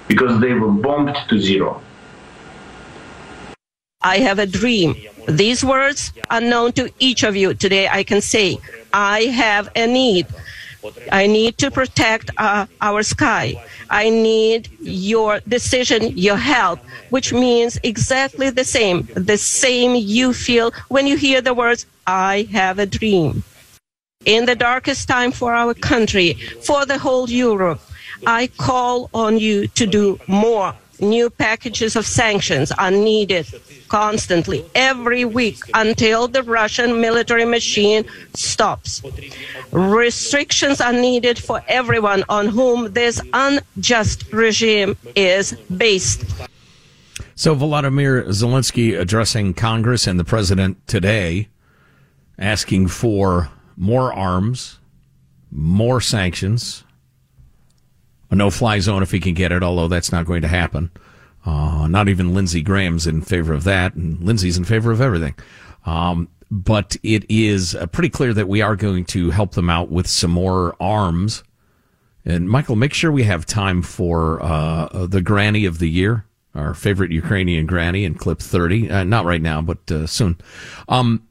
because 0.08 0.40
they 0.40 0.52
were 0.52 0.70
bombed 0.70 1.16
to 1.28 1.38
zero. 1.38 1.80
I 4.02 4.18
have 4.18 4.38
a 4.38 4.46
dream. 4.46 4.96
These 5.28 5.64
words 5.64 6.12
are 6.28 6.40
known 6.40 6.72
to 6.72 6.90
each 6.98 7.22
of 7.22 7.36
you. 7.36 7.54
Today 7.54 7.88
I 7.88 8.02
can 8.02 8.20
say, 8.20 8.58
I 8.92 9.22
have 9.24 9.70
a 9.76 9.86
need. 9.86 10.26
I 11.12 11.28
need 11.28 11.58
to 11.58 11.70
protect 11.70 12.30
uh, 12.36 12.66
our 12.80 13.04
sky. 13.04 13.64
I 13.88 14.10
need 14.10 14.68
your 14.80 15.40
decision, 15.46 16.16
your 16.16 16.36
help, 16.36 16.80
which 17.10 17.32
means 17.32 17.78
exactly 17.84 18.50
the 18.50 18.64
same, 18.64 19.08
the 19.14 19.38
same 19.38 19.94
you 19.94 20.32
feel 20.32 20.72
when 20.88 21.06
you 21.06 21.16
hear 21.16 21.40
the 21.40 21.54
words, 21.54 21.86
I 22.06 22.48
have 22.50 22.80
a 22.80 22.86
dream. 22.86 23.44
In 24.24 24.46
the 24.46 24.56
darkest 24.56 25.08
time 25.08 25.30
for 25.30 25.54
our 25.54 25.74
country, 25.74 26.34
for 26.62 26.86
the 26.86 26.98
whole 26.98 27.28
Europe, 27.30 27.80
I 28.26 28.46
call 28.46 29.10
on 29.14 29.38
you 29.38 29.66
to 29.68 29.86
do 29.86 30.18
more. 30.26 30.74
New 31.00 31.30
packages 31.30 31.96
of 31.96 32.06
sanctions 32.06 32.70
are 32.72 32.90
needed 32.90 33.46
constantly 33.88 34.64
every 34.74 35.24
week 35.24 35.58
until 35.74 36.28
the 36.28 36.44
Russian 36.44 37.00
military 37.00 37.44
machine 37.44 38.04
stops. 38.34 39.02
Restrictions 39.72 40.80
are 40.80 40.92
needed 40.92 41.38
for 41.38 41.60
everyone 41.66 42.22
on 42.28 42.46
whom 42.46 42.92
this 42.92 43.20
unjust 43.32 44.32
regime 44.32 44.96
is 45.16 45.52
based. 45.76 46.24
So 47.34 47.56
Volodymyr 47.56 48.28
Zelensky 48.28 48.96
addressing 48.96 49.54
Congress 49.54 50.06
and 50.06 50.20
the 50.20 50.24
president 50.24 50.86
today, 50.86 51.48
asking 52.38 52.88
for 52.88 53.50
more 53.76 54.12
arms, 54.12 54.78
more 55.50 56.00
sanctions, 56.00 56.84
a 58.32 58.34
no-fly 58.34 58.80
zone 58.80 59.02
if 59.02 59.10
he 59.10 59.20
can 59.20 59.34
get 59.34 59.52
it, 59.52 59.62
although 59.62 59.88
that's 59.88 60.10
not 60.10 60.24
going 60.24 60.40
to 60.40 60.48
happen. 60.48 60.90
Uh, 61.44 61.86
not 61.86 62.08
even 62.08 62.34
Lindsey 62.34 62.62
Graham's 62.62 63.06
in 63.06 63.20
favor 63.20 63.52
of 63.52 63.64
that, 63.64 63.94
and 63.94 64.20
Lindsey's 64.22 64.56
in 64.56 64.64
favor 64.64 64.90
of 64.90 65.02
everything. 65.02 65.34
Um, 65.84 66.28
but 66.50 66.96
it 67.02 67.24
is 67.28 67.74
uh, 67.74 67.86
pretty 67.86 68.08
clear 68.08 68.32
that 68.32 68.48
we 68.48 68.62
are 68.62 68.74
going 68.74 69.04
to 69.06 69.30
help 69.30 69.52
them 69.52 69.68
out 69.68 69.90
with 69.90 70.06
some 70.06 70.30
more 70.30 70.74
arms. 70.80 71.44
And 72.24 72.48
Michael, 72.48 72.76
make 72.76 72.94
sure 72.94 73.12
we 73.12 73.24
have 73.24 73.44
time 73.44 73.82
for 73.82 74.42
uh, 74.42 75.06
the 75.06 75.20
granny 75.20 75.66
of 75.66 75.78
the 75.78 75.90
year, 75.90 76.24
our 76.54 76.72
favorite 76.72 77.10
Ukrainian 77.10 77.66
granny 77.66 78.04
in 78.04 78.14
clip 78.14 78.38
30. 78.38 78.90
Uh, 78.90 79.04
not 79.04 79.26
right 79.26 79.42
now, 79.42 79.60
but 79.60 79.90
uh, 79.90 80.06
soon. 80.06 80.38
Um, 80.88 81.22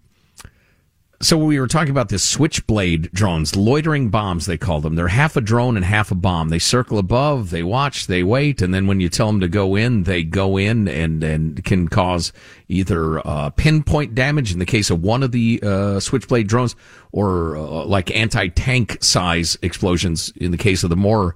so 1.22 1.38
we 1.38 1.59
were 1.59 1.67
talking 1.67 1.91
about 1.91 2.09
this 2.09 2.24
switchblade 2.24 3.11
drones, 3.11 3.55
loitering 3.55 4.09
bombs, 4.09 4.45
they 4.45 4.57
call 4.57 4.82
them. 4.82 4.95
They're 4.95 5.07
half 5.07 5.38
a 5.38 5.41
drone 5.41 5.76
and 5.76 5.86
half 5.86 6.11
a 6.11 6.15
bomb. 6.15 6.49
They 6.49 6.59
circle 6.59 6.97
above, 6.97 7.49
they 7.49 7.63
watch, 7.63 8.07
they 8.07 8.24
wait, 8.24 8.61
and 8.61 8.74
then 8.74 8.88
when 8.88 8.99
you 8.99 9.09
tell 9.09 9.28
them 9.28 9.39
to 9.39 9.47
go 9.47 9.76
in, 9.76 10.03
they 10.03 10.24
go 10.24 10.57
in 10.57 10.88
and, 10.88 11.24
and 11.24 11.63
can 11.63 11.88
cause 11.88 12.34
either 12.67 13.26
uh, 13.26 13.51
pinpoint 13.51 14.15
damage 14.15 14.51
in 14.51 14.59
the 14.59 14.65
case 14.65 14.89
of 14.89 15.03
one 15.03 15.24
of 15.24 15.32
the 15.32 15.59
uh, 15.63 15.99
switchblade 15.99 16.47
drones 16.47 16.76
or 17.11 17.55
uh, 17.55 17.86
like 17.86 18.09
anti-tank 18.15 18.97
size 19.03 19.57
explosions 19.61 20.34
in 20.36 20.51
the 20.51 20.57
case 20.57 20.84
of 20.84 20.89
the 20.89 20.95
more 20.95 21.36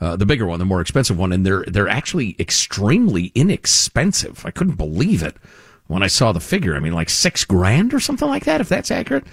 uh, 0.00 0.16
the 0.16 0.26
bigger 0.26 0.46
one, 0.46 0.58
the 0.58 0.64
more 0.64 0.80
expensive 0.80 1.16
one, 1.16 1.30
and 1.30 1.46
they're 1.46 1.64
they're 1.68 1.88
actually 1.88 2.34
extremely 2.40 3.30
inexpensive. 3.36 4.44
I 4.44 4.50
couldn't 4.50 4.74
believe 4.74 5.22
it 5.22 5.36
when 5.92 6.02
I 6.02 6.08
saw 6.08 6.32
the 6.32 6.40
figure. 6.40 6.74
I 6.74 6.80
mean, 6.80 6.94
like 6.94 7.10
six 7.10 7.44
grand 7.44 7.94
or 7.94 8.00
something 8.00 8.28
like 8.28 8.44
that, 8.46 8.60
if 8.60 8.68
that's 8.68 8.90
accurate. 8.90 9.24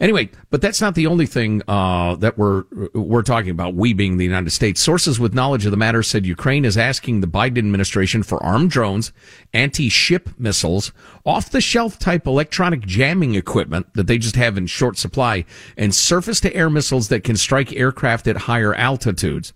Anyway, 0.00 0.30
but 0.48 0.62
that's 0.62 0.80
not 0.80 0.94
the 0.94 1.06
only 1.06 1.26
thing 1.26 1.60
uh, 1.68 2.16
that 2.16 2.38
we're 2.38 2.64
we're 2.94 3.22
talking 3.22 3.50
about. 3.50 3.74
We 3.74 3.92
being 3.92 4.16
the 4.16 4.24
United 4.24 4.48
States. 4.50 4.80
Sources 4.80 5.20
with 5.20 5.34
knowledge 5.34 5.66
of 5.66 5.72
the 5.72 5.76
matter 5.76 6.02
said 6.02 6.24
Ukraine 6.24 6.64
is 6.64 6.78
asking 6.78 7.20
the 7.20 7.26
Biden 7.26 7.58
administration 7.58 8.22
for 8.22 8.42
armed 8.42 8.70
drones, 8.70 9.12
anti-ship 9.52 10.30
missiles, 10.38 10.92
off-the-shelf 11.26 11.98
type 11.98 12.26
electronic 12.26 12.80
jamming 12.86 13.34
equipment 13.34 13.92
that 13.92 14.06
they 14.06 14.16
just 14.16 14.36
have 14.36 14.56
in 14.56 14.66
short 14.66 14.96
supply, 14.96 15.44
and 15.76 15.94
surface-to-air 15.94 16.70
missiles 16.70 17.08
that 17.08 17.22
can 17.22 17.36
strike 17.36 17.74
aircraft 17.74 18.26
at 18.26 18.38
higher 18.38 18.74
altitudes. 18.74 19.52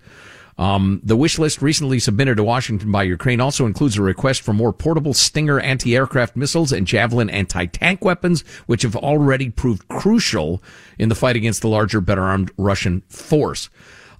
Um, 0.57 1.01
the 1.03 1.17
wish 1.17 1.39
list 1.39 1.63
recently 1.63 1.99
submitted 1.99 2.37
to 2.37 2.45
Washington 2.45 2.93
by 2.93 3.03
Ukraine 3.03 3.41
also 3.41 3.67
includes 3.67 3.97
a 3.97 4.03
request 4.03 4.43
for 4.43 4.53
more 4.53 4.73
portable 4.73 5.13
Stinger 5.13 5.59
anti-aircraft 5.59 6.37
missiles 6.37 6.73
and 6.73 6.87
Javelin 6.87 7.29
anti-tank 7.31 8.05
weapons, 8.05 8.43
which 8.67 8.83
have 8.83 8.97
already 8.97 9.51
proved 9.51 9.89
crucial 9.89 10.63
in 10.99 11.09
the 11.09 11.15
fight 11.15 11.37
against 11.37 11.63
the 11.63 11.69
larger, 11.69 12.01
better 12.01 12.23
armed 12.23 12.53
Russian 12.57 13.03
force. 13.09 13.69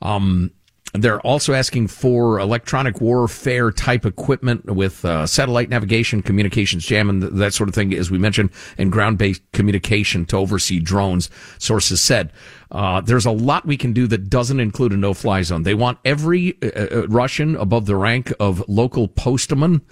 Um, 0.03 0.51
they're 0.95 1.21
also 1.21 1.55
asking 1.55 1.89
for 1.89 2.39
electronic 2.39 3.01
warfare 3.01 3.71
type 3.71 4.07
equipment 4.07 4.67
with 4.67 5.05
uh, 5.05 5.27
satellite 5.27 5.69
navigation, 5.69 6.23
communications 6.23 6.85
jam, 6.85 6.95
jamming, 6.95 7.37
that 7.39 7.55
sort 7.55 7.69
of 7.69 7.75
thing, 7.75 7.93
as 7.95 8.11
we 8.11 8.19
mentioned, 8.19 8.51
and 8.79 8.93
ground 8.93 9.19
based 9.19 9.43
communication 9.53 10.25
to 10.27 10.37
oversee 10.37 10.79
drones, 10.79 11.31
sources 11.59 12.01
said. 12.01 12.33
Uh, 12.71 13.01
there's 13.01 13.27
a 13.27 13.31
lot 13.31 13.67
we 13.67 13.77
can 13.77 13.93
do 13.93 14.07
that 14.07 14.31
doesn't 14.31 14.61
include 14.61 14.93
a 14.93 14.97
no 14.97 15.15
fly 15.15 15.43
zone. 15.43 15.63
They 15.63 15.75
want 15.75 15.99
every 16.05 16.57
uh, 16.63 16.69
uh, 16.69 17.07
Russian 17.09 17.57
above 17.57 17.87
the 17.87 17.97
rank 17.97 18.33
of 18.41 18.67
local 18.69 19.09
postman 19.09 19.83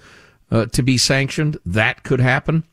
uh, 0.51 0.65
to 0.67 0.81
be 0.81 0.97
sanctioned. 0.97 1.57
That 1.65 2.03
could 2.03 2.19
happen. 2.19 2.63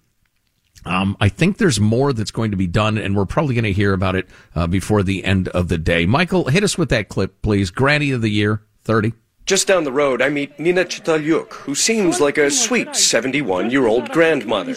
Um, 0.91 1.16
I 1.20 1.28
think 1.28 1.59
there's 1.59 1.78
more 1.78 2.12
that's 2.12 2.32
going 2.32 2.51
to 2.51 2.57
be 2.57 2.66
done, 2.66 2.99
and 2.99 3.14
we're 3.14 3.24
probably 3.24 3.55
going 3.55 3.64
to 3.64 3.72
hear 3.72 3.93
about 3.93 4.16
it 4.16 4.26
uh, 4.57 4.66
before 4.66 5.05
the 5.05 5.24
end 5.24 5.47
of 5.49 5.68
the 5.68 5.78
day. 5.78 6.05
Michael, 6.05 6.49
hit 6.49 6.64
us 6.64 6.76
with 6.76 6.88
that 6.88 7.09
clip, 7.09 7.41
please. 7.43 7.70
Granny 7.70 8.11
of 8.11 8.22
the 8.22 8.28
Year, 8.28 8.62
30. 8.82 9.12
Just 9.51 9.67
down 9.67 9.83
the 9.83 9.91
road, 9.91 10.23
I 10.23 10.29
meet 10.29 10.61
Nina 10.61 10.85
Chitalyuk, 10.85 11.55
who 11.65 11.75
seems 11.75 12.21
like 12.21 12.39
a 12.39 12.53
sweet 12.53 12.95
71 12.95 13.73
year 13.73 13.89
old 13.89 14.09
grandmother. 14.13 14.77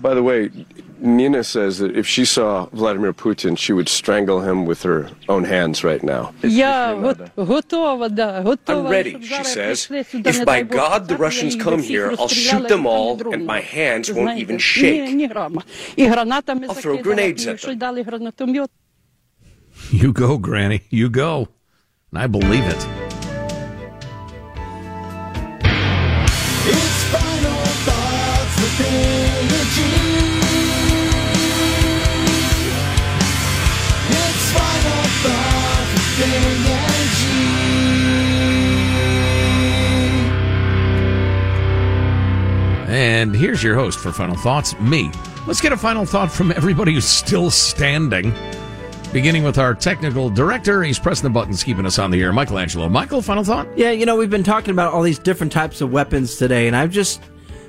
By 0.00 0.14
the 0.14 0.22
way, 0.22 0.50
Nina 0.98 1.44
says 1.44 1.76
that 1.80 1.94
if 1.94 2.06
she 2.06 2.24
saw 2.24 2.64
Vladimir 2.72 3.12
Putin, 3.12 3.58
she 3.58 3.74
would 3.74 3.90
strangle 3.90 4.40
him 4.40 4.64
with 4.64 4.82
her 4.84 5.10
own 5.28 5.44
hands 5.44 5.84
right 5.84 6.02
now. 6.02 6.32
I'm 6.42 7.02
ready, 8.86 9.22
she 9.22 9.44
says. 9.44 9.88
If 9.90 10.46
by 10.46 10.62
God 10.62 11.08
the 11.08 11.18
Russians 11.18 11.54
come 11.54 11.82
here, 11.82 12.14
I'll 12.18 12.28
shoot 12.28 12.66
them 12.66 12.86
all, 12.86 13.20
and 13.30 13.44
my 13.44 13.60
hands 13.60 14.10
won't 14.10 14.38
even 14.38 14.56
shake. 14.56 15.30
I'll 15.98 16.80
throw 16.86 17.02
grenades 17.02 17.46
at 17.46 17.60
them. 17.60 17.78
You 19.90 20.14
go, 20.14 20.38
Granny. 20.38 20.80
You 20.88 21.10
go. 21.10 21.48
And 22.12 22.20
I 22.20 22.28
believe 22.28 22.62
it. 22.64 22.86
It's 26.68 27.02
final 27.10 27.64
thoughts 27.82 28.56
with 28.62 28.78
G. 28.78 29.82
It's 34.08 34.52
final 34.52 35.02
thoughts 35.24 35.92
with 35.94 36.14
G. 36.18 37.26
And 42.88 43.34
here's 43.34 43.64
your 43.64 43.74
host 43.74 43.98
for 43.98 44.12
Final 44.12 44.36
Thoughts, 44.36 44.78
me. 44.78 45.10
Let's 45.48 45.60
get 45.60 45.72
a 45.72 45.76
final 45.76 46.06
thought 46.06 46.30
from 46.30 46.52
everybody 46.52 46.94
who's 46.94 47.04
still 47.04 47.50
standing. 47.50 48.32
Beginning 49.12 49.44
with 49.44 49.58
our 49.58 49.74
technical 49.74 50.28
director, 50.28 50.82
he's 50.82 50.98
pressing 50.98 51.24
the 51.24 51.30
buttons, 51.30 51.62
keeping 51.62 51.86
us 51.86 51.98
on 51.98 52.10
the 52.10 52.20
air. 52.22 52.32
Michelangelo. 52.32 52.88
Michael, 52.88 53.22
final 53.22 53.44
thought? 53.44 53.66
Yeah, 53.76 53.90
you 53.90 54.04
know, 54.04 54.16
we've 54.16 54.30
been 54.30 54.42
talking 54.42 54.70
about 54.70 54.92
all 54.92 55.02
these 55.02 55.18
different 55.18 55.52
types 55.52 55.80
of 55.80 55.90
weapons 55.90 56.36
today, 56.36 56.66
and 56.66 56.76
I've 56.76 56.90
just. 56.90 57.22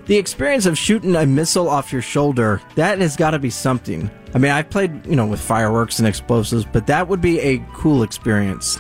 The 0.07 0.15
experience 0.15 0.65
of 0.65 0.77
shooting 0.77 1.17
a 1.17 1.25
missile 1.25 1.67
off 1.67 1.91
your 1.91 2.01
shoulder, 2.01 2.61
that 2.75 2.99
has 2.99 3.17
got 3.17 3.31
to 3.31 3.39
be 3.39 3.49
something. 3.49 4.09
I 4.33 4.37
mean, 4.37 4.51
I've 4.51 4.69
played, 4.69 5.05
you 5.05 5.17
know, 5.17 5.25
with 5.25 5.41
fireworks 5.41 5.99
and 5.99 6.07
explosives, 6.07 6.63
but 6.63 6.87
that 6.87 7.09
would 7.09 7.19
be 7.19 7.41
a 7.41 7.57
cool 7.73 8.03
experience. 8.03 8.79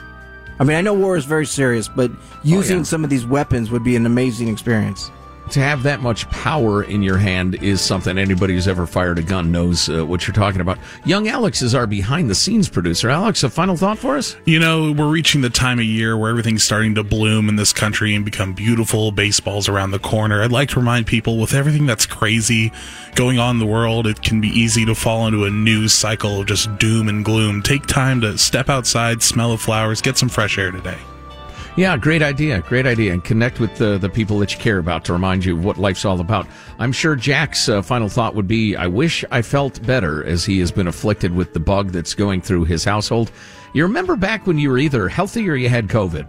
I 0.59 0.63
mean, 0.63 0.77
I 0.77 0.81
know 0.81 0.93
war 0.93 1.17
is 1.17 1.25
very 1.25 1.45
serious, 1.45 1.89
but 1.89 2.11
oh, 2.11 2.39
using 2.45 2.77
yeah. 2.77 2.83
some 2.83 3.03
of 3.03 3.09
these 3.09 3.25
weapons 3.25 3.71
would 3.71 3.83
be 3.83 3.97
an 3.97 4.05
amazing 4.05 4.47
experience. 4.47 5.11
To 5.51 5.59
have 5.61 5.83
that 5.83 6.01
much 6.01 6.29
power 6.29 6.83
in 6.83 7.01
your 7.01 7.17
hand 7.17 7.55
is 7.63 7.81
something 7.81 8.17
anybody 8.17 8.53
who's 8.53 8.67
ever 8.67 8.85
fired 8.85 9.17
a 9.17 9.21
gun 9.21 9.51
knows 9.51 9.89
uh, 9.89 10.05
what 10.05 10.27
you're 10.27 10.35
talking 10.35 10.61
about. 10.61 10.77
Young 11.05 11.27
Alex 11.27 11.61
is 11.61 11.73
our 11.73 11.87
behind 11.87 12.29
the 12.29 12.35
scenes 12.35 12.67
producer. 12.67 13.09
Alex, 13.09 13.43
a 13.43 13.49
final 13.49 13.77
thought 13.77 13.97
for 13.97 14.17
us? 14.17 14.35
You 14.45 14.59
know, 14.59 14.91
we're 14.91 15.09
reaching 15.09 15.41
the 15.41 15.49
time 15.49 15.79
of 15.79 15.85
year 15.85 16.17
where 16.17 16.29
everything's 16.29 16.63
starting 16.63 16.95
to 16.95 17.03
bloom 17.03 17.49
in 17.49 17.55
this 17.55 17.71
country 17.71 18.13
and 18.13 18.25
become 18.25 18.53
beautiful. 18.53 19.11
Baseball's 19.11 19.69
around 19.69 19.91
the 19.91 19.99
corner. 19.99 20.43
I'd 20.43 20.51
like 20.51 20.69
to 20.69 20.79
remind 20.79 21.07
people 21.07 21.37
with 21.37 21.53
everything 21.53 21.85
that's 21.85 22.05
crazy 22.05 22.71
going 23.15 23.39
on 23.39 23.55
in 23.55 23.59
the 23.59 23.65
world, 23.65 24.05
it 24.05 24.21
can 24.21 24.39
be 24.39 24.49
easy 24.49 24.85
to 24.85 24.93
fall 24.93 25.25
into 25.25 25.45
a 25.45 25.49
news 25.49 25.91
cycle 25.91 26.41
of 26.41 26.47
just 26.47 26.77
doom 26.77 27.09
and 27.09 27.25
gloom. 27.25 27.63
Take 27.63 27.87
time 27.87 28.21
to 28.21 28.37
step 28.37 28.69
outside, 28.69 29.23
smell 29.23 29.51
the 29.51 29.57
flowers, 29.57 30.01
get 30.01 30.17
some 30.17 30.29
fresh 30.29 30.57
air 30.59 30.71
today. 30.71 30.99
Yeah, 31.77 31.95
great 31.95 32.23
idea. 32.23 32.61
Great 32.61 32.87
idea. 32.87 33.13
And 33.13 33.23
connect 33.23 33.59
with 33.59 33.75
the, 33.75 33.99
the 33.99 34.09
people 34.09 34.39
that 34.39 34.51
you 34.51 34.57
care 34.59 34.79
about 34.79 35.05
to 35.05 35.13
remind 35.13 35.45
you 35.45 35.55
of 35.55 35.63
what 35.63 35.77
life's 35.77 36.05
all 36.05 36.19
about. 36.19 36.47
I'm 36.79 36.91
sure 36.91 37.15
Jack's 37.15 37.69
uh, 37.69 37.83
final 37.83 38.09
thought 38.09 38.33
would 38.33 38.47
be 38.47 38.75
I 38.75 38.87
wish 38.87 39.23
I 39.29 39.43
felt 39.43 39.85
better 39.85 40.25
as 40.25 40.43
he 40.43 40.59
has 40.59 40.71
been 40.71 40.87
afflicted 40.87 41.35
with 41.35 41.53
the 41.53 41.59
bug 41.59 41.91
that's 41.91 42.15
going 42.15 42.41
through 42.41 42.65
his 42.65 42.83
household. 42.83 43.31
You 43.73 43.83
remember 43.83 44.15
back 44.15 44.47
when 44.47 44.57
you 44.57 44.71
were 44.71 44.79
either 44.79 45.07
healthy 45.07 45.47
or 45.47 45.53
you 45.53 45.69
had 45.69 45.87
COVID? 45.87 46.27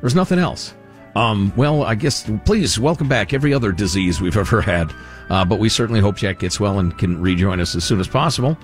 There's 0.00 0.16
nothing 0.16 0.40
else. 0.40 0.74
Um, 1.14 1.52
well, 1.54 1.84
I 1.84 1.94
guess, 1.94 2.28
please 2.44 2.76
welcome 2.76 3.06
back 3.08 3.32
every 3.32 3.54
other 3.54 3.70
disease 3.70 4.20
we've 4.20 4.36
ever 4.36 4.60
had. 4.60 4.92
Uh, 5.30 5.44
but 5.44 5.60
we 5.60 5.68
certainly 5.68 6.00
hope 6.00 6.16
Jack 6.16 6.40
gets 6.40 6.58
well 6.58 6.80
and 6.80 6.98
can 6.98 7.22
rejoin 7.22 7.60
us 7.60 7.76
as 7.76 7.84
soon 7.84 8.00
as 8.00 8.08
possible. 8.08 8.58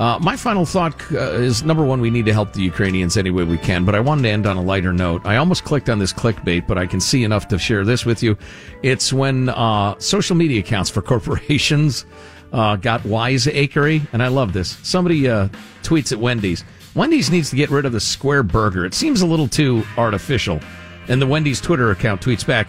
Uh, 0.00 0.18
my 0.18 0.34
final 0.34 0.64
thought 0.64 0.94
uh, 1.12 1.32
is 1.32 1.62
number 1.62 1.84
one, 1.84 2.00
we 2.00 2.08
need 2.08 2.24
to 2.24 2.32
help 2.32 2.54
the 2.54 2.62
Ukrainians 2.62 3.18
any 3.18 3.28
way 3.28 3.44
we 3.44 3.58
can, 3.58 3.84
but 3.84 3.94
I 3.94 4.00
wanted 4.00 4.22
to 4.22 4.30
end 4.30 4.46
on 4.46 4.56
a 4.56 4.62
lighter 4.62 4.94
note. 4.94 5.20
I 5.26 5.36
almost 5.36 5.64
clicked 5.64 5.90
on 5.90 5.98
this 5.98 6.10
clickbait, 6.10 6.66
but 6.66 6.78
I 6.78 6.86
can 6.86 7.02
see 7.02 7.22
enough 7.22 7.48
to 7.48 7.58
share 7.58 7.84
this 7.84 8.06
with 8.06 8.22
you. 8.22 8.38
It's 8.82 9.12
when 9.12 9.50
uh, 9.50 9.98
social 9.98 10.36
media 10.36 10.60
accounts 10.60 10.88
for 10.88 11.02
corporations 11.12 12.06
uh, 12.50 12.76
got 12.76 13.04
wiseacre, 13.04 14.00
and 14.14 14.22
I 14.22 14.28
love 14.28 14.54
this. 14.54 14.78
Somebody 14.82 15.28
uh, 15.28 15.48
tweets 15.82 16.12
at 16.12 16.18
Wendy's. 16.18 16.64
Wendy's 16.94 17.30
needs 17.30 17.50
to 17.50 17.56
get 17.56 17.68
rid 17.68 17.84
of 17.84 17.92
the 17.92 18.00
square 18.00 18.42
burger. 18.42 18.86
It 18.86 18.94
seems 18.94 19.20
a 19.20 19.26
little 19.26 19.48
too 19.48 19.84
artificial. 19.98 20.60
And 21.08 21.20
the 21.20 21.26
Wendy's 21.26 21.60
Twitter 21.60 21.90
account 21.90 22.22
tweets 22.22 22.46
back, 22.46 22.68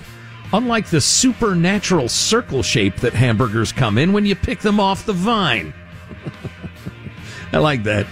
unlike 0.51 0.89
the 0.89 0.99
supernatural 0.99 2.09
circle 2.09 2.61
shape 2.61 2.97
that 2.97 3.13
hamburgers 3.13 3.71
come 3.71 3.97
in 3.97 4.11
when 4.11 4.25
you 4.25 4.35
pick 4.35 4.59
them 4.59 4.81
off 4.81 5.05
the 5.05 5.13
vine. 5.13 5.73
I 7.53 7.57
like 7.57 7.83
that. 7.83 8.07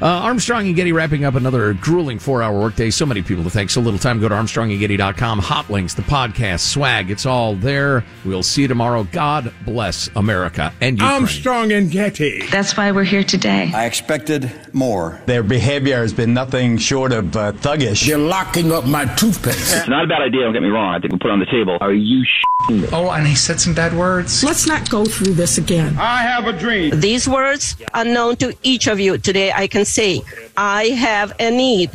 Uh, 0.00 0.06
Armstrong 0.06 0.66
and 0.66 0.76
Getty 0.76 0.92
wrapping 0.92 1.24
up 1.24 1.34
another 1.34 1.72
grueling 1.74 2.18
four 2.18 2.42
hour 2.42 2.58
workday. 2.58 2.90
So 2.90 3.06
many 3.06 3.22
people 3.22 3.44
to 3.44 3.50
thank. 3.50 3.70
So 3.70 3.80
little 3.80 3.98
time. 3.98 4.20
Go 4.20 4.28
to 4.28 4.34
ArmstrongandGetty.com. 4.34 5.38
Hot 5.38 5.70
links, 5.70 5.94
the 5.94 6.02
podcast, 6.02 6.60
swag. 6.60 7.10
It's 7.10 7.24
all 7.26 7.54
there. 7.54 8.04
We'll 8.24 8.42
see 8.42 8.62
you 8.62 8.68
tomorrow. 8.68 9.04
God 9.04 9.52
bless 9.64 10.08
America 10.16 10.72
and 10.80 10.98
Ukraine. 10.98 11.12
Armstrong 11.22 11.72
and 11.72 11.90
Getty. 11.90 12.46
That's 12.48 12.76
why 12.76 12.92
we're 12.92 13.04
here 13.04 13.24
today. 13.24 13.70
I 13.74 13.86
expected 13.86 14.50
more. 14.74 15.20
Their 15.26 15.42
behavior 15.42 15.96
has 15.96 16.12
been 16.12 16.34
nothing 16.34 16.76
short 16.78 17.12
of 17.12 17.34
uh, 17.36 17.52
thuggish. 17.52 18.06
You're 18.06 18.18
locking 18.18 18.72
up 18.72 18.84
my 18.86 19.06
toothpaste. 19.14 19.76
it's 19.76 19.88
not 19.88 20.04
a 20.04 20.06
bad 20.06 20.20
idea, 20.20 20.42
don't 20.42 20.52
get 20.52 20.62
me 20.62 20.68
wrong. 20.68 20.94
I 20.94 20.98
think 21.00 21.12
we'll 21.12 21.20
put 21.20 21.28
it 21.28 21.32
on 21.32 21.38
the 21.40 21.46
table. 21.46 21.78
Are 21.80 21.92
you 21.92 22.22
sh**ing 22.24 22.84
Oh, 22.92 23.10
and 23.10 23.26
he 23.26 23.34
said 23.34 23.60
some 23.60 23.72
bad 23.74 23.94
words. 23.96 24.44
Let's 24.44 24.66
not 24.66 24.90
go 24.90 25.04
through 25.06 25.32
this 25.34 25.56
again. 25.56 25.96
I 25.98 26.18
have 26.22 26.46
a 26.46 26.52
dream. 26.52 27.00
These 27.00 27.26
words 27.28 27.76
are 27.94 28.04
known 28.04 28.36
to 28.36 28.54
each 28.62 28.86
of 28.88 29.00
you. 29.00 29.16
Today 29.18 29.52
I 29.52 29.66
can 29.66 29.84
say, 29.86 30.22
I 30.56 30.86
have 30.88 31.32
a 31.38 31.50
need. 31.50 31.90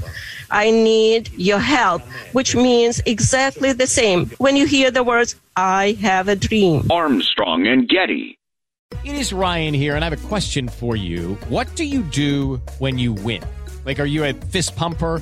I 0.50 0.70
need 0.70 1.32
your 1.34 1.60
help, 1.60 2.02
which 2.34 2.56
means 2.56 3.02
exactly 3.06 3.72
the 3.72 3.88
same 3.88 4.28
when 4.38 4.56
you 4.58 4.66
hear 4.66 4.92
the 4.92 5.04
words, 5.04 5.36
I 5.56 5.98
have 6.02 6.28
a 6.28 6.36
dream. 6.36 6.92
Armstrong 6.92 7.68
and 7.68 7.88
Getty. 7.88 8.38
It 9.04 9.16
is 9.16 9.34
Ryan 9.34 9.74
here, 9.74 9.96
and 9.96 10.04
I 10.04 10.10
have 10.10 10.26
a 10.26 10.28
question 10.28 10.68
for 10.68 10.96
you. 10.96 11.36
What 11.48 11.74
do 11.76 11.86
you 11.86 12.02
do 12.04 12.62
when 12.80 13.00
you 13.00 13.14
win? 13.14 13.42
Like, 13.86 14.00
are 14.00 14.06
you 14.06 14.26
a 14.26 14.34
fist 14.34 14.76
pumper? 14.76 15.22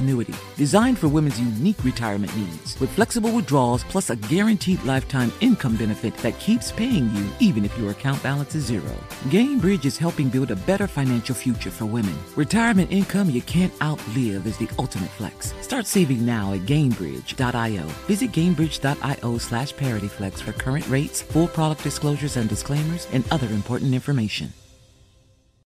annuity, 0.01 0.33
designed 0.57 0.97
for 0.97 1.07
women's 1.07 1.39
unique 1.39 1.83
retirement 1.83 2.35
needs, 2.35 2.79
with 2.79 2.89
flexible 2.91 3.31
withdrawals 3.31 3.83
plus 3.85 4.09
a 4.09 4.15
guaranteed 4.15 4.83
lifetime 4.83 5.31
income 5.39 5.75
benefit 5.77 6.15
that 6.17 6.37
keeps 6.39 6.71
paying 6.71 7.09
you 7.15 7.29
even 7.39 7.63
if 7.63 7.77
your 7.77 7.91
account 7.91 8.21
balance 8.23 8.55
is 8.55 8.65
zero. 8.65 8.93
Gainbridge 9.29 9.85
is 9.85 9.97
helping 9.97 10.29
build 10.29 10.51
a 10.51 10.55
better 10.55 10.87
financial 10.87 11.35
future 11.35 11.71
for 11.71 11.85
women. 11.85 12.15
Retirement 12.35 12.91
income 12.91 13.29
you 13.29 13.41
can't 13.43 13.73
outlive 13.81 14.45
is 14.45 14.57
the 14.57 14.69
ultimate 14.79 15.09
flex. 15.11 15.53
Start 15.61 15.85
saving 15.85 16.25
now 16.25 16.53
at 16.53 16.61
Gainbridge.io. 16.61 17.83
Visit 18.07 18.31
Gainbridge.io 18.31 19.37
slash 19.37 19.73
ParityFlex 19.75 20.41
for 20.41 20.53
current 20.53 20.87
rates, 20.89 21.21
full 21.21 21.47
product 21.47 21.83
disclosures 21.83 22.37
and 22.37 22.49
disclaimers, 22.49 23.07
and 23.13 23.23
other 23.31 23.47
important 23.47 23.93
information. 23.93 24.51